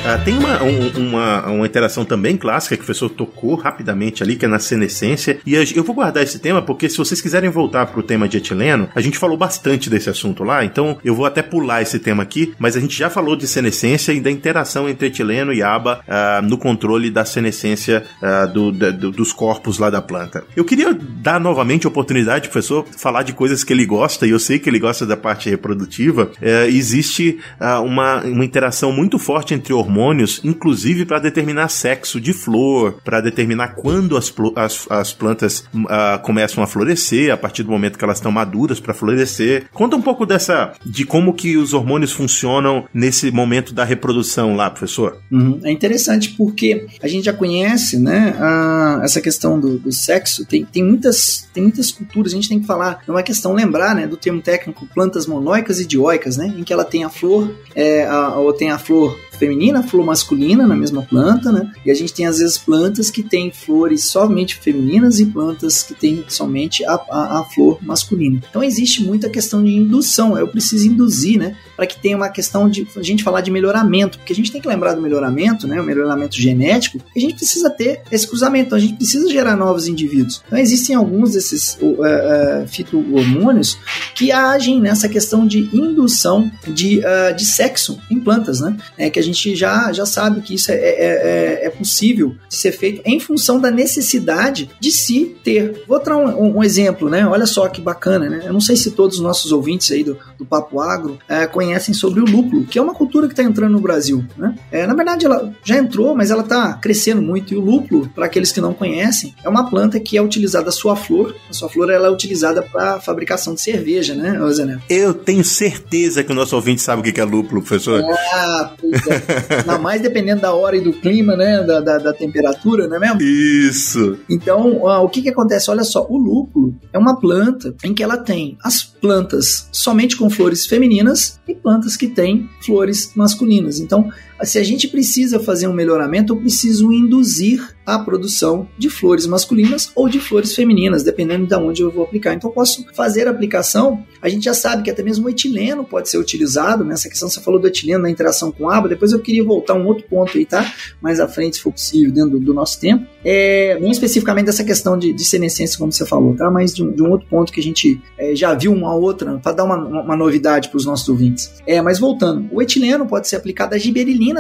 Uh, 0.04 0.22
tem 0.26 0.38
uma, 0.38 0.62
um, 0.62 0.90
uma, 0.98 1.48
uma 1.48 1.66
interação 1.66 2.04
também 2.04 2.36
clássica 2.36 2.76
que 2.76 2.82
o 2.82 2.86
professor 2.86 3.08
tocou 3.08 3.56
rapidamente 3.56 4.22
ali, 4.22 4.36
que 4.36 4.44
é 4.44 4.50
na 4.50 4.60
senescência. 4.60 5.40
E 5.46 5.54
eu 5.54 5.82
vou 5.82 5.96
guardar 5.96 6.22
esse 6.22 6.40
tema 6.40 6.62
porque 6.62 6.90
se 6.90 6.98
vocês 6.98 7.22
quiserem 7.22 7.50
voltar 7.50 7.86
pro 7.86 8.04
tema 8.04 8.28
de 8.28 8.36
etileno, 8.36 8.90
a 8.94 9.00
gente 9.00 9.18
falou 9.18 9.38
bastante 9.38 9.90
desse 9.90 10.10
assunto 10.10 10.44
lá, 10.44 10.66
então 10.66 10.98
eu 11.06 11.16
vou 11.16 11.26
até 11.26 11.42
pular 11.42 11.82
esse 11.82 12.00
tema 12.00 12.22
aqui, 12.22 12.54
mas 12.60 12.76
a 12.76 12.82
gente 12.82 12.98
já 12.98 13.10
falou 13.10 13.38
de 13.38 13.48
senescência 13.48 14.12
e 14.12 14.20
da 14.20 14.30
interação 14.30 14.90
entre 14.90 15.08
etileno 15.08 15.54
e 15.54 15.64
aba 15.64 16.02
uh, 16.02 16.46
no 16.46 16.58
controle 16.58 17.10
da 17.10 17.24
senescência 17.24 18.04
uh, 18.22 18.52
do, 18.52 18.74
do, 18.74 19.10
dos 19.10 19.32
corpos 19.32 19.80
lá 19.80 19.90
da 19.90 20.02
planta. 20.02 20.44
Eu 20.54 20.66
queria 20.66 20.94
dar 20.94 21.40
novamente 21.40 21.88
a 21.88 21.90
oportunidade, 21.90 22.50
professor, 22.50 22.86
falar 22.98 23.24
de 23.24 23.32
coisas 23.32 23.64
que 23.64 23.72
ele 23.72 23.86
gosta, 23.86 24.28
e 24.28 24.32
eu 24.32 24.40
sei 24.40 24.60
que 24.60 24.70
ele 24.70 24.80
gosta 24.80 25.06
da 25.06 25.16
parte 25.16 25.50
reprodutiva. 25.50 26.30
Uh, 26.42 26.68
existe 26.68 27.40
uma, 27.86 28.22
uma 28.22 28.44
interação 28.44 28.92
muito 28.92 29.18
forte 29.18 29.54
entre 29.54 29.72
hormônios 29.72 29.93
hormônios, 29.94 30.42
inclusive 30.44 31.06
para 31.06 31.20
determinar 31.20 31.68
sexo 31.70 32.20
de 32.20 32.34
flor, 32.34 32.98
para 33.04 33.22
determinar 33.22 33.76
quando 33.76 34.18
as, 34.18 34.34
as, 34.56 34.88
as 34.90 35.14
plantas 35.14 35.60
uh, 35.74 36.20
começam 36.24 36.64
a 36.64 36.68
florescer, 36.68 37.32
a 37.32 37.38
partir 37.38 37.64
do 37.64 37.70
momento 37.70 37.98
que 37.98 38.04
elas 38.04 38.18
estão 38.18 38.32
maduras 38.32 38.80
para 38.80 38.94
florescer. 38.94 39.66
Conta 39.72 39.96
um 39.96 40.02
pouco 40.02 40.26
dessa, 40.26 40.74
de 40.84 41.06
como 41.06 41.34
que 41.34 41.56
os 41.58 41.74
hormônios 41.74 42.12
funcionam 42.12 42.86
nesse 42.94 43.30
momento 43.32 43.74
da 43.74 43.84
reprodução 43.84 44.56
lá, 44.56 44.70
professor. 44.70 45.20
Uhum. 45.32 45.60
É 45.64 45.72
interessante 45.72 46.32
porque 46.32 46.88
a 47.02 47.08
gente 47.08 47.26
já 47.26 47.34
conhece, 47.34 48.00
né, 48.00 48.36
a, 48.40 49.02
essa 49.04 49.22
questão 49.22 49.60
do, 49.60 49.78
do, 49.78 49.92
sexo. 49.92 50.46
Tem, 50.46 50.66
tem, 50.66 50.84
muitas, 50.84 51.48
tem 51.54 51.64
muitas 51.64 51.92
culturas, 51.92 52.34
a 52.34 52.36
gente 52.36 52.50
tem 52.50 52.60
que 52.60 52.66
falar, 52.66 53.02
não 53.08 53.18
é 53.18 53.24
questão 53.24 53.54
lembrar, 53.54 53.94
né, 53.94 54.08
do 54.08 54.18
termo 54.18 54.42
técnico 54.42 54.88
plantas 54.94 55.28
monóicas 55.28 55.80
e 55.80 55.86
dioicas, 55.86 56.38
né, 56.38 56.54
em 56.58 56.64
que 56.64 56.74
ela 56.74 56.84
tem 56.84 57.04
a 57.04 57.10
flor, 57.10 57.54
é, 57.76 58.06
a, 58.06 58.36
ou 58.36 58.52
tem 58.54 58.72
a 58.72 58.80
flor 58.80 59.18
feminina, 59.44 59.84
flor 59.84 60.06
masculina 60.06 60.66
na 60.66 60.76
mesma 60.76 61.02
planta, 61.02 61.52
né? 61.52 61.70
E 61.86 61.92
a 61.92 61.94
gente 61.94 62.14
tem 62.14 62.26
às 62.26 62.38
vezes 62.38 62.58
plantas 62.58 63.12
que 63.12 63.22
têm 63.22 63.52
flores 63.52 64.06
somente 64.06 64.56
femininas 64.56 65.20
e 65.20 65.26
plantas 65.26 65.84
que 65.84 65.94
têm 65.94 66.24
somente 66.30 66.86
a, 66.86 66.94
a, 66.94 67.40
a 67.40 67.44
flor 67.44 67.78
masculina. 67.82 68.40
Então 68.50 68.64
existe 68.64 69.04
muita 69.04 69.30
questão 69.30 69.62
de 69.62 69.72
indução, 69.72 70.38
eu 70.38 70.48
preciso 70.48 70.88
induzir, 70.88 71.38
né? 71.38 71.58
Para 71.76 71.86
que 71.86 72.00
tenha 72.00 72.16
uma 72.16 72.30
questão 72.30 72.70
de 72.70 72.88
a 72.96 73.02
gente 73.02 73.24
falar 73.24 73.42
de 73.42 73.52
melhoramento, 73.52 74.18
porque 74.18 74.32
a 74.32 74.36
gente 74.36 74.52
tem 74.52 74.62
que 74.62 74.68
lembrar 74.68 74.94
do 74.94 75.02
melhoramento, 75.02 75.68
né? 75.68 75.82
O 75.82 75.84
melhoramento 75.84 76.40
genético, 76.40 77.00
a 77.16 77.20
gente 77.20 77.36
precisa 77.36 77.70
ter 77.70 78.02
esse 78.10 78.28
cruzamento, 78.28 78.68
então 78.68 78.78
a 78.78 78.82
gente 78.82 78.96
precisa 78.96 79.30
gerar 79.30 79.58
novos 79.58 79.88
indivíduos. 79.88 80.42
Então 80.48 80.58
existem 80.58 80.96
alguns 80.96 81.34
desses 81.34 81.78
uh, 81.82 81.86
uh, 81.86 82.68
fito-hormônios 82.68 83.78
que 84.16 84.32
agem 84.32 84.80
nessa 84.80 85.10
questão 85.10 85.46
de 85.46 85.70
indução 85.74 86.50
de, 86.68 87.00
uh, 87.00 87.36
de 87.36 87.46
sexo 87.46 88.00
em 88.10 88.20
plantas, 88.20 88.62
né? 88.62 88.78
É, 88.98 89.10
que 89.10 89.20
a 89.20 89.24
gente 89.24 89.33
gente 89.34 89.56
já, 89.56 89.92
já 89.92 90.06
sabe 90.06 90.42
que 90.42 90.54
isso 90.56 90.72
é, 90.72 90.76
é, 90.76 90.82
é, 90.82 91.66
é 91.68 91.70
possível 91.70 92.36
de 92.48 92.56
ser 92.56 92.72
feito 92.72 93.02
em 93.06 93.20
função 93.20 93.60
da 93.60 93.70
necessidade 93.72 94.70
de 94.80 94.92
se 94.92 95.36
ter. 95.44 95.84
Vou 95.88 96.02
dar 96.02 96.18
um, 96.18 96.58
um, 96.58 96.64
exemplo, 96.64 97.10
né? 97.10 97.26
Olha 97.26 97.46
só 97.46 97.68
que 97.68 97.82
bacana, 97.82 98.30
né? 98.30 98.44
Eu 98.46 98.54
não 98.54 98.62
sei 98.62 98.76
se 98.76 98.92
todos 98.92 99.18
os 99.18 99.24
nossos 99.24 99.52
ouvintes 99.52 99.92
aí 99.92 100.04
do, 100.04 100.18
do 100.38 100.46
Papo 100.46 100.80
Agro 100.80 101.18
é, 101.28 101.46
conhecem 101.46 101.94
sobre 101.94 102.20
o 102.20 102.26
lúpulo, 102.26 102.66
que 102.66 102.78
é 102.78 102.82
uma 102.82 102.94
cultura 102.94 103.28
que 103.28 103.34
está 103.34 103.44
entrando 103.44 103.74
no 103.74 103.82
Brasil, 103.82 104.24
né? 104.38 104.56
É, 104.72 104.88
na 104.88 104.94
verdade, 104.94 105.26
ela 105.26 105.54
já 105.64 105.78
entrou, 105.78 106.16
mas 106.16 106.32
ela 106.32 106.44
está 106.44 106.74
crescendo 106.74 107.22
muito. 107.22 107.54
E 107.54 107.58
o 107.58 107.62
lúpulo, 107.62 108.10
para 108.10 108.26
aqueles 108.26 108.52
que 108.52 108.62
não 108.62 108.74
conhecem, 108.74 109.36
é 109.44 109.50
uma 109.50 109.70
planta 109.70 110.00
que 110.00 110.18
é 110.18 110.22
utilizada 110.22 110.70
a 110.70 110.72
sua 110.72 110.96
flor. 110.96 111.36
A 111.50 111.54
sua 111.54 111.70
flor 111.70 111.90
ela 111.90 112.08
é 112.08 112.12
utilizada 112.12 112.62
para 112.62 113.00
fabricação 113.00 113.54
de 113.54 113.62
cerveja, 113.62 114.14
né, 114.14 114.40
Zé 114.52 114.78
Eu 114.90 115.14
tenho 115.14 115.44
certeza 115.44 116.24
que 116.24 116.32
o 116.32 116.36
nosso 116.36 116.56
ouvinte 116.56 116.82
sabe 116.82 117.02
o 117.02 117.14
que 117.14 117.20
é 117.20 117.24
lúpulo, 117.24 117.62
professor. 117.62 118.04
Ah, 118.34 118.72
pois 118.80 119.08
é. 119.08 119.23
Ainda 119.60 119.78
mais 119.78 120.02
dependendo 120.02 120.42
da 120.42 120.54
hora 120.54 120.76
e 120.76 120.82
do 120.82 120.94
clima, 120.94 121.36
né? 121.36 121.64
Da, 121.64 121.80
da, 121.80 121.98
da 121.98 122.14
temperatura, 122.14 122.88
não 122.88 122.98
é 122.98 123.00
mesmo? 123.00 123.22
Isso. 123.22 124.18
Então, 124.30 124.88
ah, 124.88 125.02
o 125.02 125.10
que 125.10 125.22
que 125.22 125.30
acontece? 125.30 125.70
Olha 125.70 125.84
só, 125.84 126.06
o 126.10 126.18
lúpulo 126.18 126.76
é 126.92 126.98
uma 126.98 127.20
planta 127.20 127.76
em 127.84 127.94
que 127.94 128.04
ela 128.04 128.18
tem 128.18 128.58
as 128.64 128.84
plantas 128.84 129.68
somente 129.72 130.16
com 130.16 130.30
flores 130.30 130.66
femininas 130.66 131.40
e 131.48 131.54
plantas 131.54 131.98
que 131.98 132.08
têm 132.08 132.50
flores 132.62 133.12
masculinas. 133.16 133.80
Então, 133.80 134.10
se 134.46 134.60
a 134.60 134.64
gente 134.64 134.88
precisa 134.88 135.40
fazer 135.40 135.68
um 135.68 135.74
melhoramento, 135.74 136.34
eu 136.34 136.38
preciso 136.38 136.92
induzir 136.92 137.76
a 137.86 138.00
produção 138.00 138.68
de 138.78 138.90
flores 138.90 139.26
masculinas 139.26 139.92
ou 139.96 140.08
de 140.08 140.20
flores 140.20 140.56
femininas, 140.56 141.04
dependendo 141.04 141.46
de 141.46 141.56
onde 141.56 141.82
eu 141.82 141.92
vou 141.92 142.04
aplicar. 142.04 142.34
Então, 142.34 142.50
posso 142.50 142.86
fazer 142.94 143.28
a 143.28 143.32
aplicação. 143.32 144.04
A 144.22 144.30
gente 144.30 144.46
já 144.46 144.54
sabe 144.54 144.84
que 144.84 144.92
até 144.92 145.04
mesmo 145.04 145.28
o 145.28 145.30
etileno 145.30 145.84
pode 145.84 146.10
ser 146.10 146.18
utilizado. 146.18 146.84
Nessa 146.84 147.10
questão, 147.10 147.30
você 147.30 147.42
falou 147.42 147.60
do 147.60 147.68
etileno 147.68 148.04
na 148.04 148.10
interação 148.10 148.52
com 148.52 148.70
a 148.70 148.78
aba. 148.78 148.88
Depois 148.88 149.12
eu 149.12 149.20
queria 149.20 149.44
voltar 149.44 149.74
um 149.74 149.86
outro 149.86 150.06
ponto 150.08 150.38
aí, 150.38 150.46
tá? 150.46 150.74
Mais 151.02 151.20
à 151.20 151.28
frente, 151.28 151.58
se 151.58 151.62
for 151.62 151.72
possível, 151.72 152.12
dentro 152.12 152.40
do, 152.40 152.54
nosso 152.54 152.80
tempo. 152.80 153.06
É, 153.24 153.78
não 153.80 153.92
especificamente 153.92 154.46
dessa 154.46 154.64
questão 154.64 154.98
de, 154.98 155.12
de 155.12 155.26
senescência, 155.26 155.78
como 155.78 155.92
você 155.92 156.06
falou, 156.06 156.36
tá? 156.36 156.50
Mas 156.50 156.74
de 156.74 156.84
um, 156.84 156.92
de 156.92 157.02
um 157.02 157.12
outro 157.12 157.28
ponto 157.28 157.52
que 157.52 157.60
a 157.60 157.64
gente 157.64 158.02
é, 158.18 158.36
já 158.36 158.54
viu 158.54 158.72
uma 158.72 158.94
outra, 158.96 159.40
para 159.40 159.52
dar 159.52 159.64
uma, 159.64 159.78
uma 159.78 160.16
novidade 160.16 160.70
para 160.70 160.78
os 160.78 160.86
nossos 160.86 161.08
ouvintes. 161.10 161.52
É, 161.68 161.82
mas 161.82 162.00
voltando, 162.00 162.48
o 162.52 162.62
etileno 162.62 163.06
pode 163.06 163.28
ser 163.28 163.36
aplicado, 163.36 163.76
a 163.76 163.78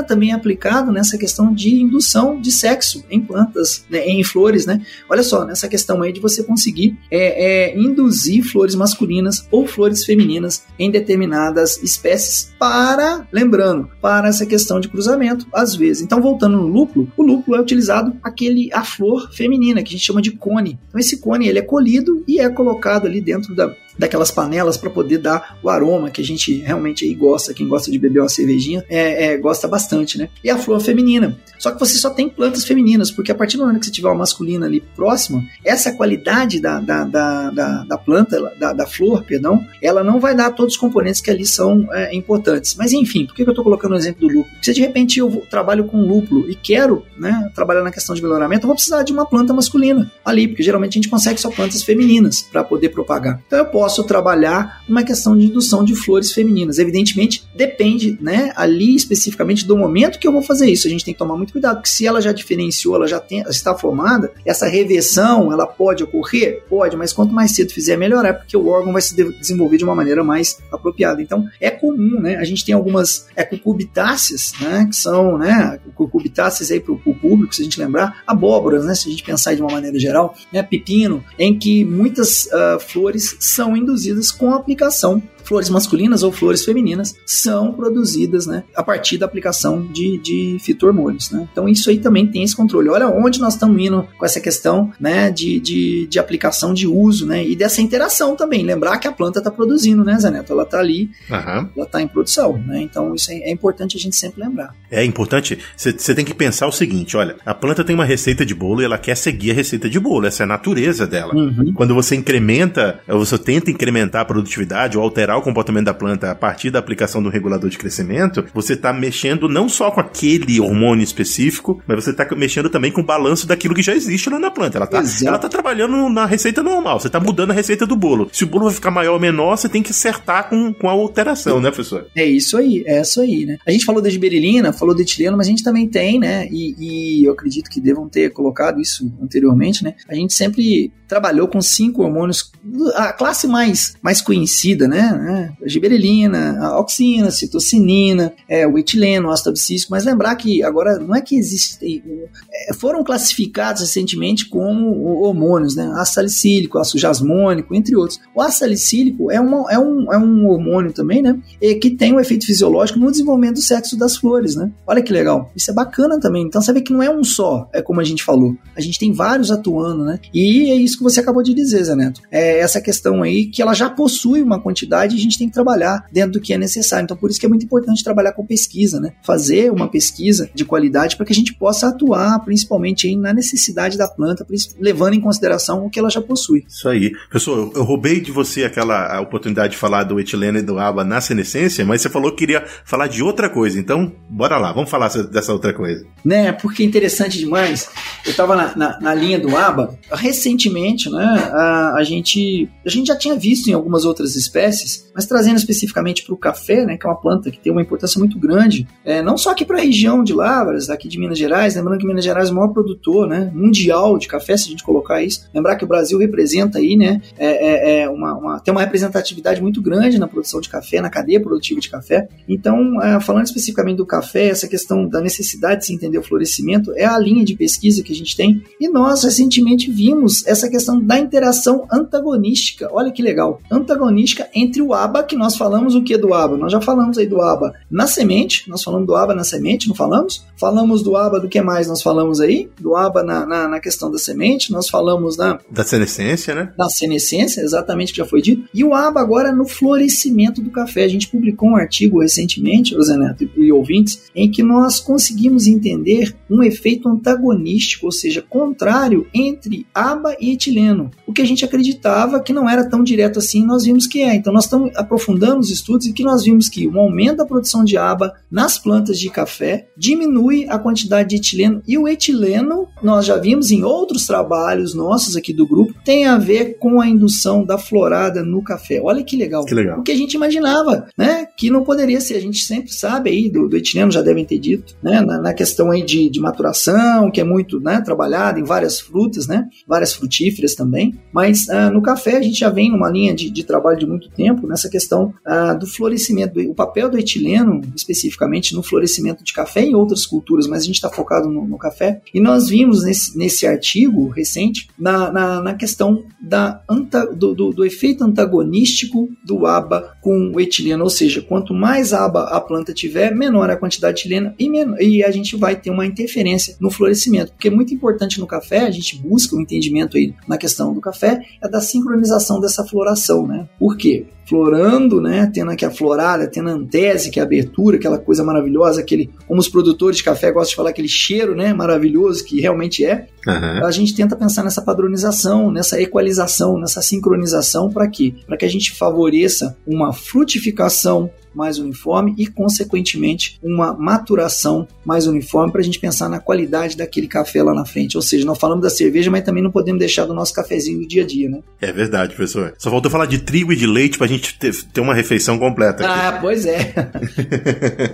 também 0.02 0.32
é 0.32 0.34
aplicado 0.34 0.92
nessa 0.92 1.18
questão 1.18 1.54
de 1.54 1.76
indução 1.76 2.40
de 2.40 2.52
sexo 2.52 3.04
em 3.10 3.22
plantas, 3.22 3.86
né, 3.90 4.08
em 4.08 4.24
flores, 4.24 4.66
né? 4.66 4.82
Olha 5.10 5.22
só, 5.22 5.46
nessa 5.46 5.68
questão 5.68 6.02
aí 6.02 6.12
de 6.12 6.20
você 6.20 6.44
conseguir 6.44 6.98
é, 7.12 7.74
é, 7.74 7.78
induzir 7.78 8.44
flores 8.44 8.76
masculinas 8.76 9.46
ou 9.52 9.68
flores 9.68 10.06
femininas 10.06 10.64
em 10.80 10.90
determinadas 10.90 11.82
espécies 11.84 12.54
para, 12.58 13.28
lembrando, 13.32 13.90
para 14.02 14.30
essa 14.30 14.46
questão 14.46 14.80
de 14.80 14.88
cruzamento, 14.88 15.46
às 15.54 15.76
vezes. 15.76 16.02
Então, 16.02 16.22
voltando 16.22 16.58
no 16.58 16.68
lúpulo, 16.68 17.12
o 17.18 17.24
lúpulo 17.24 17.58
é 17.58 17.62
utilizado 17.62 18.16
aquele 18.24 18.70
a 18.74 18.84
flor 18.84 19.32
feminina, 19.34 19.84
que 19.84 19.90
a 19.90 19.92
gente 19.92 20.06
chama 20.06 20.22
de 20.22 20.32
cone. 20.32 20.80
Então, 20.88 21.00
esse 21.00 21.20
cone 21.20 21.48
ele 21.48 21.60
é 21.60 21.62
colhido 21.62 22.24
e 22.28 22.40
é 22.40 22.50
colocado 22.50 23.06
ali 23.06 23.20
dentro 23.20 23.54
da, 23.54 23.76
daquelas 23.98 24.32
panelas 24.32 24.78
para 24.78 24.90
poder 24.90 25.18
dar 25.18 25.58
o 25.62 25.70
aroma 25.70 26.10
que 26.10 26.22
a 26.22 26.24
gente 26.24 26.60
realmente 26.60 27.06
aí 27.06 27.14
gosta, 27.14 27.54
quem 27.54 27.68
gosta 27.68 27.92
de 27.92 28.00
beber 28.00 28.20
uma 28.20 28.30
cervejinha, 28.30 28.84
é, 28.90 29.26
é, 29.26 29.38
gosta 29.38 29.68
bastante, 29.68 30.18
né? 30.18 30.30
E 30.44 30.50
a 30.50 30.58
flor 30.58 30.80
feminina. 30.80 31.38
Só 31.58 31.72
que 31.72 31.80
você 31.80 31.98
só 31.98 32.10
tem 32.10 32.28
plantas 32.28 32.66
femininas, 32.66 33.12
porque 33.12 33.32
a 33.32 33.36
partir 33.36 33.58
do 33.58 33.64
momento 33.64 33.80
que 33.80 33.86
você 33.86 33.92
tiver 33.92 34.10
uma 34.10 34.16
masculina 34.16 34.66
ali 34.66 34.82
próxima, 34.96 35.44
essa 35.64 35.94
qualidade 35.94 36.60
da, 36.60 36.80
da, 36.80 37.04
da, 37.04 37.50
da, 37.52 37.84
da 37.84 37.98
planta, 37.98 38.42
da, 38.60 38.74
da, 38.74 38.86
flor, 38.86 39.24
perdão, 39.24 39.66
ela 39.82 40.04
não 40.04 40.20
vai 40.20 40.36
dar 40.36 40.52
todos 40.52 40.74
os 40.74 40.80
componentes 40.80 41.22
que 41.22 41.32
ali 41.32 41.46
são 41.46 41.88
é, 41.94 42.14
importantes. 42.14 42.76
Mas 42.76 42.92
enfim, 42.92 43.26
por 43.26 43.36
que 43.36 43.44
eu 43.44 43.50
estou 43.50 43.64
colocando 43.64 43.94
o 43.94 43.96
exemplo 43.96 44.28
do 44.28 44.34
lúpulo? 44.34 44.56
Se 44.62 44.74
de 44.74 44.82
repente 44.82 45.20
eu 45.20 45.46
trabalho 45.50 45.86
com 45.86 46.02
lúpulo 46.02 46.50
e 46.50 46.56
quero 46.56 47.06
né, 47.18 47.50
trabalhar 47.56 47.84
na 47.84 47.92
questão 47.92 48.14
de 48.14 48.22
melhoramento, 48.22 48.64
eu 48.64 48.68
vou 48.68 48.76
precisar 48.76 49.04
de 49.04 49.14
uma 49.14 49.26
planta 49.26 49.54
masculina 49.54 50.12
ali, 50.26 50.48
porque 50.48 50.64
geralmente 50.64 50.94
a 50.94 51.00
gente 51.02 51.10
consegue 51.10 51.40
só 51.40 51.50
plantas 51.50 51.84
femininas 51.84 52.42
para 52.42 52.64
poder 52.64 52.90
propagar. 52.90 53.42
Então 53.48 53.60
eu 53.60 53.66
posso 53.66 53.83
posso 53.84 54.02
trabalhar 54.06 54.82
uma 54.88 55.04
questão 55.04 55.38
de 55.38 55.48
indução 55.48 55.84
de 55.84 55.94
flores 55.94 56.32
femininas. 56.32 56.80
Evidentemente, 56.80 57.46
depende, 57.54 58.18
né, 58.22 58.54
ali 58.56 58.96
especificamente 58.96 59.68
do 59.68 59.76
momento 59.76 60.18
que 60.18 60.26
eu 60.26 60.32
vou 60.32 60.42
fazer 60.42 60.70
isso. 60.70 60.88
A 60.88 60.90
gente 60.90 61.04
tem 61.04 61.14
que 61.14 61.18
tomar 61.18 61.36
muito 61.36 61.52
cuidado, 61.52 61.76
porque 61.76 61.90
se 61.90 62.08
ela 62.08 62.22
já 62.22 62.32
diferenciou, 62.32 62.96
ela 62.96 63.08
já 63.08 63.20
tem, 63.20 63.42
está 63.42 63.76
formada, 63.76 64.32
essa 64.46 64.68
reversão, 64.68 65.52
ela 65.52 65.68
pode 65.68 66.02
ocorrer? 66.02 66.64
Pode, 66.70 66.96
mas 66.96 67.12
quanto 67.12 67.34
mais 67.34 67.52
cedo 67.52 67.74
fizer, 67.74 67.98
melhor 67.98 68.24
é, 68.24 68.32
porque 68.32 68.56
o 68.56 68.68
órgão 68.68 68.94
vai 68.94 69.02
se 69.02 69.16
desenvolver 69.16 69.76
de 69.76 69.84
uma 69.84 69.96
maneira 69.96 70.24
mais 70.24 70.60
apropriada. 70.72 71.22
Então, 71.22 71.46
é 71.60 71.70
comum, 71.70 72.22
né? 72.22 72.38
A 72.38 72.46
gente 72.46 72.64
tem 72.64 72.74
algumas 72.74 73.28
cucubitáceas, 73.50 74.54
né, 74.62 74.88
que 74.90 74.96
são, 74.96 75.38
né, 75.38 75.78
cucubitáceas 75.94 76.72
aí 76.72 76.80
para 76.80 76.94
o 76.94 77.16
público, 77.16 77.54
se 77.54 77.62
a 77.62 77.66
gente 77.66 77.80
lembrar, 77.82 78.24
abóboras, 78.26 78.86
né, 78.86 78.96
se 78.96 79.10
a 79.10 79.12
gente 79.12 79.24
pensar 79.24 79.54
de 79.56 79.62
uma 79.62 79.72
maneira 79.72 80.00
geral, 80.00 80.34
né, 80.54 80.64
pepino, 80.64 81.22
em 81.38 81.58
que 81.60 81.84
muitas 81.84 82.46
uh, 82.46 82.80
flores 82.80 83.36
são 83.40 83.73
induzidas 83.76 84.32
com 84.32 84.54
a 84.54 84.56
aplicação 84.56 85.22
flores 85.44 85.70
masculinas 85.70 86.24
ou 86.24 86.32
flores 86.32 86.64
femininas 86.64 87.16
são 87.26 87.74
produzidas 87.74 88.46
né, 88.46 88.64
a 88.76 88.84
partir 88.84 89.18
da 89.18 89.26
aplicação 89.26 89.86
de, 89.86 90.18
de 90.18 90.58
fitohormônios. 90.60 91.32
Né? 91.32 91.48
Então 91.52 91.68
isso 91.68 91.90
aí 91.90 92.00
também 92.00 92.28
tem 92.28 92.44
esse 92.44 92.56
controle. 92.56 92.90
Olha 92.90 93.08
onde 93.08 93.40
nós 93.40 93.54
estamos 93.54 93.82
indo 93.82 94.08
com 94.18 94.26
essa 94.26 94.40
questão 94.40 94.92
né, 95.00 95.30
de, 95.32 95.60
de, 95.60 96.08
de 96.08 96.20
aplicação 96.20 96.74
de 96.74 96.88
uso 96.88 97.26
né, 97.26 97.46
e 97.46 97.56
dessa 97.56 97.82
interação 97.82 98.36
também. 98.36 98.64
Lembrar 98.64 98.98
que 98.98 99.08
a 99.08 99.12
planta 99.12 99.40
está 99.40 99.52
produzindo, 99.52 100.04
né, 100.04 100.18
Zaneto? 100.20 100.54
Ela 100.54 100.64
está 100.64 100.80
ali, 100.80 101.10
uhum. 101.30 101.70
ela 101.76 101.86
está 101.86 102.02
em 102.02 102.08
produção. 102.08 102.58
Né? 102.58 102.82
Então 102.82 103.14
isso 103.14 103.32
é, 103.32 103.36
é, 103.36 103.52
importante 103.52 103.98
a 103.98 104.00
gente 104.00 104.16
sempre 104.16 104.42
lembrar. 104.42 104.76
É 104.90 105.04
importante, 105.04 105.58
você 105.76 106.16
tem 106.16 106.26
que 106.26 106.34
pensar 106.34 106.68
o 106.68 106.72
seguinte: 106.72 107.18
olha, 107.18 107.36
a 107.46 107.54
planta 107.54 107.84
tem 107.84 107.96
uma 107.96 108.06
receita 108.06 108.46
de 108.46 108.56
bolo 108.56 108.82
e 108.82 108.86
ela 108.86 108.98
quer 108.98 109.16
seguir 109.16 109.52
a 109.52 109.54
receita 109.54 109.90
de 109.90 110.00
bolo, 110.00 110.28
essa 110.28 110.44
é 110.44 110.46
a 110.46 110.48
natureza 110.48 111.06
dela. 111.06 111.34
Uhum. 111.34 111.74
Quando 111.74 111.94
você 111.94 112.16
incrementa, 112.16 113.00
você 113.08 113.38
tenta 113.38 113.72
incrementar 113.72 114.22
a 114.22 114.26
produtividade 114.26 114.98
ou 114.98 115.04
alterar 115.04 115.33
o 115.36 115.42
comportamento 115.42 115.86
da 115.86 115.94
planta 115.94 116.32
a 116.32 116.36
partir 116.36 116.72
da 116.72 116.80
aplicação 116.80 117.22
do 117.22 117.30
regulador 117.30 117.70
de 117.70 117.78
crescimento, 117.78 118.46
você 118.54 118.74
está 118.74 118.94
mexendo 118.94 119.48
não 119.50 119.68
só 119.68 119.92
com 119.92 120.00
aquele 120.00 120.60
hormônio 120.60 121.04
específico, 121.04 121.82
mas 121.88 122.04
você 122.04 122.12
está 122.12 122.28
mexendo 122.36 122.70
também 122.70 122.92
com 122.92 123.02
o 123.02 123.06
balanço 123.06 123.48
daquilo 123.48 123.76
que 123.76 123.82
já 123.82 123.94
existe 123.94 124.30
lá 124.30 124.40
na 124.40 124.52
planta. 124.52 124.78
Ela 124.78 124.86
está 124.86 125.38
tá 125.38 125.50
trabalhando 125.50 126.10
na 126.10 126.26
receita 126.26 126.64
normal, 126.64 127.00
você 127.00 127.08
está 127.08 127.20
mudando 127.20 127.52
a 127.52 127.54
receita 127.54 127.86
do 127.86 127.96
bolo. 127.96 128.30
Se 128.32 128.44
o 128.44 128.48
bolo 128.48 128.66
vai 128.66 128.74
ficar 128.74 128.92
maior 128.92 129.14
ou 129.14 129.20
menor, 129.20 129.58
você 129.58 129.70
tem 129.70 129.84
que 129.84 129.92
acertar 129.92 130.50
com, 130.50 130.74
com 130.74 130.90
a 130.90 130.92
alteração, 130.92 131.60
né, 131.60 131.70
professor? 131.70 132.08
É 132.16 132.26
isso 132.26 132.58
aí, 132.58 132.84
é 132.86 133.02
isso 133.02 133.22
aí, 133.22 133.46
né? 133.46 133.58
A 133.66 133.72
gente 133.72 133.86
falou 133.86 134.02
da 134.02 134.10
giberilina, 134.10 134.74
falou 134.74 134.96
do 134.96 135.02
etileno, 135.02 135.38
mas 135.38 135.48
a 135.48 135.50
gente 135.50 135.64
também 135.64 135.88
tem, 135.88 136.20
né? 136.20 136.48
E, 136.52 136.76
e 136.80 137.24
eu 137.26 137.34
acredito 137.34 137.70
que 137.70 137.80
devam 137.80 138.08
ter 138.10 138.32
colocado 138.32 138.82
isso 138.82 139.12
anteriormente, 139.22 139.84
né? 139.84 139.96
A 140.08 140.16
gente 140.16 140.34
sempre 140.34 140.92
trabalhou 141.08 141.48
com 141.48 141.62
cinco 141.62 142.02
hormônios, 142.02 142.52
a 142.96 143.14
classe 143.14 143.48
mais, 143.48 143.94
mais 144.02 144.20
conhecida, 144.20 144.88
né? 144.88 145.12
Né? 145.24 145.54
Giberelina, 145.66 146.60
auxina, 146.68 147.32
citocinina, 147.32 148.34
é, 148.48 148.68
o 148.68 148.78
etileno, 148.78 149.30
o 149.30 149.32
ácido 149.32 149.50
abscísico, 149.50 149.92
mas 149.92 150.06
lembrar 150.06 150.36
que 150.36 150.64
agora 150.64 151.00
não 151.00 151.16
é 151.16 151.22
que 151.22 151.36
existem, 151.36 152.04
é, 152.52 152.74
foram 152.74 153.04
classificados 153.04 153.82
recentemente 153.82 154.48
como 154.48 155.22
hormônios, 155.22 155.76
né? 155.76 155.92
Ácido 155.96 156.16
salicílico, 156.16 156.78
ácido 156.78 157.00
jasmônico, 157.00 157.74
entre 157.74 157.96
outros. 157.96 158.20
O 158.36 158.42
ácido 158.42 158.60
salicílico 158.60 159.32
é, 159.32 159.40
uma, 159.40 159.72
é, 159.72 159.80
um, 159.80 160.12
é 160.12 160.18
um 160.18 160.48
hormônio 160.48 160.92
também, 160.92 161.22
né? 161.22 161.40
que 161.82 161.90
tem 161.90 162.14
um 162.14 162.20
efeito 162.20 162.46
fisiológico 162.46 163.00
no 163.00 163.10
desenvolvimento 163.10 163.56
do 163.56 163.62
sexo 163.62 163.98
das 163.98 164.18
flores, 164.18 164.56
né? 164.56 164.72
Olha 164.86 165.02
que 165.02 165.14
legal. 165.14 165.52
Isso 165.56 165.72
é 165.72 165.74
bacana 165.74 166.20
também. 166.20 166.44
Então 166.44 166.62
vê 166.74 166.82
que 166.82 166.92
não 166.92 167.02
é 167.02 167.10
um 167.10 167.24
só, 167.24 167.70
é 167.74 167.82
como 167.82 168.02
a 168.02 168.04
gente 168.04 168.24
falou. 168.24 168.56
A 168.76 168.82
gente 168.82 169.00
tem 169.00 169.12
vários 169.12 169.52
atuando, 169.52 170.04
né? 170.04 170.20
E 170.34 170.72
é 170.72 170.76
isso 170.76 170.98
que 170.98 171.04
você 171.04 171.20
acabou 171.20 171.44
de 171.44 171.54
dizer, 171.54 171.84
Zé 171.84 171.96
Neto. 171.96 172.22
É 172.32 172.60
essa 172.60 172.82
questão 172.82 173.22
aí 173.22 173.46
que 173.46 173.62
ela 173.62 173.74
já 173.74 173.90
possui 173.90 174.42
uma 174.42 174.60
quantidade 174.60 175.13
e 175.13 175.13
a 175.16 175.20
gente 175.20 175.38
tem 175.38 175.48
que 175.48 175.54
trabalhar 175.54 176.06
dentro 176.12 176.34
do 176.34 176.42
que 176.42 176.54
é 176.54 176.58
necessário. 176.58 177.04
Então, 177.04 177.18
por 177.18 177.30
isso 177.30 177.40
que 177.40 177.46
é 177.46 177.50
muito 177.50 177.66
importante 177.66 178.04
trabalhar 178.04 178.34
com 178.34 178.46
pesquisa, 178.46 179.00
né? 179.00 179.14
Fazer 179.24 179.72
uma 179.72 179.88
pesquisa 179.88 180.50
de 180.54 180.66
qualidade 180.66 181.16
para 181.16 181.26
que 181.26 181.34
a 181.34 181.36
gente 181.36 181.54
possa 181.54 181.88
atuar 181.88 182.40
principalmente 182.44 183.08
aí 183.08 183.16
na 183.16 183.34
necessidade 183.34 183.98
da 183.98 184.08
planta, 184.08 184.46
levando 184.80 185.14
em 185.14 185.22
consideração 185.22 185.86
o 185.86 185.90
que 185.90 186.00
ela 186.00 186.10
já 186.10 186.22
possui. 186.22 186.64
Isso 186.68 186.88
aí. 186.88 187.12
Pessoal, 187.32 187.72
eu 187.76 187.84
roubei 187.84 188.20
de 188.20 188.32
você 188.32 188.64
aquela 188.64 189.20
oportunidade 189.22 189.74
de 189.74 189.78
falar 189.78 190.04
do 190.04 190.20
etileno 190.20 190.60
e 190.60 190.62
do 190.62 190.80
aba 190.80 191.04
na 191.04 191.22
senescência, 191.22 191.86
mas 191.86 192.02
você 192.02 192.10
falou 192.10 192.32
que 192.32 192.38
queria 192.38 192.66
falar 192.86 193.08
de 193.08 193.24
outra 193.24 193.50
coisa. 193.50 193.80
Então, 193.80 194.12
bora 194.30 194.58
lá, 194.58 194.72
vamos 194.72 194.90
falar 194.90 195.10
dessa 195.32 195.54
outra 195.54 195.74
coisa. 195.74 196.06
Né, 196.24 196.52
porque 196.52 196.84
é 196.84 196.86
interessante 196.86 197.38
demais. 197.38 197.90
Eu 198.26 198.32
estava 198.32 198.56
na, 198.56 198.76
na, 198.76 199.00
na 199.00 199.14
linha 199.14 199.40
do 199.40 199.56
aba 199.56 199.98
recentemente 200.12 200.54
recentemente, 200.54 201.10
né, 201.10 201.26
a, 201.52 201.96
a, 201.98 202.04
gente, 202.04 202.70
a 202.86 202.90
gente 202.90 203.08
já 203.08 203.16
tinha 203.16 203.36
visto 203.36 203.70
em 203.70 203.74
algumas 203.74 204.06
outras 204.06 204.36
espécies 204.36 205.03
Mas 205.14 205.26
trazendo 205.26 205.58
especificamente 205.58 206.24
para 206.24 206.34
o 206.34 206.38
café, 206.38 206.86
né, 206.86 206.98
que 206.98 207.06
é 207.06 207.10
uma 207.10 207.20
planta 207.20 207.52
que 207.52 207.60
tem 207.60 207.72
uma 207.72 207.82
importância 207.82 208.20
muito 208.20 208.38
grande, 208.40 208.88
é, 209.06 209.22
não 209.22 209.38
só 209.38 209.52
aqui 209.52 209.66
para 209.66 209.78
a 209.78 209.82
região 209.82 210.24
de 210.24 210.34
Lavras, 210.34 210.90
aqui 210.90 211.08
de 211.08 211.20
Minas 211.20 211.38
Gerais, 211.38 211.76
lembrando 211.76 212.00
que 212.00 212.08
Minas 212.08 212.24
Gerais 212.24 212.50
é 212.50 212.52
o 212.52 212.56
maior 212.56 212.70
produtor 212.70 213.28
né, 213.28 213.52
mundial 213.54 214.18
de 214.18 214.28
café, 214.28 214.58
se 214.58 214.68
a 214.68 214.72
gente 214.72 214.84
colocar 214.84 215.22
isso. 215.24 215.50
Lembrar 215.54 215.76
que 215.76 215.84
o 215.84 215.88
Brasil 215.88 216.18
representa 216.18 216.80
aí, 216.80 216.96
né, 216.96 217.22
é, 217.38 217.48
é, 217.48 218.02
é 218.02 218.10
uma, 218.10 218.34
uma, 218.34 218.60
tem 218.60 218.72
uma 218.72 218.82
representatividade 218.82 219.62
muito 219.62 219.82
grande 219.82 220.18
na 220.18 220.28
produção 220.28 220.60
de 220.60 220.70
café, 220.70 221.02
na 221.02 221.10
cadeia 221.10 221.42
produtiva 221.42 221.80
de 221.80 221.90
café. 221.90 222.28
Então, 222.48 223.02
é, 223.02 223.20
falando 223.20 223.46
especificamente 223.46 223.98
do 223.98 224.06
café, 224.06 224.48
essa 224.48 224.68
questão 224.68 225.08
da 225.08 225.22
necessidade 225.22 225.82
de 225.82 225.88
se 225.88 225.94
entender 225.94 226.18
o 226.18 226.24
florescimento 226.24 226.92
é 226.96 227.06
a 227.06 227.18
linha 227.18 227.44
de 227.44 227.56
pesquisa 227.56 228.04
que 228.04 228.12
a 228.12 228.16
gente 228.16 228.36
tem. 228.36 228.64
E 228.80 228.90
nós 228.90 229.24
recentemente 229.24 229.92
vimos 229.92 230.46
essa 230.46 230.70
questão 230.70 231.00
da 231.00 231.18
interação 231.18 231.88
antagonística. 231.92 232.90
Olha 232.92 233.12
que 233.12 233.22
legal. 233.22 233.62
Antagonística 233.70 234.50
entre 234.54 234.82
o 234.82 234.93
ABA, 234.94 235.24
que 235.24 235.36
nós 235.36 235.56
falamos 235.56 235.96
o 235.96 236.04
que 236.04 236.18
do 236.18 236.34
ABA? 236.34 236.58
Nós 236.58 236.72
já 236.72 236.82
falamos 236.82 237.18
aí 237.18 237.28
do 237.28 237.42
ABA 237.42 237.74
na 237.90 238.08
semente, 238.08 238.70
nós 238.70 238.84
falamos 238.84 239.08
do 239.08 239.16
ABA 239.16 239.34
na 239.34 239.44
semente, 239.44 239.88
não 239.88 239.96
falamos? 239.96 240.46
Falamos 240.58 241.02
do 241.02 241.16
ABA 241.16 241.40
do 241.40 241.50
que 241.50 241.62
mais 241.62 241.88
nós 241.88 242.02
falamos 242.02 242.40
aí? 242.40 242.70
Do 242.80 242.96
ABA 242.96 243.24
na, 243.24 243.46
na, 243.46 243.68
na 243.68 243.80
questão 243.80 244.12
da 244.12 244.18
semente, 244.18 244.72
nós 244.72 244.90
falamos 244.90 245.36
da... 245.36 245.60
Da 245.70 245.84
senescência, 245.84 246.56
né? 246.56 246.74
Da 246.78 246.90
senescência, 246.90 247.62
exatamente 247.62 248.12
o 248.12 248.16
que 248.16 248.20
já 248.20 248.26
foi 248.26 248.42
dito. 248.42 248.68
E 248.74 248.84
o 248.84 248.94
ABA 248.94 249.20
agora 249.20 249.52
no 249.52 249.66
florescimento 249.66 250.62
do 250.62 250.70
café. 250.70 251.04
A 251.04 251.08
gente 251.08 251.28
publicou 251.28 251.70
um 251.70 251.76
artigo 251.76 252.22
recentemente, 252.22 252.96
José 252.96 253.18
Neto 253.18 253.50
e 253.56 253.72
ouvintes, 253.72 254.24
em 254.36 254.50
que 254.50 254.64
nós 254.64 255.00
conseguimos 255.00 255.68
entender 255.68 256.36
um 256.50 256.64
efeito 256.64 257.10
antagonístico, 257.10 258.06
ou 258.06 258.12
seja, 258.12 258.42
contrário 258.42 259.28
entre 259.34 259.86
ABA 259.94 260.36
e 260.40 260.52
etileno. 260.52 261.12
O 261.26 261.34
que 261.34 261.42
a 261.42 261.46
gente 261.46 261.66
acreditava 261.66 262.40
que 262.40 262.54
não 262.54 262.70
era 262.70 262.88
tão 262.88 263.04
direto 263.04 263.40
assim, 263.40 263.66
nós 263.66 263.84
vimos 263.84 264.08
que 264.08 264.22
é. 264.22 264.36
Então 264.36 264.54
nós 264.54 264.66
estamos 264.66 264.83
aprofundando 264.96 265.60
os 265.60 265.70
estudos 265.70 266.08
e 266.08 266.14
que 266.14 266.24
nós 266.24 266.44
vimos 266.44 266.70
que 266.70 266.88
o 266.88 267.00
aumento 267.00 267.38
da 267.38 267.46
produção 267.46 267.84
de 267.84 267.98
ABA 267.98 268.34
nas 268.50 268.78
plantas 268.78 269.20
de 269.20 269.30
café 269.30 269.88
diminui 269.98 270.66
a 270.70 270.78
quantidade 270.78 271.30
de 271.30 271.36
etileno 271.36 271.82
e 271.88 271.98
o 271.98 272.08
etileno, 272.08 272.88
nós 273.02 273.26
já 273.26 273.38
vimos 273.38 273.72
em 273.72 273.84
outros 273.84 274.26
trabalhos 274.26 274.94
nossos 274.94 275.36
aqui 275.36 275.54
do 275.54 275.68
grupo, 275.68 275.94
tem 276.04 276.26
a 276.26 276.38
ver 276.38 276.78
com 276.78 277.00
a 277.00 277.08
indução 277.08 277.66
da 277.66 277.78
florada 277.78 278.44
no 278.44 278.64
café. 278.64 279.02
Olha 279.02 279.24
que 279.24 279.36
legal. 279.36 279.66
Que 279.66 279.74
legal. 279.74 280.00
O 280.00 280.04
que 280.04 280.12
a 280.12 280.16
gente 280.16 280.34
imaginava, 280.34 281.08
né? 281.18 281.48
Que 281.58 281.70
não 281.70 281.84
poderia 281.84 282.22
ser. 282.22 282.36
A 282.36 282.42
gente 282.42 282.64
sempre 282.64 282.92
sabe 282.92 283.30
aí 283.30 283.50
do, 283.50 283.68
do 283.68 283.78
etileno, 283.78 284.12
já 284.12 284.22
devem 284.22 284.46
ter 284.46 284.60
dito, 284.60 284.96
né? 285.02 285.22
Na, 285.22 285.40
na 285.40 285.54
questão 285.54 285.92
aí 285.92 286.04
de, 286.04 286.30
de 286.30 286.40
maturação, 286.40 287.32
que 287.32 287.42
é 287.42 287.44
muito 287.44 287.80
né, 287.80 288.02
trabalhada 288.02 288.60
em 288.60 288.64
várias 288.64 289.00
frutas, 289.00 289.48
né? 289.48 289.68
Várias 289.88 290.14
frutíferas 290.14 290.76
também. 290.76 291.20
Mas 291.32 291.70
ah, 291.70 291.90
no 291.90 292.02
café 292.02 292.38
a 292.38 292.42
gente 292.42 292.60
já 292.60 292.70
vem 292.70 292.92
numa 292.92 293.10
linha 293.10 293.34
de, 293.34 293.50
de 293.50 293.64
trabalho 293.64 293.98
de 293.98 294.06
muito 294.06 294.30
tempo 294.30 294.68
nessa 294.74 294.90
questão 294.90 295.34
ah, 295.46 295.74
do 295.74 295.88
florescimento, 295.88 296.60
o 296.60 296.74
papel 296.74 297.10
do 297.10 297.18
etileno, 297.18 297.82
especificamente 297.96 298.74
no 298.74 298.84
florescimento 298.84 299.44
de 299.44 299.54
café 299.54 299.86
e 299.86 299.96
outras 299.96 300.26
culturas, 300.26 300.68
mas 300.68 300.82
a 300.82 300.86
gente 300.86 300.96
está 300.96 301.10
focado 301.10 301.48
no, 301.50 301.66
no, 301.66 301.78
café. 301.78 302.22
E 302.34 302.40
nós 302.40 302.70
vimos 302.70 303.04
nesse, 303.04 303.38
nesse 303.38 303.68
artigo 303.68 304.28
recente 304.30 304.88
na, 304.98 305.32
na, 305.32 305.62
na 305.62 305.74
questão 305.76 306.24
da 306.42 306.82
anta, 306.90 307.26
do, 307.28 307.54
do, 307.54 307.72
do, 307.72 307.86
efeito 307.86 308.24
antagonístico 308.24 309.30
do 309.46 309.66
ABA 309.66 310.16
com 310.22 310.52
o 310.54 310.60
etileno, 310.60 311.04
ou 311.04 311.10
seja, 311.10 311.42
quanto 311.42 311.74
mais 311.74 312.14
ABA 312.14 312.44
a 312.46 312.60
planta 312.60 312.94
tiver, 312.94 313.36
menor 313.36 313.70
a 313.70 313.78
quantidade 313.78 314.16
de 314.16 314.22
etileno 314.22 314.56
e, 314.58 315.18
e 315.18 315.24
a 315.24 315.32
gente 315.32 315.56
vai 315.56 315.76
ter 315.76 315.92
uma 315.92 316.06
interferência 316.06 316.76
no 316.80 316.90
florescimento, 316.90 317.52
porque 317.52 317.68
é 317.68 317.72
muito 317.72 317.94
importante 317.94 318.40
no 318.40 318.48
café, 318.48 318.80
a 318.80 318.92
gente 318.92 319.18
busca 319.18 319.56
o 319.56 319.60
um 319.60 319.62
entendimento 319.62 320.18
aí 320.18 320.34
na 320.48 320.58
questão 320.58 320.94
do 320.94 321.02
café, 321.02 321.42
é 321.62 321.70
da 321.70 321.82
sincronização 321.82 322.60
dessa 322.60 322.84
floração, 322.84 323.46
né? 323.46 323.68
Por 323.78 323.96
quê? 323.96 324.26
Florando, 324.54 325.20
né? 325.20 325.50
Tendo 325.52 325.72
aqui 325.72 325.84
a 325.84 325.90
florada, 325.90 326.46
tendo 326.46 326.70
a 326.70 326.74
antese, 326.74 327.32
que 327.32 327.40
é 327.40 327.42
a 327.42 327.46
abertura, 327.46 327.98
aquela 327.98 328.20
coisa 328.20 328.44
maravilhosa, 328.44 329.02
aquele, 329.02 329.32
como 329.48 329.60
os 329.60 329.68
produtores 329.68 330.18
de 330.18 330.24
café 330.24 330.52
gostam 330.52 330.70
de 330.70 330.76
falar, 330.76 330.90
aquele 330.92 331.08
cheiro, 331.08 331.56
né? 331.56 331.74
Maravilhoso 331.74 332.46
que 332.46 332.62
realmente 332.62 333.04
é. 333.04 333.26
Uhum. 333.48 333.84
A 333.84 333.90
gente 333.90 334.14
tenta 334.14 334.36
pensar 334.36 334.64
nessa 334.64 334.84
padronização, 334.84 335.72
nessa 335.72 336.00
equalização, 336.00 336.78
nessa 336.78 337.02
sincronização 337.02 337.90
para 337.90 338.08
quê? 338.08 338.36
Para 338.46 338.56
que 338.56 338.66
a 338.66 338.70
gente 338.70 338.92
favoreça 338.92 339.76
uma 339.88 340.14
frutificação 340.14 341.32
mais 341.54 341.78
uniforme 341.78 342.34
e, 342.38 342.48
consequentemente, 342.48 343.60
uma 343.62 343.94
maturação 343.94 344.88
mais 345.06 345.28
uniforme 345.28 345.72
para 345.72 345.82
a 345.82 345.84
gente 345.84 346.00
pensar 346.00 346.30
na 346.30 346.40
qualidade 346.40 346.98
daquele 346.98 347.28
café 347.28 347.62
lá 347.62 347.74
na 347.74 347.86
frente. 347.86 348.18
Ou 348.18 348.22
seja, 348.22 348.46
nós 348.46 348.58
falamos 348.58 348.84
da 348.84 348.90
cerveja, 348.90 349.30
mas 349.30 349.44
também 349.44 349.64
não 349.64 349.72
podemos 349.72 350.00
deixar 350.00 350.26
do 350.26 350.34
nosso 350.34 350.54
cafezinho 350.54 351.00
do 351.00 351.08
dia 351.08 351.24
a 351.24 351.26
dia, 351.26 351.50
né? 351.50 351.60
É 351.82 351.92
verdade, 351.92 352.36
professor. 352.36 352.74
Só 352.78 352.90
faltou 352.90 353.12
falar 353.12 353.26
de 353.26 353.40
trigo 353.40 353.72
e 353.74 353.76
de 353.76 353.86
leite 353.86 354.18
para 354.18 354.26
a 354.26 354.30
gente 354.30 354.58
ter, 354.58 354.74
ter, 354.86 355.02
uma 355.02 355.14
refeição 355.14 355.58
completa. 355.58 356.06
Aqui. 356.06 356.20
Ah, 356.20 356.38
pois 356.40 356.66
é. 356.66 356.94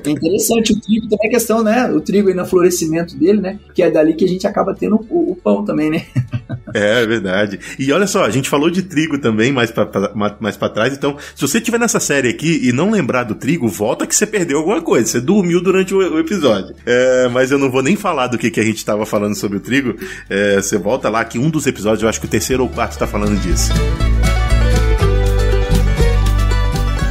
é 0.06 0.10
interessante 0.10 0.74
o 0.74 0.80
trigo 0.80 1.08
também 1.08 1.28
é 1.28 1.30
questão, 1.30 1.64
né? 1.64 1.92
O 1.92 2.02
trigo 2.02 2.30
aí 2.30 2.36
no 2.36 2.46
florescimento 2.46 3.16
dele, 3.16 3.42
né? 3.42 3.60
Que 3.74 3.84
é 3.84 3.92
dali 3.92 4.14
que 4.14 4.26
a 4.26 4.28
gente 4.28 4.46
acaba 4.48 4.74
tendo 4.74 5.06
o, 5.10 5.32
o 5.32 5.36
pão 5.36 5.64
também, 5.64 5.90
né? 5.90 6.06
É, 6.74 7.04
é, 7.04 7.06
verdade. 7.06 7.60
E 7.78 7.92
olha 7.92 8.08
só, 8.08 8.24
a 8.24 8.30
gente 8.30 8.50
falou 8.50 8.70
de 8.70 8.84
trigo 8.84 9.18
também 9.18 9.52
mais 9.52 9.72
para 9.72 9.90
mais 10.40 10.58
pra 10.58 10.70
trás, 10.70 10.94
então, 10.94 11.18
se 11.36 11.42
você 11.42 11.58
estiver 11.58 11.80
nessa 11.80 12.00
série 12.00 12.30
aqui 12.30 12.60
e 12.64 12.72
não 12.72 12.92
lembrar 12.92 13.24
do 13.24 13.36
trigo, 13.36 13.68
volta 13.68 14.06
que 14.06 14.16
você 14.16 14.26
perdeu 14.26 14.58
alguma 14.58 14.82
coisa. 14.82 15.06
Você 15.06 15.22
dormiu 15.22 15.62
durante 15.62 15.94
o, 15.94 15.98
o 15.98 16.20
episódio. 16.20 16.76
É, 16.86 17.28
mas 17.30 17.52
eu 17.52 17.60
não 17.60 17.72
vou 17.72 17.82
nem 17.82 17.96
falar 17.96 18.28
do 18.28 18.38
que, 18.38 18.50
que 18.50 18.60
a 18.60 18.64
gente 18.64 18.78
estava 18.78 19.06
falando 19.06 19.36
sobre 19.36 19.58
o 19.58 19.62
trigo. 19.62 19.96
É, 20.30 20.56
você 20.56 20.78
volta 20.78 21.10
lá 21.10 21.24
que 21.24 21.40
um 21.40 21.50
dos 21.50 21.66
episódios, 21.68 22.04
eu 22.04 22.10
acho 22.10 22.20
que 22.20 22.26
o 22.26 22.30
terceiro 22.30 22.64
ou 22.64 22.70
quarto 22.70 22.94
está 22.94 23.08
falando 23.08 23.40
disso. 23.40 23.72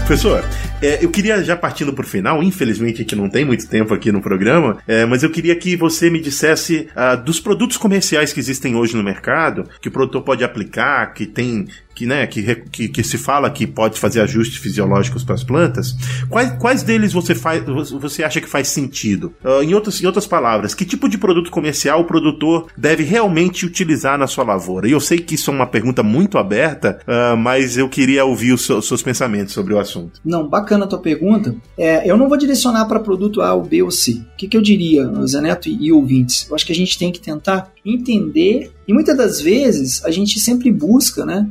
Professor, 0.09 0.43
é, 0.81 1.05
eu 1.05 1.11
queria, 1.11 1.45
já 1.45 1.55
partindo 1.55 1.93
para 1.93 2.03
o 2.03 2.09
final, 2.09 2.43
infelizmente 2.43 2.97
gente 3.01 3.15
não 3.15 3.29
tem 3.29 3.45
muito 3.45 3.69
tempo 3.69 3.93
aqui 3.93 4.11
no 4.11 4.23
programa, 4.23 4.79
é, 4.89 5.05
mas 5.05 5.23
eu 5.23 5.29
queria 5.29 5.55
que 5.55 5.77
você 5.77 6.09
me 6.09 6.19
dissesse 6.19 6.89
uh, 6.97 7.23
dos 7.23 7.39
produtos 7.39 7.77
comerciais 7.77 8.33
que 8.33 8.41
existem 8.41 8.75
hoje 8.75 8.97
no 8.97 9.03
mercado, 9.03 9.69
que 9.83 9.89
o 9.89 9.91
produtor 9.91 10.23
pode 10.23 10.43
aplicar, 10.43 11.13
que 11.13 11.27
tem 11.27 11.69
que, 11.99 12.07
né, 12.07 12.25
que, 12.29 12.55
que, 12.71 12.89
que, 12.89 13.03
se 13.03 13.19
fala 13.19 13.51
que 13.51 13.67
pode 13.67 13.99
fazer 13.99 14.21
ajustes 14.21 14.59
fisiológicos 14.59 15.25
para 15.25 15.35
as 15.35 15.43
plantas, 15.43 15.97
quais, 16.29 16.53
quais 16.53 16.83
deles 16.85 17.13
você, 17.13 17.35
faz, 17.35 17.65
você 18.01 18.23
acha 18.23 18.41
que 18.41 18.49
faz 18.49 18.69
sentido? 18.69 19.35
Uh, 19.45 19.65
em, 19.65 19.75
outras, 19.75 20.01
em 20.01 20.07
outras 20.07 20.25
palavras, 20.25 20.75
que 20.75 20.85
tipo 20.85 21.09
de 21.09 21.19
produto 21.19 21.51
comercial 21.51 22.03
o 22.03 22.05
produtor 22.05 22.69
deve 22.77 23.03
realmente 23.03 23.67
utilizar 23.67 24.17
na 24.17 24.29
sua 24.29 24.45
lavoura? 24.45 24.87
E 24.87 24.93
eu 24.93 25.01
sei 25.01 25.19
que 25.19 25.35
isso 25.35 25.51
é 25.51 25.55
uma 25.55 25.67
pergunta 25.67 26.05
muito 26.05 26.39
aberta, 26.39 27.01
uh, 27.03 27.37
mas 27.37 27.77
eu 27.77 27.89
queria 27.89 28.25
ouvir 28.25 28.53
os, 28.53 28.71
os, 28.71 28.87
seus 28.87 29.03
pensamentos 29.03 29.53
sobre 29.53 29.75
o 29.75 29.79
assunto. 29.81 30.21
Não, 30.25 30.47
bacana 30.47 30.85
a 30.85 30.89
tua 30.89 31.01
pergunta. 31.01 31.57
É, 31.77 32.09
eu 32.09 32.17
não 32.17 32.29
vou 32.29 32.39
direcionar 32.39 32.85
para 32.85 33.01
produto 33.01 33.41
A, 33.41 33.55
ou 33.55 33.65
B 33.65 33.83
ou 33.83 33.91
C. 33.91 34.13
O 34.13 34.37
que, 34.37 34.47
que 34.47 34.57
eu 34.57 34.63
diria, 34.63 35.05
Zé 35.27 35.41
Neto 35.41 35.69
e, 35.69 35.87
e 35.87 35.93
ouvintes? 35.93 36.47
Eu 36.49 36.55
acho 36.55 36.65
que 36.65 36.73
a 36.73 36.77
gente 36.77 36.97
tem 36.97 37.11
que 37.11 37.19
tentar 37.19 37.73
entender 37.95 38.71
e 38.87 38.93
muitas 38.93 39.17
das 39.17 39.41
vezes 39.41 40.03
a 40.05 40.11
gente 40.11 40.41
sempre 40.41 40.73
busca 40.73 41.27
né, 41.27 41.47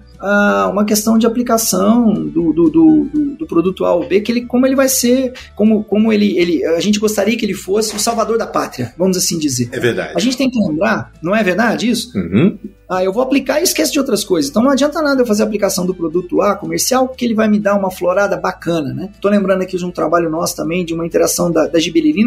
uma 0.72 0.84
questão 0.84 1.18
de 1.18 1.28
aplicação 1.28 2.14
do, 2.14 2.52
do, 2.52 2.70
do, 2.70 3.36
do, 3.38 3.46
produto 3.46 3.86
A 3.86 3.94
ou 3.94 4.08
B, 4.08 4.22
que 4.22 4.32
ele, 4.32 4.42
como 4.46 4.66
ele 4.66 4.76
vai 4.76 4.90
ser, 4.90 5.34
como, 5.56 5.84
como 5.84 6.12
ele, 6.12 6.38
ele, 6.38 6.66
a 6.66 6.80
gente 6.80 7.00
gostaria 7.00 7.38
que 7.38 7.46
ele 7.46 7.54
fosse 7.54 7.96
o 7.96 8.00
salvador 8.00 8.38
da 8.38 8.48
pátria, 8.48 8.94
vamos 8.98 9.18
assim 9.18 9.38
dizer. 9.38 9.70
É 9.72 9.80
verdade. 9.80 10.14
A 10.16 10.20
gente 10.20 10.36
tem 10.36 10.50
que 10.50 10.60
lembrar, 10.60 11.14
não 11.22 11.36
é 11.36 11.44
verdade 11.44 11.90
isso? 11.90 12.18
Uhum. 12.18 12.58
Ah, 12.90 13.04
eu 13.04 13.12
vou 13.12 13.22
aplicar 13.22 13.60
e 13.60 13.64
esqueço 13.64 13.92
de 13.92 14.00
outras 14.00 14.24
coisas. 14.24 14.50
Então 14.50 14.64
não 14.64 14.72
adianta 14.72 15.02
nada 15.02 15.22
eu 15.22 15.26
fazer 15.26 15.44
a 15.44 15.46
aplicação 15.46 15.86
do 15.86 15.94
produto 15.94 16.42
A 16.42 16.56
comercial, 16.56 17.08
porque 17.08 17.26
ele 17.26 17.34
vai 17.34 17.50
me 17.50 17.60
dar 17.60 17.76
uma 17.76 17.92
florada 17.92 18.38
bacana, 18.38 18.94
né? 18.94 19.10
Tô 19.20 19.28
lembrando 19.28 19.62
aqui 19.62 19.76
de 19.76 19.86
um 19.86 19.92
trabalho 19.92 20.30
nosso 20.30 20.56
também, 20.56 20.86
de 20.86 20.94
uma 20.94 21.06
interação 21.06 21.52
da, 21.52 21.68
da 21.68 21.80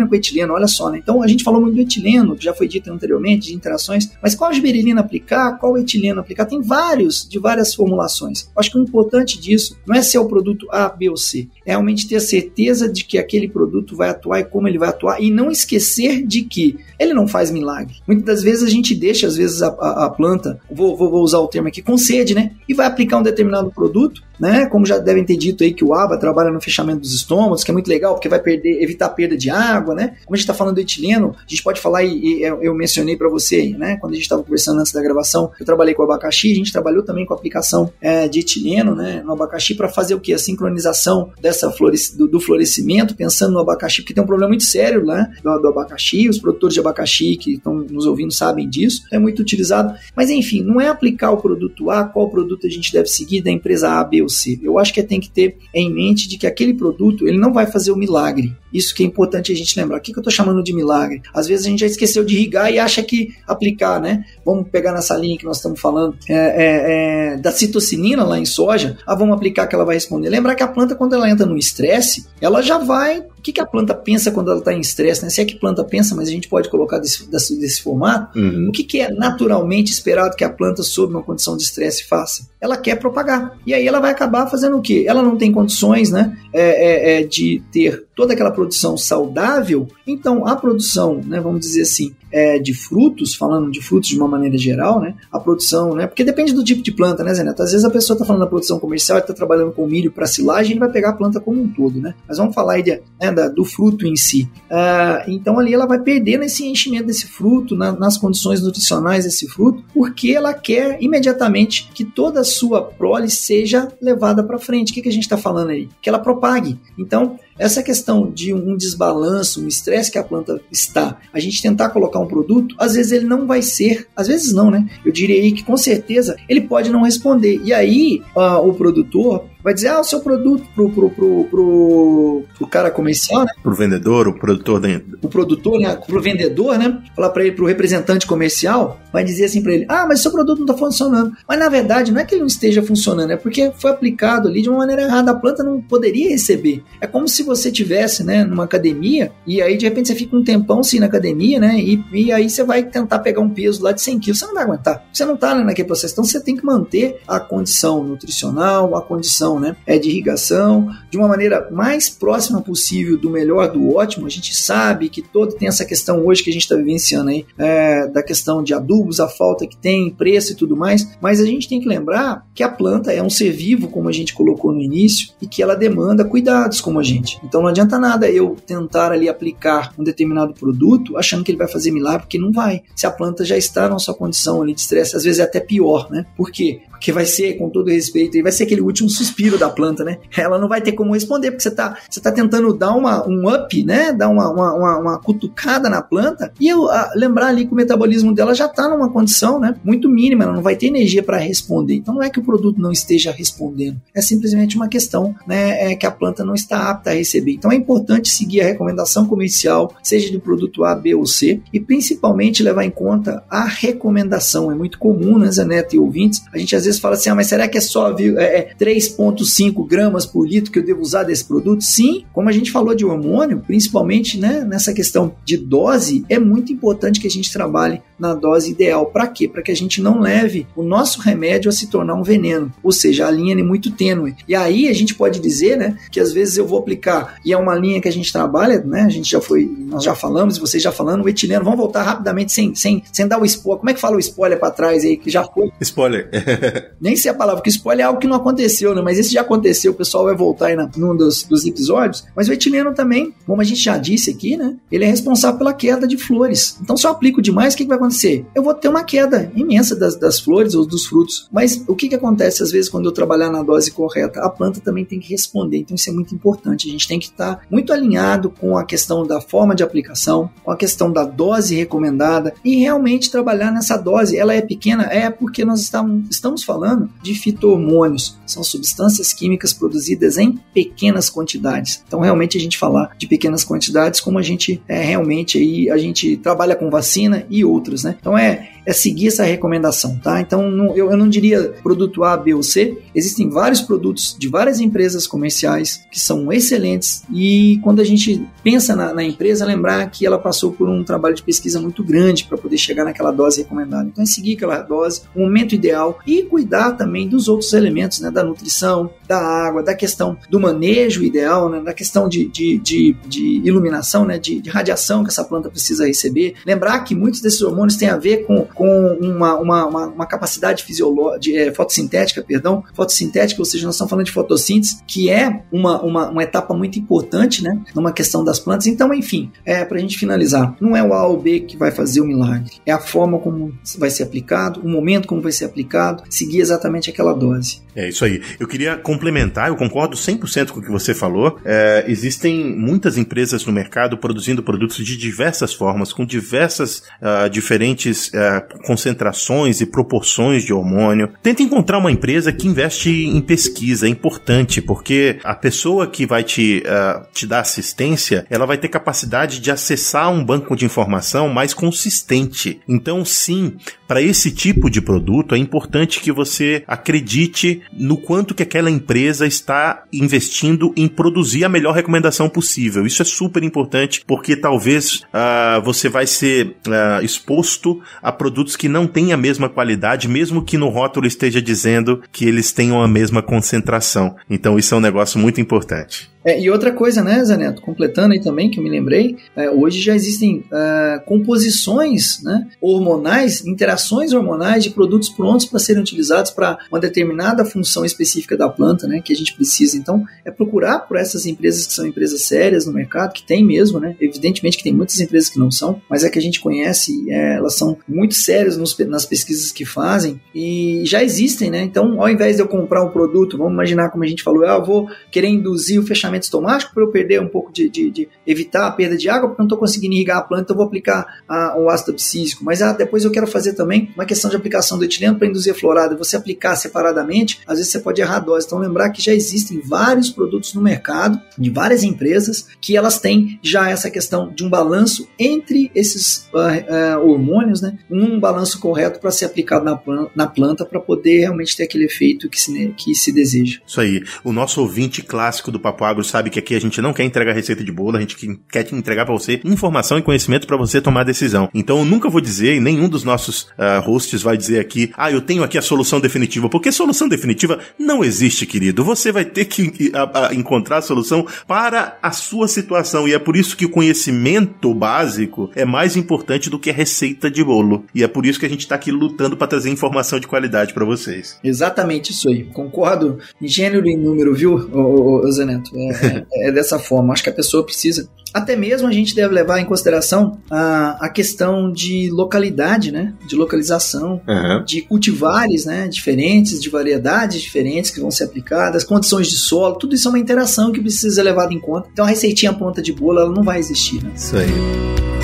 com 0.08 0.14
etileno, 0.14 0.54
olha 0.54 0.66
só, 0.66 0.90
né? 0.90 0.98
Então 0.98 1.22
a 1.22 1.26
gente 1.26 1.44
falou 1.44 1.62
muito 1.62 1.76
do 1.76 1.80
etileno, 1.80 2.36
que 2.36 2.44
já 2.44 2.52
foi 2.52 2.68
dito 2.68 2.92
anteriormente, 2.92 3.48
de 3.48 3.54
interações, 3.54 4.10
mas 4.22 4.34
qual 4.34 4.52
giberelina 4.52 5.00
aplicar, 5.00 5.58
qual 5.58 5.78
etileno 5.78 6.20
aplicar? 6.20 6.44
Tem 6.44 6.60
vários, 6.60 7.26
de 7.28 7.38
várias 7.38 7.74
formulações. 7.74 8.50
Acho 8.56 8.70
que 8.70 8.78
o 8.78 8.82
importante 8.82 9.40
disso 9.40 9.78
não 9.86 9.96
é 9.96 10.02
ser 10.02 10.18
o 10.18 10.26
produto 10.26 10.66
A, 10.70 10.88
B 10.88 11.08
ou 11.08 11.16
C, 11.16 11.48
é 11.64 11.70
realmente 11.70 12.08
ter 12.08 12.16
a 12.16 12.20
certeza 12.20 12.88
de 12.88 13.04
que 13.04 13.16
aquele 13.16 13.48
produto 13.48 13.96
vai 13.96 14.10
atuar 14.10 14.40
e 14.40 14.44
como 14.44 14.68
ele 14.68 14.78
vai 14.78 14.88
atuar, 14.88 15.22
e 15.22 15.30
não 15.30 15.50
esquecer 15.50 16.26
de 16.26 16.42
que 16.42 16.78
ele 16.98 17.14
não 17.14 17.26
faz 17.26 17.50
milagre. 17.50 17.96
Muitas 18.06 18.26
das 18.26 18.42
vezes 18.42 18.62
a 18.62 18.70
gente 18.70 18.94
deixa, 18.94 19.26
às 19.26 19.36
vezes, 19.36 19.62
a, 19.62 19.68
a, 19.68 20.06
a 20.06 20.10
planta, 20.10 20.49
vou, 20.70 20.96
vou, 20.96 21.10
vou, 21.10 21.22
usar 21.22 21.38
o 21.38 21.48
termo 21.48 21.68
aqui, 21.68 21.82
com 21.82 21.96
sede, 21.96 22.34
né? 22.34 22.52
E 22.68 22.74
vai 22.74 22.86
aplicar 22.86 23.18
um 23.18 23.22
determinado 23.22 23.70
produto, 23.70 24.22
né? 24.40 24.66
Como 24.66 24.86
já 24.86 24.98
devem 24.98 25.24
ter 25.24 25.36
dito 25.36 25.62
aí 25.62 25.72
que 25.72 25.84
o 25.84 25.94
ABA 25.94 26.18
trabalha 26.18 26.50
no 26.50 26.60
fechamento 26.60 27.00
dos 27.00 27.14
estômagos, 27.14 27.62
que 27.62 27.70
é 27.70 27.74
muito 27.74 27.88
legal, 27.88 28.14
porque 28.14 28.28
vai 28.28 28.40
perder, 28.40 28.82
evitar 28.82 29.06
a 29.06 29.10
perda 29.10 29.36
de 29.36 29.50
água, 29.50 29.94
né? 29.94 30.16
Como 30.24 30.34
a 30.34 30.36
gente 30.36 30.44
está 30.44 30.54
falando 30.54 30.76
do 30.76 30.80
etileno, 30.80 31.34
a 31.36 31.48
gente 31.48 31.62
pode 31.62 31.80
falar, 31.80 32.02
e, 32.04 32.40
e 32.40 32.42
eu 32.42 32.74
mencionei 32.74 33.16
para 33.16 33.28
você 33.28 33.50
né? 33.76 33.96
Quando 33.96 34.12
a 34.12 34.14
gente 34.14 34.24
estava 34.24 34.42
conversando 34.42 34.80
antes 34.80 34.92
da 34.92 35.02
gravação, 35.02 35.50
eu 35.58 35.66
trabalhei 35.66 35.94
com 35.94 36.02
abacaxi, 36.02 36.52
a 36.52 36.54
gente 36.54 36.72
trabalhou 36.72 37.02
também 37.02 37.26
com 37.26 37.34
aplicação 37.34 37.92
é, 38.00 38.28
de 38.28 38.40
etileno, 38.40 38.94
né? 38.94 39.22
No 39.24 39.32
abacaxi 39.32 39.74
para 39.74 39.88
fazer 39.88 40.14
o 40.14 40.20
que? 40.20 40.32
A 40.32 40.38
sincronização 40.38 41.30
dessa 41.40 41.72
do, 42.16 42.28
do, 42.28 42.40
florescimento, 42.40 43.14
pensando 43.14 43.52
no 43.52 43.60
abacaxi, 43.60 44.02
porque 44.02 44.14
tem 44.14 44.22
um 44.22 44.26
problema 44.26 44.48
muito 44.48 44.64
sério, 44.64 45.04
né? 45.04 45.32
Do, 45.42 45.58
do 45.58 45.68
abacaxi, 45.68 46.28
os 46.28 46.38
produtores 46.38 46.74
de 46.74 46.80
abacaxi 46.80 47.36
que 47.36 47.54
estão 47.54 47.74
nos 47.74 48.06
ouvindo 48.06 48.32
sabem 48.32 48.68
disso, 48.68 49.02
é 49.12 49.18
muito 49.18 49.40
utilizado. 49.40 49.94
Mas 50.14 50.30
enfim, 50.30 50.62
não 50.62 50.80
é 50.80 50.88
aplicar 50.88 51.30
o 51.30 51.36
produto 51.36 51.90
A, 51.90 52.04
qual 52.04 52.30
produto 52.30 52.66
a 52.66 52.70
gente 52.70 52.92
deve 52.92 53.08
seguir 53.08 53.42
da 53.42 53.50
empresa 53.50 53.90
A, 53.90 54.04
B 54.04 54.22
ou 54.22 54.28
C. 54.30 54.58
Eu 54.62 54.78
acho 54.78 54.94
que 54.94 55.02
tem 55.02 55.20
que 55.20 55.30
ter 55.30 55.56
em 55.74 55.92
mente 55.92 56.28
de 56.28 56.38
que 56.38 56.46
aquele 56.46 56.74
produto 56.74 57.26
ele 57.26 57.38
não 57.38 57.52
vai 57.52 57.66
fazer 57.66 57.90
o 57.90 57.96
milagre. 57.96 58.56
Isso 58.72 58.94
que 58.94 59.02
é 59.02 59.06
importante 59.06 59.52
a 59.52 59.54
gente 59.54 59.78
lembrar. 59.78 59.98
O 59.98 60.00
que, 60.00 60.12
que 60.12 60.18
eu 60.18 60.22
estou 60.22 60.32
chamando 60.32 60.62
de 60.62 60.72
milagre? 60.72 61.20
Às 61.34 61.48
vezes 61.48 61.66
a 61.66 61.68
gente 61.68 61.80
já 61.80 61.86
esqueceu 61.86 62.24
de 62.24 62.34
irrigar 62.36 62.72
e 62.72 62.78
acha 62.78 63.02
que 63.02 63.34
aplicar, 63.46 64.00
né? 64.00 64.24
Vamos 64.44 64.68
pegar 64.68 64.92
nessa 64.92 65.16
linha 65.16 65.36
que 65.36 65.44
nós 65.44 65.56
estamos 65.56 65.80
falando 65.80 66.16
é, 66.28 66.34
é, 66.34 67.34
é, 67.34 67.36
da 67.36 67.50
citocinina 67.50 68.22
lá 68.24 68.38
em 68.38 68.44
soja. 68.44 68.96
Ah, 69.06 69.14
vamos 69.14 69.34
aplicar 69.34 69.66
que 69.66 69.74
ela 69.74 69.84
vai 69.84 69.96
responder. 69.96 70.28
Lembrar 70.28 70.54
que 70.54 70.62
a 70.62 70.68
planta, 70.68 70.94
quando 70.94 71.14
ela 71.14 71.28
entra 71.28 71.46
no 71.46 71.58
estresse, 71.58 72.26
ela 72.40 72.62
já 72.62 72.78
vai 72.78 73.24
o 73.40 73.42
que, 73.42 73.52
que 73.52 73.60
a 73.60 73.66
planta 73.66 73.94
pensa 73.94 74.30
quando 74.30 74.50
ela 74.50 74.58
está 74.58 74.70
em 74.74 74.80
estresse? 74.80 75.24
Né? 75.24 75.30
Se 75.30 75.40
é 75.40 75.46
que 75.46 75.58
planta 75.58 75.82
pensa, 75.82 76.14
mas 76.14 76.28
a 76.28 76.30
gente 76.30 76.46
pode 76.46 76.68
colocar 76.68 76.98
desse, 76.98 77.28
desse, 77.28 77.58
desse 77.58 77.80
formato. 77.80 78.38
Uhum. 78.38 78.68
O 78.68 78.72
que, 78.72 78.84
que 78.84 79.00
é 79.00 79.10
naturalmente 79.10 79.90
esperado 79.90 80.36
que 80.36 80.44
a 80.44 80.50
planta, 80.50 80.82
sob 80.82 81.14
uma 81.14 81.22
condição 81.22 81.56
de 81.56 81.62
estresse, 81.62 82.06
faça? 82.06 82.46
Ela 82.60 82.76
quer 82.76 82.96
propagar. 82.96 83.56
E 83.66 83.72
aí 83.72 83.88
ela 83.88 83.98
vai 83.98 84.10
acabar 84.10 84.46
fazendo 84.46 84.76
o 84.76 84.82
quê? 84.82 85.06
Ela 85.08 85.22
não 85.22 85.38
tem 85.38 85.50
condições 85.50 86.10
né, 86.10 86.36
é, 86.52 87.16
é, 87.16 87.20
é 87.20 87.22
de 87.24 87.62
ter 87.72 88.04
toda 88.20 88.34
aquela 88.34 88.50
produção 88.50 88.98
saudável, 88.98 89.88
então 90.06 90.46
a 90.46 90.54
produção, 90.54 91.22
né, 91.24 91.40
vamos 91.40 91.60
dizer 91.60 91.80
assim, 91.80 92.14
é, 92.30 92.58
de 92.58 92.74
frutos, 92.74 93.34
falando 93.34 93.70
de 93.70 93.80
frutos 93.80 94.10
de 94.10 94.16
uma 94.18 94.28
maneira 94.28 94.58
geral, 94.58 95.00
né, 95.00 95.14
a 95.32 95.40
produção, 95.40 95.94
né, 95.94 96.06
porque 96.06 96.22
depende 96.22 96.52
do 96.52 96.62
tipo 96.62 96.82
de 96.82 96.92
planta, 96.92 97.24
né, 97.24 97.32
Zeneto? 97.32 97.62
Às 97.62 97.72
vezes 97.72 97.82
a 97.82 97.88
pessoa 97.88 98.14
está 98.14 98.26
falando 98.26 98.42
da 98.42 98.46
produção 98.46 98.78
comercial 98.78 99.16
está 99.16 99.32
trabalhando 99.32 99.72
com 99.72 99.86
milho 99.86 100.12
para 100.12 100.26
silagem, 100.26 100.72
ele 100.72 100.80
vai 100.80 100.92
pegar 100.92 101.10
a 101.10 101.12
planta 101.14 101.40
como 101.40 101.62
um 101.62 101.68
todo, 101.68 101.98
né? 101.98 102.14
Mas 102.28 102.36
vamos 102.36 102.54
falar 102.54 102.74
aí 102.74 102.82
de, 102.82 103.00
né, 103.18 103.32
da, 103.32 103.48
do 103.48 103.64
fruto 103.64 104.06
em 104.06 104.16
si. 104.16 104.46
Uh, 104.70 105.30
então 105.30 105.58
ali 105.58 105.72
ela 105.72 105.86
vai 105.86 105.98
perder 105.98 106.38
nesse 106.38 106.66
enchimento 106.66 107.06
desse 107.06 107.26
fruto, 107.26 107.74
na, 107.74 107.90
nas 107.92 108.18
condições 108.18 108.60
nutricionais 108.60 109.24
desse 109.24 109.48
fruto, 109.48 109.82
porque 109.94 110.32
ela 110.32 110.52
quer 110.52 110.98
imediatamente 111.00 111.90
que 111.94 112.04
toda 112.04 112.40
a 112.40 112.44
sua 112.44 112.82
prole 112.82 113.30
seja 113.30 113.88
levada 113.98 114.42
para 114.44 114.58
frente. 114.58 114.90
O 114.90 114.94
que, 114.94 115.00
que 115.00 115.08
a 115.08 115.12
gente 115.12 115.22
está 115.22 115.38
falando 115.38 115.70
aí? 115.70 115.88
Que 116.02 116.10
ela 116.10 116.18
propague. 116.18 116.78
Então, 116.98 117.38
essa 117.60 117.82
questão 117.82 118.30
de 118.30 118.54
um 118.54 118.74
desbalanço, 118.74 119.62
um 119.62 119.68
estresse 119.68 120.10
que 120.10 120.16
a 120.16 120.24
planta 120.24 120.58
está, 120.72 121.18
a 121.30 121.38
gente 121.38 121.60
tentar 121.60 121.90
colocar 121.90 122.18
um 122.18 122.26
produto, 122.26 122.74
às 122.78 122.94
vezes 122.94 123.12
ele 123.12 123.26
não 123.26 123.46
vai 123.46 123.60
ser, 123.60 124.08
às 124.16 124.28
vezes 124.28 124.54
não, 124.54 124.70
né? 124.70 124.88
Eu 125.04 125.12
diria 125.12 125.36
aí 125.36 125.52
que 125.52 125.62
com 125.62 125.76
certeza 125.76 126.36
ele 126.48 126.62
pode 126.62 126.90
não 126.90 127.02
responder. 127.02 127.60
E 127.62 127.74
aí 127.74 128.22
uh, 128.34 128.66
o 128.66 128.72
produtor 128.72 129.44
vai 129.62 129.74
dizer, 129.74 129.88
ah, 129.88 130.00
o 130.00 130.04
seu 130.04 130.20
produto 130.20 130.64
pro, 130.74 130.90
pro, 130.90 131.10
pro, 131.10 131.44
pro, 131.44 132.44
pro 132.56 132.66
cara 132.66 132.90
comercial, 132.90 133.44
né? 133.44 133.52
Pro 133.62 133.74
vendedor, 133.74 134.28
o 134.28 134.38
produtor 134.38 134.80
dentro. 134.80 135.18
O 135.22 135.28
produtor, 135.28 135.80
né? 135.80 135.96
Pro 136.06 136.22
vendedor, 136.22 136.78
né? 136.78 137.02
Falar 137.14 137.30
para 137.30 137.44
ele, 137.44 137.52
pro 137.52 137.66
representante 137.66 138.26
comercial, 138.26 139.00
vai 139.12 139.24
dizer 139.24 139.46
assim 139.46 139.62
para 139.62 139.74
ele, 139.74 139.86
ah, 139.88 140.06
mas 140.06 140.20
seu 140.20 140.30
produto 140.30 140.60
não 140.60 140.66
tá 140.66 140.74
funcionando. 140.74 141.32
Mas 141.48 141.58
na 141.58 141.68
verdade, 141.68 142.12
não 142.12 142.20
é 142.20 142.24
que 142.24 142.34
ele 142.34 142.40
não 142.40 142.46
esteja 142.46 142.82
funcionando, 142.82 143.32
é 143.32 143.36
porque 143.36 143.72
foi 143.78 143.90
aplicado 143.90 144.48
ali 144.48 144.62
de 144.62 144.68
uma 144.68 144.78
maneira 144.78 145.02
errada. 145.02 145.30
A 145.30 145.34
planta 145.34 145.62
não 145.62 145.80
poderia 145.80 146.30
receber. 146.30 146.82
É 147.00 147.06
como 147.06 147.28
se 147.28 147.42
você 147.42 147.70
tivesse, 147.70 148.24
né, 148.24 148.44
numa 148.44 148.64
academia 148.64 149.32
e 149.46 149.60
aí 149.60 149.76
de 149.76 149.86
repente 149.86 150.08
você 150.08 150.14
fica 150.14 150.36
um 150.36 150.44
tempão 150.44 150.80
assim 150.80 150.98
na 150.98 151.06
academia, 151.06 151.58
né? 151.58 151.78
E, 151.78 152.02
e 152.12 152.32
aí 152.32 152.48
você 152.48 152.62
vai 152.62 152.82
tentar 152.82 153.18
pegar 153.20 153.40
um 153.40 153.50
peso 153.50 153.82
lá 153.82 153.92
de 153.92 154.00
100 154.00 154.18
quilos. 154.20 154.38
Você 154.38 154.46
não 154.46 154.54
vai 154.54 154.64
aguentar. 154.64 155.04
Você 155.12 155.24
não 155.24 155.36
tá 155.36 155.54
né, 155.54 155.64
naquele 155.64 155.86
processo. 155.86 156.14
Então 156.14 156.24
você 156.24 156.40
tem 156.40 156.56
que 156.56 156.64
manter 156.64 157.20
a 157.26 157.40
condição 157.40 158.02
nutricional, 158.02 158.96
a 158.96 159.02
condição 159.02 159.49
irrigação, 159.50 159.58
né? 159.58 159.76
É 159.86 159.98
de 159.98 160.08
irrigação, 160.08 160.90
de 161.10 161.16
uma 161.16 161.26
maneira 161.26 161.68
mais 161.70 162.08
próxima 162.08 162.60
possível 162.60 163.16
do 163.18 163.30
melhor, 163.30 163.72
do 163.72 163.94
ótimo. 163.94 164.26
A 164.26 164.30
gente 164.30 164.54
sabe 164.54 165.08
que 165.08 165.22
todo 165.22 165.54
tem 165.54 165.68
essa 165.68 165.84
questão 165.84 166.24
hoje 166.26 166.42
que 166.42 166.50
a 166.50 166.52
gente 166.52 166.62
está 166.62 166.76
vivenciando 166.76 167.30
aí, 167.30 167.46
é, 167.58 168.06
da 168.06 168.22
questão 168.22 168.62
de 168.62 168.74
adubos, 168.74 169.18
a 169.18 169.28
falta 169.28 169.66
que 169.66 169.76
tem, 169.76 170.10
preço 170.10 170.52
e 170.52 170.54
tudo 170.54 170.76
mais. 170.76 171.08
Mas 171.20 171.40
a 171.40 171.46
gente 171.46 171.68
tem 171.68 171.80
que 171.80 171.88
lembrar 171.88 172.46
que 172.54 172.62
a 172.62 172.68
planta 172.68 173.12
é 173.12 173.22
um 173.22 173.30
ser 173.30 173.50
vivo, 173.50 173.88
como 173.88 174.08
a 174.08 174.12
gente 174.12 174.34
colocou 174.34 174.72
no 174.72 174.80
início, 174.80 175.30
e 175.40 175.46
que 175.46 175.62
ela 175.62 175.74
demanda 175.74 176.24
cuidados 176.24 176.80
como 176.80 177.00
a 177.00 177.02
gente. 177.02 177.40
Então 177.42 177.62
não 177.62 177.68
adianta 177.68 177.98
nada 177.98 178.28
eu 178.28 178.56
tentar 178.66 179.12
ali 179.12 179.28
aplicar 179.28 179.92
um 179.98 180.04
determinado 180.04 180.54
produto 180.54 181.16
achando 181.16 181.42
que 181.42 181.50
ele 181.50 181.58
vai 181.58 181.68
fazer 181.68 181.90
milagre, 181.90 182.22
porque 182.22 182.38
não 182.38 182.52
vai. 182.52 182.82
Se 182.94 183.06
a 183.06 183.10
planta 183.10 183.44
já 183.44 183.56
está 183.56 183.88
na 183.88 183.98
sua 183.98 184.14
condição 184.14 184.62
ali 184.62 184.74
de 184.74 184.80
estresse, 184.80 185.16
às 185.16 185.24
vezes 185.24 185.40
é 185.40 185.42
até 185.42 185.60
pior, 185.60 186.08
né? 186.10 186.26
Por 186.36 186.50
quê? 186.50 186.82
Porque 186.90 187.12
vai 187.12 187.24
ser, 187.24 187.54
com 187.54 187.70
todo 187.70 187.90
respeito, 187.90 188.40
vai 188.42 188.52
ser 188.52 188.64
aquele 188.64 188.82
último 188.82 189.08
suspiro 189.08 189.39
respiro 189.40 189.58
da 189.58 189.70
planta, 189.70 190.04
né? 190.04 190.18
Ela 190.36 190.58
não 190.58 190.68
vai 190.68 190.80
ter 190.80 190.92
como 190.92 191.14
responder, 191.14 191.50
porque 191.50 191.62
você 191.62 191.68
está 191.70 191.96
você 192.08 192.20
tá 192.20 192.30
tentando 192.30 192.72
dar 192.74 192.92
uma, 192.92 193.26
um 193.26 193.48
up, 193.48 193.84
né? 193.84 194.12
Dar 194.12 194.28
uma, 194.28 194.50
uma, 194.50 194.98
uma, 194.98 195.18
cutucada 195.18 195.88
na 195.88 196.02
planta 196.02 196.52
e 196.60 196.68
eu, 196.68 196.90
a, 196.90 197.12
lembrar 197.14 197.48
ali 197.48 197.66
que 197.66 197.72
o 197.72 197.76
metabolismo 197.76 198.34
dela 198.34 198.54
já 198.54 198.66
está 198.66 198.88
numa 198.88 199.10
condição 199.10 199.58
né, 199.58 199.74
muito 199.84 200.08
mínima, 200.08 200.44
ela 200.44 200.52
não 200.52 200.62
vai 200.62 200.76
ter 200.76 200.86
energia 200.86 201.22
para 201.22 201.38
responder. 201.38 201.94
Então 201.94 202.14
não 202.14 202.22
é 202.22 202.30
que 202.30 202.38
o 202.38 202.42
produto 202.42 202.80
não 202.80 202.92
esteja 202.92 203.30
respondendo, 203.30 204.00
é 204.14 204.20
simplesmente 204.20 204.76
uma 204.76 204.88
questão 204.88 205.34
né, 205.46 205.92
é 205.92 205.94
que 205.94 206.06
a 206.06 206.10
planta 206.10 206.44
não 206.44 206.54
está 206.54 206.90
apta 206.90 207.10
a 207.10 207.14
receber. 207.14 207.52
Então 207.52 207.72
é 207.72 207.74
importante 207.74 208.30
seguir 208.30 208.60
a 208.60 208.64
recomendação 208.64 209.26
comercial, 209.26 209.94
seja 210.02 210.32
do 210.32 210.40
produto 210.40 210.84
A, 210.84 210.94
B 210.94 211.14
ou 211.14 211.26
C, 211.26 211.60
e 211.72 211.80
principalmente 211.80 212.62
levar 212.62 212.84
em 212.84 212.90
conta 212.90 213.42
a 213.48 213.64
recomendação. 213.64 214.70
É 214.70 214.74
muito 214.74 214.98
comum, 214.98 215.38
né, 215.38 215.50
Zaneto 215.50 215.96
e 215.96 215.98
ouvintes, 215.98 216.42
a 216.52 216.58
gente 216.58 216.74
às 216.74 216.84
vezes 216.84 217.00
fala 217.00 217.14
assim, 217.14 217.30
ah, 217.30 217.34
mas 217.34 217.46
será 217.46 217.68
que 217.68 217.78
é 217.78 217.80
só 217.80 218.10
é, 218.18 218.58
é 218.58 218.74
3,5 218.78 219.29
0,5 219.32 219.86
gramas 219.86 220.26
por 220.26 220.46
litro 220.46 220.70
que 220.70 220.78
eu 220.78 220.84
devo 220.84 221.00
usar 221.00 221.24
desse 221.24 221.44
produto? 221.44 221.82
Sim, 221.82 222.24
como 222.32 222.48
a 222.48 222.52
gente 222.52 222.70
falou 222.70 222.94
de 222.94 223.04
hormônio, 223.04 223.62
principalmente 223.66 224.38
né, 224.38 224.64
nessa 224.64 224.92
questão 224.92 225.34
de 225.44 225.56
dose, 225.56 226.24
é 226.28 226.38
muito 226.38 226.72
importante 226.72 227.20
que 227.20 227.26
a 227.26 227.30
gente 227.30 227.52
trabalhe 227.52 228.02
na 228.20 228.34
dose 228.34 228.70
ideal. 228.70 229.06
Para 229.06 229.26
quê? 229.26 229.48
Para 229.48 229.62
que 229.62 229.72
a 229.72 229.76
gente 229.76 230.02
não 230.02 230.20
leve 230.20 230.66
o 230.76 230.82
nosso 230.82 231.20
remédio 231.20 231.70
a 231.70 231.72
se 231.72 231.88
tornar 231.88 232.14
um 232.14 232.22
veneno, 232.22 232.70
ou 232.82 232.92
seja, 232.92 233.26
a 233.26 233.30
linha 233.30 233.58
é 233.58 233.62
muito 233.62 233.90
tênue. 233.90 234.36
E 234.46 234.54
aí 234.54 234.88
a 234.88 234.92
gente 234.92 235.14
pode 235.14 235.40
dizer, 235.40 235.78
né, 235.78 235.96
que 236.12 236.20
às 236.20 236.32
vezes 236.32 236.58
eu 236.58 236.66
vou 236.66 236.78
aplicar 236.78 237.36
e 237.44 237.52
é 237.52 237.56
uma 237.56 237.74
linha 237.74 238.00
que 238.00 238.08
a 238.08 238.12
gente 238.12 238.30
trabalha, 238.30 238.80
né, 238.80 239.02
a 239.02 239.08
gente 239.08 239.30
já 239.30 239.40
foi, 239.40 239.70
nós 239.86 240.04
já 240.04 240.14
falamos, 240.14 240.58
vocês 240.58 240.82
já 240.82 240.92
falando, 240.92 241.24
o 241.24 241.28
etileno, 241.28 241.64
vamos 241.64 241.78
voltar 241.78 242.02
rapidamente 242.02 242.52
sem, 242.52 242.74
sem, 242.74 243.02
sem 243.10 243.26
dar 243.26 243.40
o 243.40 243.44
spoiler. 243.44 243.78
Como 243.78 243.90
é 243.90 243.94
que 243.94 244.00
fala 244.00 244.16
o 244.16 244.20
spoiler 244.20 244.58
para 244.58 244.70
trás 244.70 245.04
aí 245.04 245.16
que 245.16 245.30
já 245.30 245.44
foi? 245.44 245.72
Spoiler. 245.80 246.28
Nem 247.00 247.16
sei 247.16 247.30
a 247.30 247.34
palavra, 247.34 247.60
porque 247.60 247.70
spoiler 247.70 248.04
é 248.04 248.08
algo 248.08 248.20
que 248.20 248.26
não 248.26 248.36
aconteceu, 248.36 248.94
né, 248.94 249.00
mas 249.00 249.18
esse 249.20 249.32
já 249.32 249.42
aconteceu, 249.42 249.92
o 249.92 249.94
pessoal 249.94 250.24
vai 250.24 250.34
voltar 250.34 250.66
aí 250.66 250.76
na, 250.76 250.90
num 250.96 251.16
dos, 251.16 251.42
dos 251.44 251.64
episódios. 251.64 252.24
Mas 252.34 252.48
o 252.48 252.52
etileno 252.52 252.92
também, 252.94 253.34
como 253.46 253.60
a 253.60 253.64
gente 253.64 253.82
já 253.82 253.96
disse 253.96 254.30
aqui, 254.30 254.56
né, 254.56 254.76
ele 254.90 255.04
é 255.04 255.08
responsável 255.08 255.58
pela 255.58 255.72
queda 255.72 256.06
de 256.06 256.16
flores. 256.16 256.78
Então 256.82 256.96
se 256.96 257.06
eu 257.06 257.10
aplico 257.10 257.40
demais, 257.40 257.74
o 257.74 257.76
que, 257.76 257.84
que 257.84 257.88
vai 257.88 257.98
acontecer? 257.98 258.44
Eu 258.54 258.62
vou 258.62 258.74
ter 258.74 258.88
uma 258.88 259.04
queda 259.04 259.50
imensa 259.54 259.94
das, 259.94 260.16
das 260.16 260.40
flores 260.40 260.74
ou 260.74 260.86
dos 260.86 261.06
frutos. 261.06 261.48
Mas 261.52 261.84
o 261.86 261.94
que, 261.94 262.08
que 262.08 262.14
acontece 262.14 262.62
às 262.62 262.70
vezes 262.70 262.90
quando 262.90 263.06
eu 263.06 263.12
trabalhar 263.12 263.50
na 263.50 263.62
dose 263.62 263.90
correta? 263.90 264.40
A 264.40 264.48
planta 264.48 264.80
também 264.80 265.04
tem 265.04 265.20
que 265.20 265.30
responder. 265.30 265.78
Então 265.78 265.94
isso 265.94 266.08
é 266.08 266.12
muito 266.12 266.34
importante. 266.34 266.88
A 266.88 266.92
gente 266.92 267.06
tem 267.06 267.18
que 267.18 267.26
estar 267.26 267.60
muito 267.70 267.92
alinhado 267.92 268.50
com 268.50 268.76
a 268.76 268.84
questão 268.84 269.26
da 269.26 269.40
forma 269.40 269.74
de 269.74 269.82
aplicação, 269.82 270.50
com 270.64 270.70
a 270.70 270.76
questão 270.76 271.12
da 271.12 271.24
dose 271.24 271.74
recomendada 271.74 272.54
e 272.64 272.76
realmente 272.76 273.30
trabalhar 273.30 273.70
nessa 273.70 273.96
dose. 273.96 274.36
Ela 274.36 274.54
é 274.54 274.60
pequena? 274.60 275.04
É 275.04 275.30
porque 275.30 275.64
nós 275.64 275.80
estamos, 275.80 276.30
estamos 276.30 276.62
falando 276.62 277.10
de 277.22 277.34
fito-hormônios. 277.34 278.38
São 278.46 278.62
substâncias 278.62 279.09
químicas 279.32 279.72
produzidas 279.72 280.38
em 280.38 280.58
pequenas 280.72 281.28
quantidades. 281.28 282.02
Então 282.06 282.20
realmente 282.20 282.56
a 282.56 282.60
gente 282.60 282.78
falar 282.78 283.10
de 283.18 283.26
pequenas 283.26 283.64
quantidades, 283.64 284.20
como 284.20 284.38
a 284.38 284.42
gente 284.42 284.80
é, 284.86 285.02
realmente 285.02 285.58
aí 285.58 285.90
a 285.90 285.96
gente 285.96 286.36
trabalha 286.36 286.76
com 286.76 286.90
vacina 286.90 287.46
e 287.50 287.64
outras, 287.64 288.04
né? 288.04 288.16
Então 288.20 288.36
é 288.36 288.70
é 288.84 288.92
seguir 288.92 289.28
essa 289.28 289.44
recomendação, 289.44 290.18
tá? 290.18 290.40
Então 290.40 290.70
não, 290.70 290.96
eu, 290.96 291.10
eu 291.10 291.16
não 291.16 291.28
diria 291.28 291.74
produto 291.82 292.24
A, 292.24 292.36
B 292.36 292.54
ou 292.54 292.62
C. 292.62 292.98
Existem 293.14 293.48
vários 293.48 293.80
produtos 293.80 294.36
de 294.38 294.48
várias 294.48 294.80
empresas 294.80 295.26
comerciais 295.26 296.04
que 296.10 296.20
são 296.20 296.52
excelentes 296.52 297.22
e 297.32 297.78
quando 297.82 298.00
a 298.00 298.04
gente 298.04 298.46
pensa 298.62 298.94
na, 298.94 299.12
na 299.12 299.24
empresa, 299.24 299.64
lembrar 299.64 300.10
que 300.10 300.26
ela 300.26 300.38
passou 300.38 300.72
por 300.72 300.88
um 300.88 301.02
trabalho 301.04 301.34
de 301.34 301.42
pesquisa 301.42 301.80
muito 301.80 302.02
grande 302.04 302.44
para 302.44 302.58
poder 302.58 302.78
chegar 302.78 303.04
naquela 303.04 303.30
dose 303.30 303.62
recomendada. 303.62 304.08
Então 304.08 304.22
é 304.22 304.26
seguir 304.26 304.56
aquela 304.56 304.80
dose, 304.80 305.22
o 305.34 305.40
momento 305.40 305.74
ideal 305.74 306.18
e 306.26 306.42
cuidar 306.42 306.92
também 306.92 307.28
dos 307.28 307.48
outros 307.48 307.72
elementos, 307.72 308.20
né? 308.20 308.30
Da 308.30 308.44
nutrição, 308.44 309.10
da 309.26 309.38
água, 309.38 309.82
da 309.82 309.94
questão 309.94 310.36
do 310.48 310.60
manejo 310.60 311.22
ideal, 311.22 311.68
né? 311.68 311.80
da 311.80 311.92
questão 311.92 312.28
de, 312.28 312.46
de, 312.46 312.78
de, 312.78 313.16
de 313.26 313.62
iluminação, 313.64 314.24
né? 314.24 314.38
De, 314.38 314.60
de 314.60 314.70
radiação 314.70 315.22
que 315.22 315.30
essa 315.30 315.44
planta 315.44 315.70
precisa 315.70 316.06
receber. 316.06 316.54
Lembrar 316.66 317.00
que 317.00 317.14
muitos 317.14 317.40
desses 317.40 317.62
hormônios 317.62 317.96
têm 317.96 318.08
a 318.08 318.16
ver 318.16 318.46
com 318.46 318.66
com 318.74 319.18
uma, 319.20 319.56
uma, 319.56 319.86
uma, 319.86 320.06
uma 320.06 320.26
capacidade 320.26 320.84
fisiológica, 320.84 321.56
é, 321.56 321.72
fotossintética, 321.72 322.42
perdão, 322.42 322.84
fotossintética, 322.94 323.60
ou 323.60 323.64
seja, 323.64 323.86
nós 323.86 323.94
estamos 323.94 324.10
falando 324.10 324.26
de 324.26 324.32
fotossíntese, 324.32 324.98
que 325.06 325.30
é 325.30 325.62
uma, 325.72 326.02
uma, 326.02 326.30
uma 326.30 326.42
etapa 326.42 326.74
muito 326.74 326.98
importante, 326.98 327.62
né, 327.62 327.80
numa 327.94 328.12
questão 328.12 328.44
das 328.44 328.58
plantas. 328.58 328.86
Então, 328.86 329.12
enfim, 329.14 329.50
é, 329.64 329.84
para 329.84 329.98
a 329.98 330.00
gente 330.00 330.18
finalizar, 330.18 330.74
não 330.80 330.96
é 330.96 331.02
o 331.02 331.12
A 331.12 331.26
ou 331.26 331.40
B 331.40 331.60
que 331.60 331.76
vai 331.76 331.90
fazer 331.90 332.20
o 332.20 332.24
milagre, 332.24 332.72
é 332.86 332.92
a 332.92 332.98
forma 332.98 333.38
como 333.38 333.72
vai 333.98 334.10
ser 334.10 334.22
aplicado, 334.22 334.80
o 334.80 334.88
momento 334.88 335.26
como 335.26 335.40
vai 335.40 335.52
ser 335.52 335.64
aplicado, 335.64 336.22
seguir 336.28 336.60
exatamente 336.60 337.10
aquela 337.10 337.32
dose. 337.32 337.82
É 337.94 338.08
isso 338.08 338.24
aí. 338.24 338.42
Eu 338.58 338.68
queria 338.68 338.96
complementar, 338.96 339.68
eu 339.68 339.76
concordo 339.76 340.16
100% 340.16 340.70
com 340.70 340.80
o 340.80 340.82
que 340.82 340.90
você 340.90 341.12
falou. 341.12 341.58
É, 341.64 342.04
existem 342.06 342.76
muitas 342.76 343.16
empresas 343.16 343.64
no 343.64 343.72
mercado 343.72 344.16
produzindo 344.16 344.62
produtos 344.62 345.04
de 345.04 345.16
diversas 345.16 345.72
formas, 345.72 346.12
com 346.12 346.24
diversas 346.24 347.02
uh, 347.20 347.48
diferentes 347.50 348.28
uh, 348.28 348.59
concentrações 348.60 349.80
e 349.80 349.86
proporções 349.86 350.64
de 350.64 350.72
hormônio. 350.72 351.30
Tenta 351.42 351.62
encontrar 351.62 351.98
uma 351.98 352.12
empresa 352.12 352.52
que 352.52 352.68
investe 352.68 353.10
em 353.10 353.40
pesquisa, 353.40 354.06
é 354.06 354.08
importante, 354.08 354.80
porque 354.80 355.38
a 355.44 355.54
pessoa 355.54 356.06
que 356.06 356.26
vai 356.26 356.42
te, 356.42 356.82
uh, 356.86 357.26
te 357.32 357.46
dar 357.46 357.60
assistência, 357.60 358.46
ela 358.50 358.66
vai 358.66 358.78
ter 358.78 358.88
capacidade 358.88 359.60
de 359.60 359.70
acessar 359.70 360.30
um 360.30 360.44
banco 360.44 360.76
de 360.76 360.84
informação 360.84 361.48
mais 361.48 361.74
consistente. 361.74 362.80
Então, 362.88 363.24
sim, 363.24 363.76
para 364.06 364.20
esse 364.20 364.50
tipo 364.50 364.90
de 364.90 365.00
produto, 365.00 365.54
é 365.54 365.58
importante 365.58 366.20
que 366.20 366.32
você 366.32 366.82
acredite 366.86 367.82
no 367.92 368.16
quanto 368.16 368.54
que 368.54 368.62
aquela 368.62 368.90
empresa 368.90 369.46
está 369.46 370.04
investindo 370.12 370.92
em 370.96 371.06
produzir 371.06 371.64
a 371.64 371.68
melhor 371.68 371.94
recomendação 371.94 372.48
possível. 372.48 373.06
Isso 373.06 373.22
é 373.22 373.24
super 373.24 373.62
importante 373.62 374.22
porque 374.26 374.56
talvez 374.56 375.16
uh, 375.16 375.80
você 375.84 376.08
vai 376.08 376.26
ser 376.26 376.76
uh, 376.86 377.24
exposto 377.24 378.00
a 378.22 378.32
produtos 378.32 378.49
que 378.76 378.88
não 378.88 379.06
têm 379.06 379.32
a 379.32 379.36
mesma 379.36 379.68
qualidade, 379.68 380.28
mesmo 380.28 380.64
que 380.64 380.76
no 380.76 380.88
rótulo 380.88 381.26
esteja 381.26 381.60
dizendo 381.62 382.22
que 382.32 382.44
eles 382.44 382.72
tenham 382.72 383.02
a 383.02 383.08
mesma 383.08 383.42
concentração. 383.42 384.36
Então 384.48 384.78
isso 384.78 384.94
é 384.94 384.98
um 384.98 385.00
negócio 385.00 385.38
muito 385.38 385.60
importante. 385.60 386.30
É, 386.44 386.58
e 386.58 386.70
outra 386.70 386.90
coisa, 386.92 387.22
né, 387.22 387.44
Zé 387.44 387.56
Neto, 387.56 387.82
completando 387.82 388.32
aí 388.32 388.40
também, 388.40 388.70
que 388.70 388.78
eu 388.78 388.82
me 388.82 388.88
lembrei, 388.88 389.36
é, 389.54 389.70
hoje 389.70 390.00
já 390.00 390.14
existem 390.14 390.64
é, 390.72 391.20
composições 391.26 392.42
né, 392.42 392.66
hormonais, 392.80 393.64
interações 393.66 394.32
hormonais 394.32 394.82
de 394.82 394.90
produtos 394.90 395.28
prontos 395.28 395.66
para 395.66 395.78
serem 395.78 396.00
utilizados 396.00 396.50
para 396.50 396.78
uma 396.90 396.98
determinada 396.98 397.64
função 397.64 398.04
específica 398.04 398.56
da 398.56 398.68
planta, 398.68 399.06
né, 399.06 399.20
que 399.22 399.32
a 399.32 399.36
gente 399.36 399.54
precisa. 399.54 399.98
Então, 399.98 400.24
é 400.44 400.50
procurar 400.50 401.00
por 401.00 401.18
essas 401.18 401.44
empresas 401.44 401.86
que 401.86 401.92
são 401.92 402.06
empresas 402.06 402.42
sérias 402.42 402.86
no 402.86 402.92
mercado, 402.92 403.34
que 403.34 403.42
tem 403.42 403.64
mesmo, 403.64 404.00
né, 404.00 404.16
evidentemente 404.18 404.78
que 404.78 404.84
tem 404.84 404.94
muitas 404.94 405.20
empresas 405.20 405.50
que 405.50 405.58
não 405.58 405.70
são, 405.70 406.00
mas 406.08 406.24
é 406.24 406.30
que 406.30 406.38
a 406.38 406.42
gente 406.42 406.60
conhece, 406.60 407.30
é, 407.30 407.56
elas 407.56 407.74
são 407.74 407.98
muito 408.08 408.34
sérias 408.34 408.78
nos, 408.78 408.96
nas 409.00 409.26
pesquisas 409.26 409.70
que 409.72 409.84
fazem 409.84 410.40
e 410.54 411.02
já 411.04 411.22
existem, 411.22 411.70
né, 411.70 411.82
então, 411.82 412.20
ao 412.20 412.30
invés 412.30 412.56
de 412.56 412.62
eu 412.62 412.68
comprar 412.68 413.04
um 413.04 413.10
produto, 413.10 413.58
vamos 413.58 413.74
imaginar 413.74 414.08
como 414.08 414.24
a 414.24 414.26
gente 414.26 414.42
falou, 414.42 414.64
ah, 414.64 414.76
eu 414.76 414.84
vou 414.84 415.06
querer 415.30 415.48
induzir 415.48 416.00
o 416.00 416.06
fechamento 416.06 416.29
fechamento 416.30 416.44
estomático 416.44 416.94
para 416.94 417.02
eu 417.02 417.08
perder 417.08 417.40
um 417.40 417.48
pouco 417.48 417.72
de, 417.72 417.88
de, 417.88 418.10
de, 418.10 418.28
evitar 418.46 418.86
a 418.86 418.90
perda 418.90 419.16
de 419.16 419.28
água, 419.28 419.48
porque 419.48 419.60
eu 419.60 419.64
não 419.64 419.66
estou 419.66 419.78
conseguindo 419.78 420.14
irrigar 420.14 420.38
a 420.38 420.42
planta, 420.42 420.64
então 420.64 420.74
eu 420.74 420.78
vou 420.78 420.86
aplicar 420.86 421.26
a, 421.48 421.78
o 421.78 421.88
ácido 421.88 422.12
abscísico. 422.12 422.64
Mas 422.64 422.80
ah, 422.82 422.92
depois 422.92 423.24
eu 423.24 423.30
quero 423.30 423.46
fazer 423.46 423.74
também 423.74 424.10
uma 424.14 424.24
questão 424.24 424.50
de 424.50 424.56
aplicação 424.56 424.98
do 424.98 425.04
etileno 425.04 425.36
para 425.36 425.48
induzir 425.48 425.72
a 425.72 425.76
florada. 425.76 426.16
Você 426.16 426.36
aplicar 426.36 426.76
separadamente, 426.76 427.60
às 427.66 427.78
vezes 427.78 427.92
você 427.92 427.98
pode 427.98 428.20
errar 428.20 428.36
a 428.36 428.40
dose. 428.40 428.66
Então 428.66 428.78
lembrar 428.78 429.10
que 429.10 429.22
já 429.22 429.32
existem 429.32 429.80
vários 429.80 430.30
produtos 430.30 430.74
no 430.74 430.80
mercado, 430.80 431.40
de 431.58 431.70
várias 431.70 432.02
empresas, 432.02 432.66
que 432.80 432.96
elas 432.96 433.18
têm 433.18 433.58
já 433.62 433.90
essa 433.90 434.10
questão 434.10 434.52
de 434.52 434.64
um 434.64 434.70
balanço 434.70 435.28
entre 435.38 435.90
esses 435.94 436.48
uh, 436.52 437.18
uh, 437.18 437.30
hormônios, 437.30 437.80
né? 437.80 437.98
Um 438.10 438.38
balanço 438.38 438.78
correto 438.78 439.20
para 439.20 439.30
ser 439.30 439.44
aplicado 439.44 439.84
na, 439.84 440.00
na 440.34 440.46
planta 440.46 440.84
para 440.84 441.00
poder 441.00 441.40
realmente 441.40 441.76
ter 441.76 441.84
aquele 441.84 442.04
efeito 442.04 442.48
que 442.48 442.60
se, 442.60 442.94
que 442.96 443.14
se 443.14 443.32
deseja. 443.32 443.80
Isso 443.86 444.00
aí. 444.00 444.22
O 444.44 444.52
nosso 444.52 444.80
ouvinte 444.80 445.22
clássico 445.22 445.70
do 445.70 445.80
Papo 445.80 446.04
Agro 446.04 446.19
Sabe 446.24 446.50
que 446.50 446.58
aqui 446.58 446.74
a 446.74 446.80
gente 446.80 447.00
não 447.00 447.12
quer 447.12 447.24
entregar 447.24 447.52
receita 447.52 447.82
de 447.82 447.92
bolo, 447.92 448.16
a 448.16 448.20
gente 448.20 448.36
quer 448.70 448.84
te 448.84 448.94
entregar 448.94 449.24
para 449.24 449.34
você 449.34 449.60
informação 449.64 450.18
e 450.18 450.22
conhecimento 450.22 450.66
para 450.66 450.76
você 450.76 451.00
tomar 451.00 451.24
decisão. 451.24 451.68
Então 451.74 451.98
eu 451.98 452.04
nunca 452.04 452.28
vou 452.28 452.40
dizer, 452.40 452.76
e 452.76 452.80
nenhum 452.80 453.08
dos 453.08 453.24
nossos 453.24 453.62
uh, 453.62 454.00
hosts 454.04 454.42
vai 454.42 454.56
dizer 454.56 454.80
aqui, 454.80 455.10
ah, 455.16 455.30
eu 455.30 455.40
tenho 455.40 455.62
aqui 455.62 455.78
a 455.78 455.82
solução 455.82 456.20
definitiva, 456.20 456.68
porque 456.68 456.92
solução 456.92 457.28
definitiva 457.28 457.78
não 457.98 458.24
existe, 458.24 458.66
querido. 458.66 459.04
Você 459.04 459.32
vai 459.32 459.44
ter 459.44 459.64
que 459.66 460.12
a, 460.14 460.48
a, 460.48 460.54
encontrar 460.54 460.98
a 460.98 461.02
solução 461.02 461.46
para 461.66 462.18
a 462.22 462.32
sua 462.32 462.68
situação 462.68 463.26
e 463.26 463.34
é 463.34 463.38
por 463.38 463.56
isso 463.56 463.76
que 463.76 463.86
o 463.86 463.90
conhecimento 463.90 464.94
básico 464.94 465.70
é 465.74 465.84
mais 465.84 466.16
importante 466.16 466.70
do 466.70 466.78
que 466.78 466.90
a 466.90 466.94
receita 466.94 467.50
de 467.50 467.62
bolo. 467.62 468.04
E 468.14 468.22
é 468.22 468.28
por 468.28 468.46
isso 468.46 468.58
que 468.58 468.66
a 468.66 468.68
gente 468.68 468.80
está 468.80 468.94
aqui 468.94 469.10
lutando 469.10 469.56
para 469.56 469.66
trazer 469.66 469.90
informação 469.90 470.38
de 470.38 470.46
qualidade 470.46 470.92
para 470.92 471.04
vocês. 471.04 471.58
Exatamente 471.62 472.32
isso 472.32 472.48
aí. 472.48 472.64
Concordo 472.64 473.38
em 473.60 473.68
gênero 473.68 474.08
e 474.08 474.16
número, 474.16 474.54
viu, 474.54 474.74
ô, 474.92 475.40
ô? 475.40 475.50
É, 475.94 476.09
é, 476.10 476.68
é, 476.68 476.72
dessa 476.72 476.98
forma. 476.98 477.32
Acho 477.32 477.42
que 477.42 477.50
a 477.50 477.54
pessoa 477.54 477.84
precisa. 477.84 478.28
Até 478.52 478.74
mesmo 478.74 479.06
a 479.06 479.12
gente 479.12 479.34
deve 479.34 479.54
levar 479.54 479.78
em 479.78 479.84
consideração 479.84 480.58
a, 480.68 481.26
a 481.26 481.28
questão 481.28 481.92
de 481.92 482.28
localidade, 482.30 483.12
né? 483.12 483.32
De 483.46 483.54
localização, 483.54 484.40
uhum. 484.48 484.84
de 484.84 485.02
cultivares, 485.02 485.84
né? 485.84 486.08
Diferentes, 486.08 486.80
de 486.80 486.88
variedades 486.88 487.62
diferentes 487.62 488.10
que 488.10 488.20
vão 488.20 488.30
ser 488.30 488.44
aplicadas, 488.44 489.04
condições 489.04 489.48
de 489.48 489.56
solo, 489.56 489.96
tudo 489.96 490.14
isso 490.14 490.26
é 490.26 490.30
uma 490.30 490.38
interação 490.38 490.90
que 490.90 491.00
precisa 491.00 491.36
ser 491.36 491.42
levada 491.42 491.72
em 491.72 491.80
conta. 491.80 492.08
Então 492.12 492.24
a 492.24 492.28
receitinha 492.28 492.72
ponta 492.72 493.00
de 493.00 493.12
bolo 493.12 493.40
ela 493.40 493.52
não 493.52 493.62
vai 493.62 493.78
existir, 493.78 494.22
né? 494.22 494.32
Isso 494.34 494.56
aí. 494.56 495.39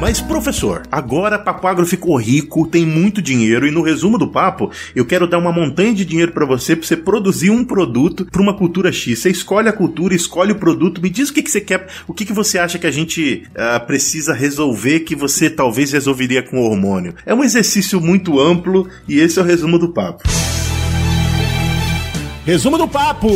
Mas, 0.00 0.18
professor, 0.18 0.82
agora 0.90 1.38
Papo 1.38 1.66
Agro 1.66 1.84
ficou 1.84 2.16
rico, 2.16 2.66
tem 2.66 2.86
muito 2.86 3.20
dinheiro 3.20 3.66
e 3.66 3.70
no 3.70 3.82
resumo 3.82 4.16
do 4.16 4.26
papo, 4.26 4.70
eu 4.96 5.04
quero 5.04 5.26
dar 5.26 5.36
uma 5.36 5.52
montanha 5.52 5.92
de 5.92 6.06
dinheiro 6.06 6.32
para 6.32 6.46
você 6.46 6.74
para 6.74 6.86
você 6.86 6.96
produzir 6.96 7.50
um 7.50 7.62
produto 7.62 8.24
para 8.24 8.40
uma 8.40 8.56
cultura 8.56 8.90
X. 8.90 9.18
Você 9.18 9.28
escolhe 9.28 9.68
a 9.68 9.72
cultura, 9.74 10.14
escolhe 10.14 10.52
o 10.52 10.58
produto, 10.58 11.02
me 11.02 11.10
diz 11.10 11.28
o 11.28 11.34
que, 11.34 11.42
que 11.42 11.50
você 11.50 11.60
quer, 11.60 11.86
o 12.08 12.14
que, 12.14 12.24
que 12.24 12.32
você 12.32 12.58
acha 12.58 12.78
que 12.78 12.86
a 12.86 12.90
gente 12.90 13.44
uh, 13.50 13.86
precisa 13.86 14.32
resolver 14.32 15.00
que 15.00 15.14
você 15.14 15.50
talvez 15.50 15.92
resolveria 15.92 16.42
com 16.42 16.58
o 16.58 16.64
hormônio. 16.64 17.14
É 17.26 17.34
um 17.34 17.44
exercício 17.44 18.00
muito 18.00 18.40
amplo 18.40 18.88
e 19.06 19.20
esse 19.20 19.38
é 19.38 19.42
o 19.42 19.44
resumo 19.44 19.78
do 19.78 19.90
papo. 19.90 20.22
Resumo 22.46 22.78
do 22.78 22.88
papo! 22.88 23.28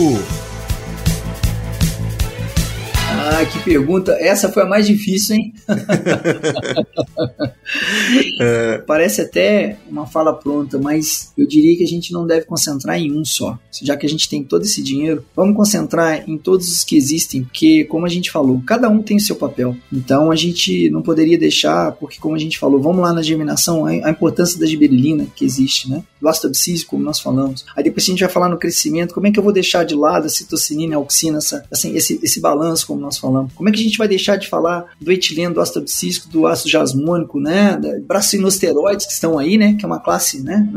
Ah, 3.27 3.47
que 3.47 3.59
pergunta. 3.61 4.13
Essa 4.21 4.53
foi 4.53 4.65
a 4.65 4.67
mais 4.67 4.87
difícil, 4.87 5.37
hein? 5.37 5.55
é. 8.39 8.79
Parece 8.87 9.23
até 9.23 9.79
uma 9.89 10.07
fala 10.07 10.35
pronta, 10.35 10.79
mas 10.79 11.33
eu 11.37 11.47
diria 11.47 11.75
que 11.75 11.83
a 11.83 11.87
gente 11.87 12.13
não 12.13 12.27
deve 12.27 12.45
concentrar 12.45 12.99
em 12.99 13.11
um 13.13 13.25
só. 13.25 13.59
Já 13.83 13.97
que 13.97 14.05
a 14.05 14.09
gente 14.09 14.29
tem 14.29 14.45
todo 14.45 14.63
esse 14.63 14.83
dinheiro, 14.83 15.25
vamos 15.35 15.57
concentrar 15.57 16.29
em 16.29 16.37
todos 16.37 16.71
os 16.71 16.85
que 16.85 16.97
existem, 16.97 17.45
porque, 17.45 17.85
como 17.85 18.05
a 18.05 18.11
gente 18.11 18.31
falou, 18.31 18.63
cada 18.67 18.91
um 18.91 19.03
tem 19.03 19.17
o 19.17 19.21
seu 19.21 19.37
papel. 19.37 19.75
Então 19.91 20.31
a 20.31 20.37
gente 20.37 20.91
não 20.91 21.01
poderia 21.01 21.39
deixar, 21.39 21.93
porque, 21.93 22.21
como 22.21 22.35
a 22.35 22.39
gente 22.39 22.59
falou, 22.59 22.79
vamos 22.79 23.01
lá 23.01 23.15
na 23.15 23.23
germinação, 23.23 23.87
a 23.87 24.11
importância 24.11 24.59
da 24.59 24.67
giberilina 24.67 25.27
que 25.35 25.47
existe, 25.47 25.89
né? 25.89 26.05
Do 26.21 26.29
ácido 26.29 26.53
como 26.87 27.03
nós 27.03 27.21
falamos. 27.21 27.65
Aí 27.77 27.85
depois 27.85 28.05
a 28.05 28.07
gente 28.07 28.21
vai 28.21 28.29
falar 28.29 28.49
no 28.49 28.59
crescimento, 28.59 29.15
como 29.15 29.27
é 29.27 29.31
que 29.31 29.39
eu 29.39 29.43
vou 29.43 29.53
deixar 29.53 29.85
de 29.85 29.95
lado 29.95 30.27
a 30.27 30.29
citocinina, 30.29 30.95
a 30.95 30.99
auxina, 30.99 31.39
essa, 31.39 31.65
assim, 31.71 31.97
esse, 31.97 32.19
esse 32.23 32.41
balanço, 32.41 32.87
como 32.87 33.01
nós 33.01 33.14
falamos. 33.19 33.53
Como 33.55 33.69
é 33.69 33.73
que 33.73 33.81
a 33.81 33.83
gente 33.83 33.99
vai 33.99 34.09
deixar 34.09 34.37
de 34.37 34.49
falar 34.49 34.87
do 35.01 35.13
etileno, 35.13 35.55
do 35.55 35.61
ácido 35.61 35.81
abscísico, 35.81 36.29
do 36.29 36.47
ácido 36.47 36.71
jasmônico, 36.71 37.41
né? 37.41 37.79
Bracinosteroides 38.07 39.07
que 39.07 39.13
estão 39.13 39.39
aí, 39.39 39.57
né? 39.57 39.75
Que 39.79 39.85
é 39.85 39.89
uma 39.89 40.01
classe, 40.01 40.43
né? 40.43 40.69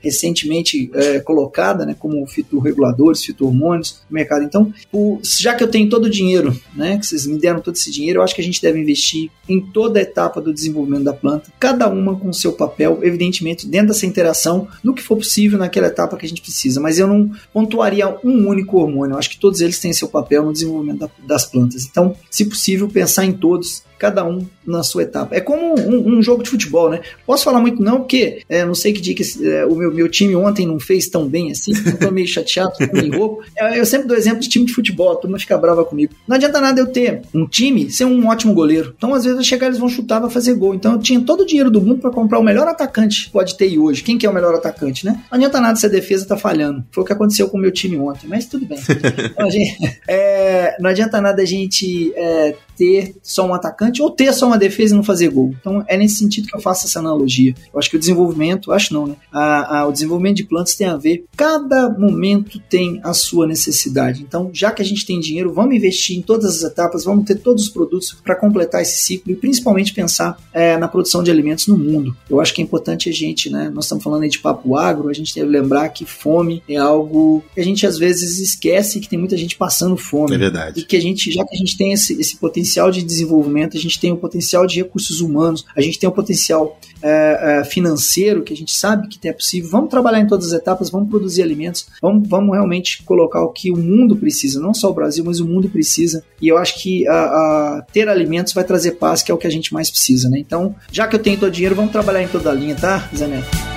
Recentemente 0.00 0.90
é, 0.94 1.20
colocada, 1.20 1.84
né? 1.84 1.94
Como 1.98 2.26
fitorreguladores, 2.26 3.24
fitormônios 3.24 4.02
no 4.08 4.14
mercado. 4.14 4.44
Então, 4.44 4.72
o, 4.92 5.18
já 5.22 5.54
que 5.54 5.62
eu 5.62 5.68
tenho 5.68 5.88
todo 5.88 6.04
o 6.04 6.10
dinheiro, 6.10 6.58
né? 6.74 6.98
Que 6.98 7.06
vocês 7.06 7.26
me 7.26 7.38
deram 7.38 7.60
todo 7.60 7.74
esse 7.74 7.90
dinheiro, 7.90 8.20
eu 8.20 8.22
acho 8.22 8.34
que 8.34 8.40
a 8.40 8.44
gente 8.44 8.60
deve 8.60 8.80
investir 8.80 9.30
em 9.48 9.60
toda 9.60 9.98
a 9.98 10.02
etapa 10.02 10.40
do 10.40 10.52
desenvolvimento 10.52 11.04
da 11.04 11.12
planta, 11.12 11.50
cada 11.58 11.88
uma 11.88 12.16
com 12.16 12.32
seu 12.32 12.52
papel, 12.52 13.00
evidentemente, 13.02 13.66
dentro 13.66 13.88
dessa 13.88 14.06
interação, 14.06 14.68
no 14.82 14.94
que 14.94 15.02
for 15.02 15.16
possível 15.16 15.58
naquela 15.58 15.86
etapa 15.86 16.16
que 16.16 16.26
a 16.26 16.28
gente 16.28 16.42
precisa. 16.42 16.80
Mas 16.80 16.98
eu 16.98 17.06
não 17.06 17.30
pontuaria 17.52 18.08
um 18.24 18.48
único 18.48 18.78
hormônio. 18.78 19.14
Eu 19.14 19.18
acho 19.18 19.30
que 19.30 19.38
todos 19.38 19.60
eles 19.60 19.78
têm 19.78 19.92
seu 19.92 20.08
papel 20.08 20.44
no 20.44 20.52
desenvolvimento 20.52 21.00
da, 21.00 21.10
das 21.26 21.44
plantas. 21.44 21.85
Então, 21.90 22.16
se 22.30 22.44
possível, 22.44 22.88
pensar 22.88 23.24
em 23.24 23.32
todos 23.32 23.82
cada 23.98 24.24
um 24.24 24.46
na 24.66 24.82
sua 24.82 25.02
etapa. 25.02 25.34
É 25.34 25.40
como 25.40 25.78
um, 25.78 26.18
um 26.18 26.22
jogo 26.22 26.42
de 26.42 26.50
futebol, 26.50 26.90
né? 26.90 27.00
Posso 27.26 27.44
falar 27.44 27.60
muito 27.60 27.82
não, 27.82 27.98
porque 27.98 28.42
é, 28.48 28.64
não 28.64 28.74
sei 28.74 28.92
que 28.92 29.00
dia 29.00 29.14
que 29.14 29.22
é, 29.46 29.64
o 29.64 29.74
meu, 29.74 29.92
meu 29.92 30.08
time 30.08 30.34
ontem 30.34 30.66
não 30.66 30.78
fez 30.78 31.08
tão 31.08 31.28
bem 31.28 31.50
assim, 31.50 31.72
eu 31.86 31.98
tô 31.98 32.10
meio 32.10 32.26
chateado, 32.26 32.72
tô 32.78 32.92
meio 32.92 33.16
rouco. 33.16 33.44
É, 33.56 33.78
eu 33.78 33.86
sempre 33.86 34.06
dou 34.08 34.16
exemplo 34.16 34.40
de 34.40 34.48
time 34.48 34.66
de 34.66 34.72
futebol, 34.72 35.12
a 35.12 35.16
turma 35.16 35.38
fica 35.38 35.56
brava 35.56 35.84
comigo. 35.84 36.14
Não 36.26 36.36
adianta 36.36 36.60
nada 36.60 36.80
eu 36.80 36.86
ter 36.86 37.22
um 37.34 37.46
time 37.46 37.90
ser 37.90 38.04
um 38.04 38.26
ótimo 38.28 38.54
goleiro. 38.54 38.94
Então, 38.96 39.14
às 39.14 39.24
vezes, 39.24 39.38
eu 39.38 39.44
chegar, 39.44 39.66
eles 39.66 39.78
vão 39.78 39.88
chutar, 39.88 40.20
vai 40.20 40.30
fazer 40.30 40.54
gol. 40.54 40.74
Então, 40.74 40.92
eu 40.92 40.98
tinha 40.98 41.20
todo 41.20 41.40
o 41.40 41.46
dinheiro 41.46 41.70
do 41.70 41.80
mundo 41.80 42.00
para 42.00 42.10
comprar 42.10 42.38
o 42.38 42.42
melhor 42.42 42.66
atacante 42.68 43.26
que 43.26 43.30
pode 43.30 43.56
ter 43.56 43.78
hoje. 43.78 44.02
Quem 44.02 44.18
que 44.18 44.26
é 44.26 44.30
o 44.30 44.34
melhor 44.34 44.54
atacante, 44.54 45.04
né? 45.04 45.22
Não 45.30 45.36
adianta 45.36 45.60
nada 45.60 45.76
se 45.76 45.86
a 45.86 45.88
defesa 45.88 46.26
tá 46.26 46.36
falhando. 46.36 46.84
Foi 46.90 47.02
o 47.02 47.06
que 47.06 47.12
aconteceu 47.12 47.48
com 47.48 47.58
o 47.58 47.60
meu 47.60 47.72
time 47.72 47.96
ontem, 47.98 48.26
mas 48.28 48.46
tudo 48.46 48.66
bem. 48.66 48.78
Então, 49.36 49.50
gente, 49.50 50.00
é, 50.08 50.76
não 50.80 50.90
adianta 50.90 51.20
nada 51.20 51.42
a 51.42 51.44
gente 51.44 52.12
é, 52.16 52.54
ter 52.76 53.16
só 53.22 53.46
um 53.46 53.54
atacante 53.54 53.85
atacante 53.86 54.02
ou 54.02 54.10
ter 54.10 54.32
só 54.32 54.46
uma 54.46 54.58
defesa 54.58 54.94
e 54.94 54.96
não 54.96 55.04
fazer 55.04 55.28
gol. 55.28 55.54
Então 55.60 55.84
é 55.86 55.96
nesse 55.96 56.16
sentido 56.16 56.48
que 56.48 56.56
eu 56.56 56.60
faço 56.60 56.86
essa 56.86 56.98
analogia. 56.98 57.54
Eu 57.72 57.78
acho 57.78 57.90
que 57.90 57.96
o 57.96 57.98
desenvolvimento, 57.98 58.72
acho 58.72 58.92
não, 58.92 59.06
né? 59.06 59.16
A, 59.32 59.78
a, 59.80 59.86
o 59.86 59.92
desenvolvimento 59.92 60.36
de 60.36 60.44
plantas 60.44 60.74
tem 60.74 60.86
a 60.86 60.96
ver, 60.96 61.24
cada 61.36 61.88
momento 61.90 62.58
tem 62.58 63.00
a 63.02 63.12
sua 63.12 63.46
necessidade. 63.46 64.22
Então, 64.22 64.50
já 64.52 64.70
que 64.70 64.82
a 64.82 64.84
gente 64.84 65.06
tem 65.06 65.20
dinheiro, 65.20 65.52
vamos 65.52 65.74
investir 65.74 66.16
em 66.16 66.22
todas 66.22 66.56
as 66.56 66.70
etapas, 66.70 67.04
vamos 67.04 67.24
ter 67.24 67.36
todos 67.36 67.64
os 67.64 67.68
produtos 67.68 68.16
para 68.24 68.34
completar 68.34 68.82
esse 68.82 68.98
ciclo 68.98 69.32
e 69.32 69.36
principalmente 69.36 69.92
pensar 69.92 70.38
é, 70.52 70.76
na 70.76 70.88
produção 70.88 71.22
de 71.22 71.30
alimentos 71.30 71.66
no 71.66 71.78
mundo. 71.78 72.16
Eu 72.28 72.40
acho 72.40 72.54
que 72.54 72.60
é 72.60 72.64
importante 72.64 73.08
a 73.08 73.12
gente, 73.12 73.50
né? 73.50 73.70
Nós 73.72 73.84
estamos 73.84 74.02
falando 74.02 74.22
aí 74.22 74.28
de 74.28 74.38
papo 74.38 74.76
agro, 74.76 75.08
a 75.08 75.12
gente 75.12 75.34
deve 75.34 75.48
lembrar 75.48 75.88
que 75.90 76.04
fome 76.04 76.62
é 76.68 76.76
algo 76.76 77.42
que 77.54 77.60
a 77.60 77.64
gente 77.64 77.86
às 77.86 77.98
vezes 77.98 78.38
esquece 78.38 79.00
que 79.00 79.08
tem 79.08 79.18
muita 79.18 79.36
gente 79.36 79.56
passando 79.56 79.96
fome. 79.96 80.34
É 80.34 80.38
verdade. 80.38 80.80
E 80.80 80.84
que 80.84 80.96
a 80.96 81.00
gente, 81.00 81.30
já 81.30 81.44
que 81.44 81.54
a 81.54 81.58
gente 81.58 81.76
tem 81.76 81.92
esse, 81.92 82.18
esse 82.20 82.36
potencial 82.36 82.90
de 82.90 83.02
desenvolvimento, 83.02 83.75
a 83.76 83.80
gente 83.80 84.00
tem 84.00 84.12
o 84.12 84.16
potencial 84.16 84.66
de 84.66 84.76
recursos 84.76 85.20
humanos, 85.20 85.64
a 85.76 85.80
gente 85.80 85.98
tem 85.98 86.08
o 86.08 86.12
potencial 86.12 86.78
é, 87.02 87.60
é, 87.60 87.64
financeiro 87.64 88.42
que 88.42 88.52
a 88.52 88.56
gente 88.56 88.72
sabe 88.72 89.08
que 89.08 89.28
é 89.28 89.32
possível. 89.32 89.70
Vamos 89.70 89.90
trabalhar 89.90 90.20
em 90.20 90.26
todas 90.26 90.48
as 90.48 90.52
etapas, 90.52 90.90
vamos 90.90 91.08
produzir 91.08 91.42
alimentos, 91.42 91.86
vamos, 92.00 92.28
vamos 92.28 92.54
realmente 92.54 93.02
colocar 93.02 93.42
o 93.42 93.50
que 93.50 93.70
o 93.70 93.76
mundo 93.76 94.16
precisa, 94.16 94.60
não 94.60 94.74
só 94.74 94.90
o 94.90 94.94
Brasil, 94.94 95.24
mas 95.24 95.40
o 95.40 95.46
mundo 95.46 95.68
precisa. 95.68 96.24
E 96.40 96.48
eu 96.48 96.58
acho 96.58 96.80
que 96.80 97.06
a, 97.06 97.12
a, 97.14 97.86
ter 97.92 98.08
alimentos 98.08 98.52
vai 98.52 98.64
trazer 98.64 98.92
paz, 98.92 99.22
que 99.22 99.30
é 99.30 99.34
o 99.34 99.38
que 99.38 99.46
a 99.46 99.50
gente 99.50 99.72
mais 99.72 99.90
precisa, 99.90 100.28
né? 100.28 100.38
Então, 100.38 100.74
já 100.90 101.06
que 101.06 101.16
eu 101.16 101.20
tenho 101.20 101.38
todo 101.38 101.48
o 101.48 101.52
dinheiro, 101.52 101.74
vamos 101.74 101.92
trabalhar 101.92 102.22
em 102.22 102.28
toda 102.28 102.50
a 102.50 102.54
linha, 102.54 102.74
tá, 102.74 103.08
Zé 103.14 103.26
Neto? 103.26 103.75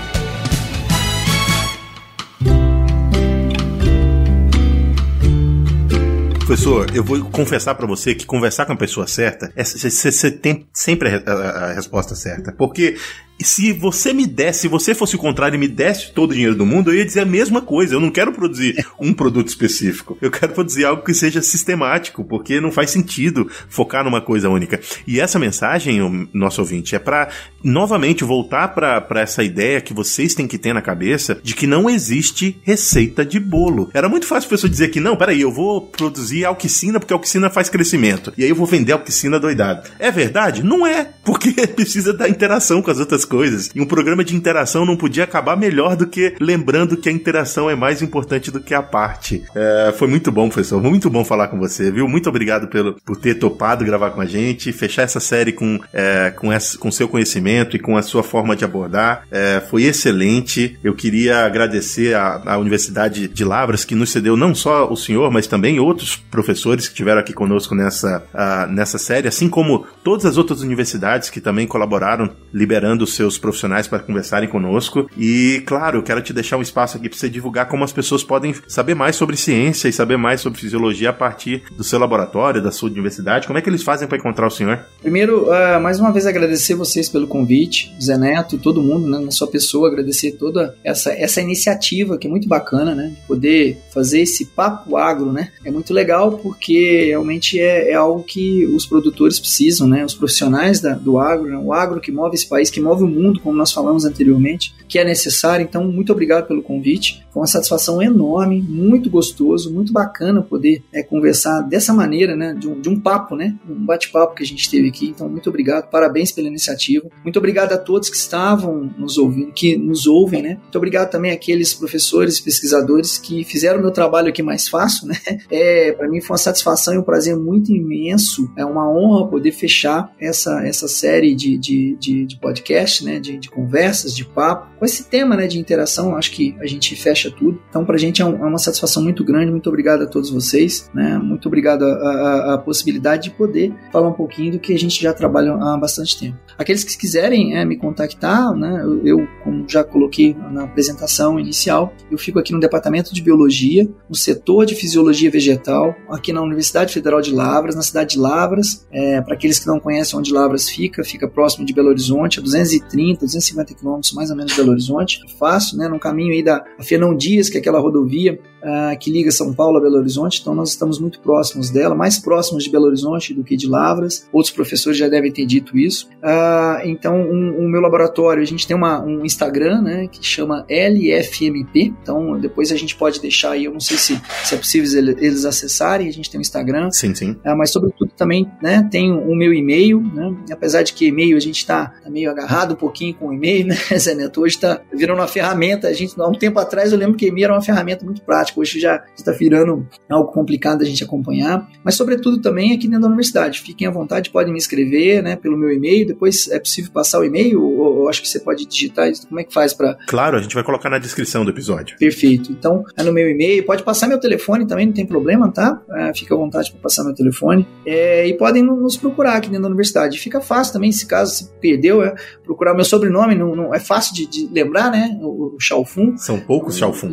Professor, 6.49 6.87
eu 6.95 7.03
vou 7.03 7.23
confessar 7.25 7.75
para 7.75 7.85
você 7.85 8.15
que 8.15 8.25
conversar 8.25 8.65
com 8.65 8.73
a 8.73 8.75
pessoa 8.75 9.05
certa, 9.05 9.53
você 9.55 10.31
tem 10.31 10.67
sempre 10.73 11.09
a, 11.09 11.31
a, 11.31 11.65
a 11.65 11.73
resposta 11.73 12.15
certa. 12.15 12.51
Porque 12.51 12.97
se 13.41 13.71
você 13.73 14.13
me 14.13 14.25
desse, 14.25 14.61
se 14.61 14.67
você 14.67 14.93
fosse 14.93 15.15
o 15.15 15.19
contrário 15.19 15.55
e 15.55 15.59
me 15.59 15.67
desse 15.67 16.11
todo 16.11 16.31
o 16.31 16.33
dinheiro 16.33 16.55
do 16.55 16.65
mundo, 16.65 16.91
eu 16.91 16.97
ia 16.97 17.05
dizer 17.05 17.21
a 17.21 17.25
mesma 17.25 17.61
coisa. 17.61 17.95
Eu 17.95 17.99
não 17.99 18.09
quero 18.09 18.31
produzir 18.31 18.85
um 18.99 19.13
produto 19.13 19.47
específico. 19.47 20.17
Eu 20.21 20.31
quero 20.31 20.53
produzir 20.53 20.85
algo 20.85 21.03
que 21.03 21.13
seja 21.13 21.41
sistemático, 21.41 22.23
porque 22.23 22.59
não 22.59 22.71
faz 22.71 22.91
sentido 22.91 23.49
focar 23.69 24.03
numa 24.03 24.21
coisa 24.21 24.49
única. 24.49 24.79
E 25.07 25.19
essa 25.19 25.39
mensagem, 25.39 26.29
nosso 26.33 26.61
ouvinte, 26.61 26.95
é 26.95 26.99
para 26.99 27.29
novamente 27.63 28.23
voltar 28.23 28.69
para 28.69 29.21
essa 29.21 29.43
ideia 29.43 29.81
que 29.81 29.93
vocês 29.93 30.33
têm 30.33 30.47
que 30.47 30.57
ter 30.57 30.73
na 30.73 30.81
cabeça 30.81 31.39
de 31.43 31.55
que 31.55 31.67
não 31.67 31.89
existe 31.89 32.59
receita 32.63 33.25
de 33.25 33.39
bolo. 33.39 33.89
Era 33.93 34.09
muito 34.09 34.27
fácil 34.27 34.47
a 34.47 34.49
pessoa 34.51 34.69
dizer 34.69 34.89
que 34.89 34.99
não, 34.99 35.15
peraí, 35.15 35.41
eu 35.41 35.51
vou 35.51 35.81
produzir 35.81 36.45
alquicina 36.45 36.99
porque 36.99 37.13
alquicina 37.13 37.49
faz 37.49 37.69
crescimento. 37.69 38.33
E 38.37 38.43
aí 38.43 38.49
eu 38.49 38.55
vou 38.55 38.65
vender 38.65 38.91
alquicina 38.91 39.39
doidado. 39.39 39.89
É 39.97 40.11
verdade? 40.11 40.63
Não 40.63 40.85
é, 40.85 41.09
porque 41.29 41.53
precisa 41.75 42.11
da 42.11 42.27
interação 42.27 42.81
com 42.81 42.89
as 42.89 42.99
outras 42.99 43.23
coisas. 43.23 43.69
E 43.75 43.79
um 43.79 43.85
programa 43.85 44.23
de 44.23 44.35
interação 44.35 44.83
não 44.83 44.97
podia 44.97 45.25
acabar 45.25 45.55
melhor 45.55 45.95
do 45.95 46.07
que 46.07 46.35
lembrando 46.39 46.97
que 46.97 47.07
a 47.07 47.11
interação 47.11 47.69
é 47.69 47.75
mais 47.75 48.01
importante 48.01 48.49
do 48.49 48.59
que 48.59 48.73
a 48.73 48.81
parte. 48.81 49.43
É, 49.53 49.93
foi 49.95 50.07
muito 50.07 50.31
bom, 50.31 50.49
professor. 50.49 50.81
Muito 50.81 51.07
bom 51.07 51.23
falar 51.23 51.49
com 51.49 51.59
você, 51.59 51.91
viu? 51.91 52.07
Muito 52.07 52.27
obrigado 52.29 52.67
pelo, 52.67 52.95
por 53.05 53.15
ter 53.15 53.35
topado 53.35 53.85
gravar 53.85 54.09
com 54.09 54.21
a 54.21 54.25
gente, 54.25 54.73
fechar 54.73 55.03
essa 55.03 55.19
série 55.19 55.51
com, 55.51 55.79
é, 55.93 56.31
com, 56.31 56.51
essa, 56.51 56.75
com 56.79 56.91
seu 56.91 57.07
conhecimento 57.07 57.75
e 57.75 57.79
com 57.79 57.95
a 57.95 58.01
sua 58.01 58.23
forma 58.23 58.55
de 58.55 58.65
abordar. 58.65 59.27
É, 59.29 59.61
foi 59.69 59.83
excelente. 59.83 60.79
Eu 60.83 60.95
queria 60.95 61.45
agradecer 61.45 62.15
à, 62.15 62.57
Universidade 62.57 63.27
de 63.27 63.45
Lavras, 63.45 63.85
que 63.85 63.93
nos 63.93 64.09
cedeu 64.09 64.35
não 64.35 64.55
só 64.55 64.91
o 64.91 64.97
senhor, 64.97 65.31
mas 65.31 65.45
também 65.45 65.79
outros 65.79 66.15
professores 66.15 66.87
que 66.87 66.93
estiveram 66.93 67.19
aqui 67.19 67.33
conosco 67.33 67.75
nessa, 67.75 68.23
nessa 68.71 68.97
série, 68.97 69.27
assim 69.27 69.47
como 69.47 69.85
todas 70.03 70.25
as 70.25 70.35
outras 70.35 70.61
universidades 70.61 71.18
que 71.27 71.41
também 71.41 71.65
colaboraram 71.65 72.29
liberando 72.53 73.07
seus 73.07 73.39
profissionais 73.39 73.87
para 73.87 73.97
conversarem 73.97 74.47
conosco. 74.47 75.09
E, 75.17 75.63
claro, 75.65 76.03
quero 76.03 76.21
te 76.21 76.31
deixar 76.31 76.57
um 76.57 76.61
espaço 76.61 76.97
aqui 76.97 77.09
para 77.09 77.17
você 77.17 77.27
divulgar 77.27 77.67
como 77.67 77.83
as 77.83 77.91
pessoas 77.91 78.23
podem 78.23 78.53
saber 78.67 78.93
mais 78.93 79.15
sobre 79.15 79.35
ciência 79.35 79.87
e 79.87 79.93
saber 79.93 80.17
mais 80.17 80.41
sobre 80.41 80.59
fisiologia 80.59 81.09
a 81.09 81.13
partir 81.13 81.63
do 81.75 81.83
seu 81.83 81.97
laboratório, 81.97 82.61
da 82.61 82.71
sua 82.71 82.89
universidade. 82.89 83.47
Como 83.47 83.57
é 83.57 83.61
que 83.61 83.69
eles 83.69 83.81
fazem 83.81 84.07
para 84.07 84.17
encontrar 84.17 84.45
o 84.45 84.51
senhor? 84.51 84.79
Primeiro, 85.01 85.45
uh, 85.45 85.81
mais 85.81 85.99
uma 85.99 86.11
vez 86.11 86.27
agradecer 86.27 86.75
vocês 86.75 87.09
pelo 87.09 87.27
convite, 87.27 87.91
Zé 88.01 88.17
Neto, 88.17 88.57
todo 88.57 88.81
mundo, 88.81 89.07
né, 89.07 89.17
na 89.17 89.31
sua 89.31 89.47
pessoa, 89.47 89.87
agradecer 89.87 90.33
toda 90.33 90.75
essa, 90.83 91.11
essa 91.11 91.41
iniciativa 91.41 92.17
que 92.17 92.27
é 92.27 92.29
muito 92.29 92.47
bacana, 92.47 92.93
né, 92.93 93.13
de 93.15 93.27
poder 93.27 93.77
fazer 93.93 94.21
esse 94.21 94.45
papo 94.45 94.97
agro, 94.97 95.31
né, 95.31 95.51
é 95.63 95.71
muito 95.71 95.93
legal 95.93 96.37
porque 96.37 97.05
realmente 97.07 97.59
é, 97.59 97.91
é 97.91 97.95
algo 97.95 98.23
que 98.23 98.65
os 98.67 98.85
produtores 98.85 99.39
precisam, 99.39 99.87
né, 99.87 100.03
os 100.03 100.13
profissionais 100.13 100.81
da, 100.81 100.93
do 100.93 101.08
agro, 101.17 101.49
né, 101.49 101.57
o 101.57 101.73
agro 101.73 102.01
que 102.01 102.11
move 102.11 102.35
esse 102.35 102.47
país, 102.47 102.69
que 102.69 102.81
move 102.81 103.03
o 103.03 103.07
mundo, 103.07 103.39
como 103.39 103.57
nós 103.57 103.71
falamos 103.71 104.05
anteriormente, 104.05 104.75
que 104.89 104.97
é 104.97 105.05
necessário. 105.05 105.63
Então, 105.63 105.85
muito 105.85 106.11
obrigado 106.11 106.47
pelo 106.47 106.63
convite. 106.63 107.23
Foi 107.31 107.41
uma 107.41 107.47
satisfação 107.47 108.01
enorme, 108.01 108.59
muito 108.59 109.09
gostoso, 109.09 109.71
muito 109.71 109.93
bacana 109.93 110.41
poder 110.41 110.81
é, 110.91 111.03
conversar 111.03 111.61
dessa 111.61 111.93
maneira, 111.93 112.35
né, 112.35 112.55
de 112.55 112.67
um, 112.67 112.81
de 112.81 112.89
um 112.89 112.99
papo, 112.99 113.35
né, 113.35 113.55
um 113.69 113.85
bate-papo 113.85 114.33
que 114.33 114.43
a 114.43 114.45
gente 114.45 114.69
teve 114.69 114.89
aqui. 114.89 115.09
Então, 115.09 115.29
muito 115.29 115.47
obrigado, 115.47 115.89
parabéns 115.89 116.31
pela 116.31 116.47
iniciativa. 116.47 117.07
Muito 117.23 117.37
obrigado 117.37 117.71
a 117.73 117.77
todos 117.77 118.09
que 118.09 118.15
estavam 118.15 118.89
nos 118.97 119.19
ouvindo, 119.19 119.51
que 119.51 119.77
nos 119.77 120.07
ouvem, 120.07 120.41
né. 120.41 120.57
Muito 120.61 120.75
obrigado 120.75 121.11
também 121.11 121.31
àqueles 121.31 121.73
professores 121.73 122.37
e 122.37 122.43
pesquisadores 122.43 123.19
que 123.19 123.43
fizeram 123.43 123.77
o 123.79 123.81
meu 123.81 123.91
trabalho 123.91 124.29
aqui 124.29 124.41
mais 124.41 124.67
fácil, 124.67 125.07
né. 125.07 125.15
É, 125.51 125.91
para 125.93 126.07
mim 126.07 126.21
foi 126.21 126.35
uma 126.35 126.37
satisfação 126.37 126.93
e 126.93 126.97
um 126.97 127.03
prazer 127.03 127.35
muito 127.35 127.71
imenso. 127.71 128.51
É 128.55 128.63
uma 128.63 128.89
honra 128.89 129.27
poder 129.27 129.51
fechar 129.51 130.11
essa, 130.19 130.65
essa 130.65 130.87
série 130.87 131.35
de, 131.35 131.57
de, 131.57 131.95
de, 131.99 132.25
de 132.25 132.39
podcast, 132.39 133.03
né, 133.03 133.19
de, 133.19 133.37
de 133.37 133.49
conversas, 133.49 134.15
de 134.15 134.25
papo, 134.25 134.78
com 134.79 134.85
esse 134.85 135.03
tema, 135.03 135.35
né, 135.35 135.45
de 135.45 135.59
interação. 135.59 136.15
Acho 136.15 136.31
que 136.31 136.55
a 136.59 136.65
gente 136.65 136.95
fecha 136.95 137.29
tudo. 137.29 137.61
Então, 137.69 137.85
para 137.85 137.95
a 137.95 137.99
gente 137.99 138.21
é, 138.21 138.25
um, 138.25 138.43
é, 138.43 138.47
uma 138.47 138.57
satisfação 138.57 139.03
muito 139.03 139.23
grande. 139.23 139.51
Muito 139.51 139.67
obrigado 139.67 140.03
a 140.03 140.07
todos 140.07 140.29
vocês, 140.29 140.89
né. 140.93 141.17
Muito 141.17 141.47
obrigado 141.47 141.83
a, 141.83 142.57
possibilidade 142.63 143.23
de 143.23 143.31
poder 143.31 143.73
falar 143.91 144.07
um 144.07 144.13
pouquinho 144.13 144.53
do 144.53 144.59
que 144.59 144.73
a 144.73 144.77
gente 144.77 145.01
já 145.01 145.13
trabalha 145.13 145.53
há 145.53 145.77
bastante 145.77 146.17
tempo. 146.19 146.37
Aqueles 146.57 146.83
que 146.83 146.97
quiserem 146.97 147.57
é, 147.57 147.65
me 147.65 147.77
contactar, 147.77 148.53
né, 148.53 148.81
eu, 148.83 149.05
eu, 149.05 149.27
como 149.43 149.65
já 149.67 149.83
coloquei 149.83 150.35
na 150.51 150.63
apresentação 150.63 151.39
inicial, 151.39 151.93
eu 152.11 152.17
fico 152.17 152.39
aqui 152.39 152.53
no 152.53 152.59
departamento 152.59 153.13
de 153.13 153.21
biologia, 153.21 153.87
no 154.09 154.15
setor 154.15 154.65
de 154.65 154.75
fisiologia 154.75 155.29
vegetal, 155.29 155.95
aqui 156.09 156.31
na 156.31 156.41
Universidade 156.41 156.93
Federal 156.93 157.21
de 157.21 157.33
Lavras, 157.33 157.75
na 157.75 157.81
cidade 157.81 158.11
de 158.11 158.19
Lavras. 158.19 158.85
É, 158.91 159.21
para 159.21 159.33
aqueles 159.33 159.59
que 159.59 159.67
não 159.67 159.79
conhecem 159.79 160.17
onde 160.17 160.31
Lavras 160.31 160.69
fica, 160.69 161.03
fica 161.03 161.27
próximo 161.27 161.65
de 161.65 161.73
Belo 161.73 161.89
Horizonte, 161.89 162.39
a 162.39 162.41
230, 162.41 163.25
250 163.25 163.73
quilômetros 163.73 164.13
mais 164.13 164.29
ou 164.29 164.35
menos 164.35 164.51
de 164.51 164.57
Belo 164.57 164.68
Horizonte. 164.71 165.21
Fácil, 165.37 165.77
né? 165.77 165.87
No 165.87 165.99
caminho 165.99 166.33
aí 166.33 166.43
da 166.43 166.63
Fernão 166.81 167.15
Dias, 167.15 167.49
que 167.49 167.57
é 167.57 167.59
aquela 167.59 167.79
rodovia 167.79 168.39
uh, 168.63 168.97
que 168.99 169.11
liga 169.11 169.31
São 169.31 169.53
Paulo 169.53 169.77
a 169.77 169.81
Belo 169.81 169.97
Horizonte, 169.97 170.39
então 170.41 170.53
nós 170.53 170.69
estamos 170.69 170.99
muito 170.99 171.19
próximos 171.19 171.69
dela, 171.69 171.95
mais 171.95 172.19
próximos 172.19 172.63
de 172.63 172.71
Belo 172.71 172.85
Horizonte 172.85 173.33
do 173.33 173.43
que 173.43 173.55
de 173.55 173.67
Lavras. 173.67 174.27
Outros 174.31 174.53
professores 174.53 174.97
já 174.97 175.07
devem 175.07 175.31
ter 175.31 175.45
dito 175.45 175.77
isso. 175.77 176.07
Uh, 176.23 176.85
então, 176.85 177.21
o 177.21 177.33
um, 177.33 177.65
um 177.65 177.69
meu 177.69 177.81
laboratório, 177.81 178.41
a 178.41 178.45
gente 178.45 178.67
tem 178.67 178.75
uma, 178.75 179.01
um 179.03 179.25
Instagram, 179.25 179.81
né, 179.81 180.07
que 180.07 180.25
chama 180.25 180.65
LFMP. 180.69 181.93
Então, 182.01 182.39
depois 182.39 182.71
a 182.71 182.75
gente 182.75 182.95
pode 182.95 183.19
deixar 183.21 183.51
aí, 183.51 183.65
eu 183.65 183.73
não 183.73 183.79
sei 183.79 183.97
se, 183.97 184.21
se 184.43 184.55
é 184.55 184.57
possível 184.57 185.15
eles 185.19 185.45
acessarem, 185.45 186.07
a 186.07 186.11
gente 186.11 186.29
tem 186.29 186.39
um 186.39 186.41
Instagram. 186.41 186.91
Sim, 186.91 187.13
sim. 187.13 187.31
Uh, 187.31 187.55
mas, 187.57 187.71
sobretudo, 187.71 188.11
também 188.15 188.49
né, 188.61 188.87
tem 188.91 189.11
o 189.11 189.35
meu 189.35 189.53
e-mail, 189.53 190.01
né, 190.01 190.35
apesar 190.51 190.83
de 190.83 190.93
que 190.93 191.07
e-mail 191.07 191.37
a 191.37 191.39
gente 191.39 191.57
está 191.57 191.87
tá 192.03 192.09
meio 192.09 192.29
agarrado 192.29 192.73
um 192.73 192.77
pouquinho 192.77 193.13
com 193.13 193.29
o 193.29 193.33
e-mail, 193.33 193.67
né, 193.67 193.75
Zé 193.97 194.15
Neto? 194.15 194.41
Hoje 194.41 194.55
está 194.55 194.81
virando 194.93 195.19
uma 195.19 195.27
ferramenta. 195.27 195.87
A 195.87 195.93
gente, 195.93 196.19
há 196.19 196.27
um 196.27 196.33
tempo 196.33 196.59
atrás, 196.59 196.91
eu 196.91 196.97
lembro 196.97 197.15
que 197.15 197.27
e-mail 197.27 197.45
era 197.45 197.53
uma 197.53 197.61
ferramenta 197.61 198.05
muito 198.05 198.21
prática 198.21 198.48
prática. 198.49 198.59
Hoje 198.59 198.79
já 198.79 199.03
está 199.15 199.31
virando 199.31 199.87
algo 200.09 200.31
complicado 200.31 200.81
a 200.81 200.85
gente 200.85 201.03
acompanhar, 201.03 201.67
mas 201.83 201.95
sobretudo 201.95 202.41
também 202.41 202.73
aqui 202.73 202.87
dentro 202.87 203.01
da 203.01 203.07
universidade. 203.07 203.61
Fiquem 203.61 203.87
à 203.87 203.91
vontade, 203.91 204.29
podem 204.29 204.51
me 204.51 204.59
escrever 204.59 205.21
né, 205.21 205.35
pelo 205.35 205.57
meu 205.57 205.71
e-mail. 205.71 206.07
Depois 206.07 206.47
é 206.49 206.59
possível 206.59 206.91
passar 206.91 207.19
o 207.19 207.25
e-mail 207.25 207.61
ou, 207.61 207.99
ou 207.99 208.09
acho 208.09 208.21
que 208.21 208.27
você 208.27 208.39
pode 208.39 208.65
digitar 208.65 209.09
isso. 209.09 209.27
Como 209.27 209.39
é 209.39 209.43
que 209.43 209.53
faz 209.53 209.73
para. 209.73 209.97
Claro, 210.07 210.37
a 210.37 210.41
gente 210.41 210.55
vai 210.55 210.63
colocar 210.63 210.89
na 210.89 210.99
descrição 210.99 211.43
do 211.43 211.51
episódio. 211.51 211.97
Perfeito. 211.97 212.51
Então, 212.51 212.83
é 212.97 213.03
no 213.03 213.13
meu 213.13 213.29
e-mail. 213.29 213.65
Pode 213.65 213.83
passar 213.83 214.07
meu 214.07 214.19
telefone 214.19 214.65
também, 214.65 214.85
não 214.85 214.93
tem 214.93 215.05
problema, 215.05 215.51
tá? 215.51 215.81
É, 215.91 216.13
fica 216.13 216.33
à 216.33 216.37
vontade 216.37 216.71
para 216.71 216.81
passar 216.81 217.03
meu 217.03 217.13
telefone. 217.13 217.67
É, 217.85 218.27
e 218.27 218.33
podem 218.37 218.63
nos 218.63 218.97
procurar 218.97 219.37
aqui 219.37 219.47
dentro 219.47 219.63
da 219.63 219.69
universidade. 219.69 220.17
Fica 220.19 220.41
fácil 220.41 220.73
também, 220.73 220.91
se 220.91 221.05
caso 221.05 221.33
se 221.33 221.51
perdeu, 221.59 222.03
é 222.03 222.13
procurar 222.43 222.73
meu 222.73 222.85
sobrenome. 222.85 223.35
Não, 223.35 223.55
não 223.55 223.73
é 223.73 223.79
fácil 223.79 224.13
de, 224.13 224.25
de 224.25 224.49
lembrar, 224.51 224.91
né? 224.91 225.17
O, 225.21 225.55
o 225.55 225.59
Chalfun. 225.59 226.17
São 226.17 226.39
poucos 226.39 226.77
Chalfun. 226.77 227.11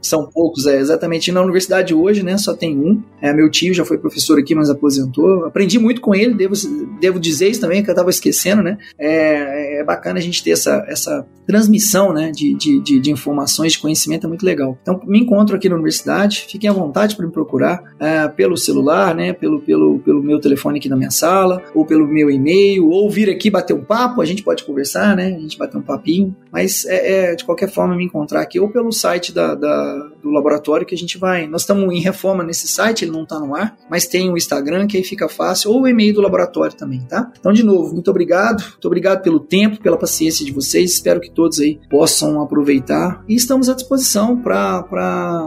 São 0.00 0.28
poucos, 0.34 0.66
é, 0.66 0.80
exatamente. 0.80 1.30
Na 1.30 1.40
universidade 1.40 1.94
hoje, 1.94 2.22
né, 2.22 2.36
só 2.36 2.54
tem 2.54 2.76
um. 2.76 3.00
É, 3.22 3.32
meu 3.32 3.48
tio 3.48 3.72
já 3.72 3.84
foi 3.84 3.96
professor 3.96 4.38
aqui, 4.38 4.54
mas 4.54 4.68
aposentou. 4.68 5.44
Aprendi 5.44 5.78
muito 5.78 6.00
com 6.00 6.14
ele, 6.14 6.34
devo, 6.34 6.54
devo 7.00 7.20
dizer 7.20 7.48
isso 7.48 7.60
também, 7.60 7.82
que 7.82 7.90
eu 7.90 7.94
tava 7.94 8.10
esquecendo, 8.10 8.62
né? 8.62 8.76
É, 8.98 9.80
é 9.80 9.84
bacana 9.84 10.18
a 10.18 10.22
gente 10.22 10.42
ter 10.42 10.50
essa, 10.50 10.84
essa 10.88 11.24
transmissão, 11.46 12.12
né, 12.12 12.30
de, 12.30 12.54
de, 12.54 12.80
de, 12.80 12.98
de 12.98 13.10
informações, 13.10 13.72
de 13.72 13.78
conhecimento, 13.78 14.26
é 14.26 14.28
muito 14.28 14.44
legal. 14.44 14.78
Então, 14.82 15.00
me 15.04 15.20
encontro 15.20 15.54
aqui 15.54 15.68
na 15.68 15.74
universidade, 15.74 16.46
fiquem 16.48 16.68
à 16.68 16.72
vontade 16.72 17.14
para 17.14 17.26
me 17.26 17.32
procurar 17.32 17.82
é, 18.00 18.26
pelo 18.28 18.56
celular, 18.56 19.14
né, 19.14 19.32
pelo, 19.32 19.60
pelo, 19.60 19.98
pelo 19.98 20.22
meu 20.22 20.40
telefone 20.40 20.78
aqui 20.78 20.88
na 20.88 20.96
minha 20.96 21.10
sala, 21.10 21.62
ou 21.74 21.84
pelo 21.84 22.06
meu 22.06 22.30
e-mail, 22.30 22.88
ou 22.88 23.10
vir 23.10 23.30
aqui 23.30 23.50
bater 23.50 23.74
um 23.74 23.84
papo, 23.84 24.20
a 24.20 24.24
gente 24.24 24.42
pode 24.42 24.64
conversar, 24.64 25.14
né, 25.14 25.34
a 25.36 25.40
gente 25.40 25.58
bater 25.58 25.76
um 25.76 25.82
papinho, 25.82 26.34
mas 26.50 26.84
é, 26.86 27.32
é 27.32 27.34
de 27.34 27.44
qualquer 27.44 27.70
forma 27.70 27.94
me 27.94 28.04
encontrar 28.04 28.40
aqui, 28.40 28.58
ou 28.58 28.68
pelo 28.68 28.90
site 28.90 29.32
da, 29.32 29.54
da 29.54 30.10
do 30.24 30.30
laboratório 30.30 30.86
que 30.86 30.94
a 30.94 30.98
gente 30.98 31.18
vai. 31.18 31.46
Nós 31.46 31.62
estamos 31.62 31.92
em 31.92 32.00
reforma 32.00 32.42
nesse 32.42 32.66
site, 32.66 33.04
ele 33.04 33.12
não 33.12 33.22
está 33.22 33.38
no 33.38 33.54
ar, 33.54 33.76
mas 33.90 34.06
tem 34.06 34.30
o 34.30 34.36
Instagram 34.36 34.86
que 34.86 34.96
aí 34.96 35.04
fica 35.04 35.28
fácil, 35.28 35.70
ou 35.70 35.82
o 35.82 35.88
e-mail 35.88 36.14
do 36.14 36.22
laboratório 36.22 36.74
também, 36.74 37.00
tá? 37.00 37.30
Então, 37.38 37.52
de 37.52 37.62
novo, 37.62 37.92
muito 37.92 38.10
obrigado, 38.10 38.62
muito 38.62 38.86
obrigado 38.86 39.22
pelo 39.22 39.38
tempo, 39.38 39.80
pela 39.80 39.98
paciência 39.98 40.44
de 40.44 40.50
vocês, 40.50 40.92
espero 40.92 41.20
que 41.20 41.30
todos 41.30 41.60
aí 41.60 41.78
possam 41.90 42.40
aproveitar 42.40 43.22
e 43.28 43.34
estamos 43.34 43.68
à 43.68 43.74
disposição 43.74 44.40
para 44.40 44.86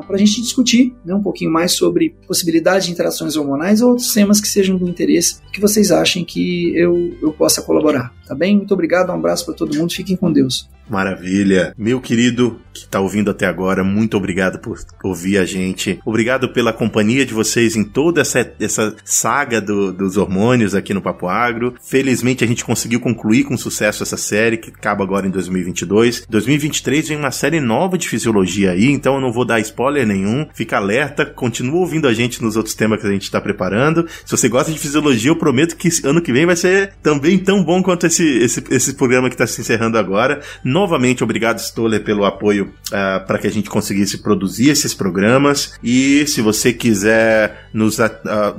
a 0.08 0.18
gente 0.18 0.42
discutir 0.42 0.96
né, 1.04 1.16
um 1.16 1.22
pouquinho 1.22 1.52
mais 1.52 1.72
sobre 1.72 2.16
possibilidades 2.28 2.86
de 2.86 2.92
interações 2.92 3.36
hormonais 3.36 3.82
ou 3.82 3.90
outros 3.90 4.14
temas 4.14 4.40
que 4.40 4.48
sejam 4.48 4.78
do 4.78 4.88
interesse, 4.88 5.42
que 5.52 5.60
vocês 5.60 5.92
achem 5.92 6.24
que 6.24 6.78
eu, 6.78 7.16
eu 7.22 7.34
possa 7.34 7.62
colaborar, 7.62 8.14
tá 8.28 8.36
bem? 8.36 8.58
Muito 8.58 8.74
obrigado, 8.74 9.10
um 9.10 9.16
abraço 9.16 9.46
para 9.46 9.56
todo 9.56 9.76
mundo, 9.76 9.94
fiquem 9.94 10.16
com 10.16 10.32
Deus. 10.32 10.70
Maravilha. 10.90 11.74
Meu 11.78 12.00
querido 12.00 12.60
que 12.74 12.82
está 12.82 13.00
ouvindo 13.00 13.32
até 13.32 13.46
agora, 13.46 13.84
muito 13.84 14.16
obrigado 14.16 14.60
por 14.60 14.78
ouvir 15.04 15.38
a 15.38 15.46
gente. 15.46 16.00
Obrigado 16.06 16.50
pela 16.50 16.72
companhia 16.72 17.26
de 17.26 17.34
vocês 17.34 17.76
em 17.76 17.84
toda 17.84 18.22
essa, 18.22 18.54
essa 18.60 18.96
saga 19.04 19.60
do, 19.60 19.92
dos 19.92 20.16
hormônios 20.16 20.76
aqui 20.76 20.94
no 20.94 21.02
Papo 21.02 21.28
Agro. 21.28 21.74
Felizmente 21.82 22.44
a 22.44 22.48
gente 22.48 22.64
conseguiu 22.64 23.00
concluir 23.00 23.44
com 23.44 23.58
sucesso 23.58 24.04
essa 24.04 24.16
série 24.16 24.58
que 24.58 24.70
acaba 24.70 25.04
agora 25.04 25.28
em 25.28 25.32
2022. 25.32 26.26
2023 26.30 27.10
vem 27.10 27.18
uma 27.18 27.32
série 27.32 27.60
nova 27.60 27.98
de 27.98 28.08
fisiologia 28.08 28.72
aí, 28.72 28.92
então 28.92 29.16
eu 29.16 29.22
não 29.22 29.32
vou 29.32 29.44
dar 29.44 29.60
spoiler 29.60 30.06
nenhum. 30.06 30.48
Fica 30.54 30.78
alerta, 30.78 31.26
continua 31.26 31.80
ouvindo 31.80 32.08
a 32.08 32.14
gente 32.14 32.42
nos 32.42 32.56
outros 32.56 32.76
temas 32.76 33.02
que 33.02 33.08
a 33.08 33.12
gente 33.12 33.24
está 33.24 33.42
preparando. 33.42 34.08
Se 34.24 34.32
você 34.32 34.48
gosta 34.48 34.72
de 34.72 34.80
fisiologia, 34.80 35.32
eu 35.32 35.36
prometo 35.36 35.76
que 35.76 35.90
ano 36.04 36.22
que 36.22 36.32
vem 36.32 36.46
vai 36.46 36.56
ser 36.56 36.94
também 37.02 37.40
tão 37.40 37.64
bom 37.64 37.82
quanto 37.82 38.06
esse, 38.06 38.17
esse, 38.24 38.64
esse 38.70 38.94
programa 38.94 39.30
que 39.30 39.36
está 39.36 39.48
se 39.48 39.62
encerrando 39.62 39.98
agora. 39.98 40.42
Novamente, 40.64 41.24
obrigado, 41.24 41.60
Stoller, 41.60 42.04
pelo 42.04 42.26
apoio 42.26 42.74
uh, 42.88 43.26
para 43.26 43.38
que 43.38 43.48
a 43.48 43.52
gente 43.52 43.70
conseguisse 43.70 44.20
produzir 44.20 44.70
esses 44.70 44.94
programas. 44.94 45.74
E 45.84 46.26
se 46.28 46.42
você 46.42 46.74
quiser 46.74 47.70
nos 47.74 48.00
uh, 48.00 48.04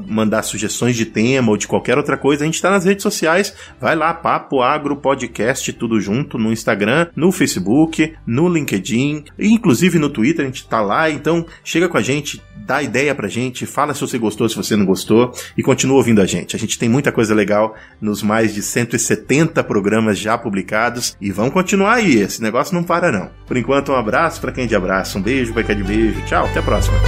mandar 0.07 0.43
sugestões 0.43 0.97
de 0.97 1.07
tema 1.07 1.51
ou 1.51 1.57
de 1.57 1.67
qualquer 1.67 1.99
outra 1.99 2.17
coisa, 2.17 2.45
a 2.45 2.47
gente 2.47 2.55
está 2.55 2.71
nas 2.71 2.85
redes 2.85 3.03
sociais. 3.03 3.55
Vai 3.81 3.97
lá, 3.97 4.13
Papo 4.15 4.63
Agro 4.63 4.97
Podcast, 4.97 5.73
tudo 5.73 6.01
junto, 6.01 6.39
no 6.39 6.53
Instagram, 6.53 7.09
no 7.15 7.33
Facebook, 7.33 8.15
no 8.27 8.49
LinkedIn, 8.49 9.25
inclusive 9.39 9.99
no 9.99 10.09
Twitter, 10.09 10.45
a 10.45 10.49
gente 10.49 10.63
está 10.63 10.81
lá. 10.81 11.11
Então, 11.11 11.47
chega 11.65 11.89
com 11.89 11.97
a 11.97 12.03
gente, 12.03 12.43
dá 12.57 12.83
ideia 12.83 13.15
pra 13.15 13.29
gente, 13.29 13.67
fala 13.67 13.95
se 13.95 14.01
você 14.01 14.19
gostou, 14.19 14.49
se 14.49 14.57
você 14.57 14.77
não 14.77 14.85
gostou 14.85 15.33
e 15.57 15.63
continua 15.63 15.97
ouvindo 15.97 16.21
a 16.21 16.27
gente. 16.27 16.55
A 16.55 16.59
gente 16.59 16.79
tem 16.79 16.89
muita 16.89 17.13
coisa 17.13 17.35
legal 17.35 17.75
nos 18.01 18.23
mais 18.23 18.55
de 18.55 18.63
170 18.63 19.48
programas 19.49 20.19
já 20.19 20.37
publicados 20.37 21.17
e 21.21 21.31
vamos 21.31 21.53
continuar 21.53 21.95
aí 21.95 22.17
esse 22.17 22.43
negócio 22.43 22.75
não 22.75 22.83
para 22.83 23.11
não. 23.13 23.31
Por 23.47 23.57
enquanto, 23.57 23.93
um 23.93 23.97
abraço 23.97 24.41
para 24.41 24.53
quem 24.53 24.65
é 24.65 24.67
de 24.67 24.77
abraço, 24.77 25.19
um 25.19 25.23
beijo 25.23 25.53
para 25.53 25.63
quem 25.63 25.77
de 25.77 25.85
beijo. 25.85 26.21
Tchau, 26.27 26.47
até 26.47 26.61
a 26.61 26.63
próxima. 26.63 26.99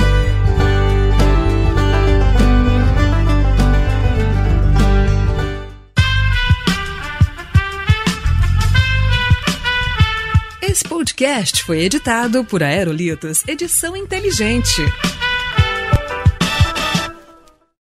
Esse 10.63 10.85
podcast 10.85 11.65
foi 11.65 11.81
editado 11.81 12.45
por 12.45 12.63
Aerolitos 12.63 13.43
Edição 13.49 13.97
Inteligente. 13.97 14.81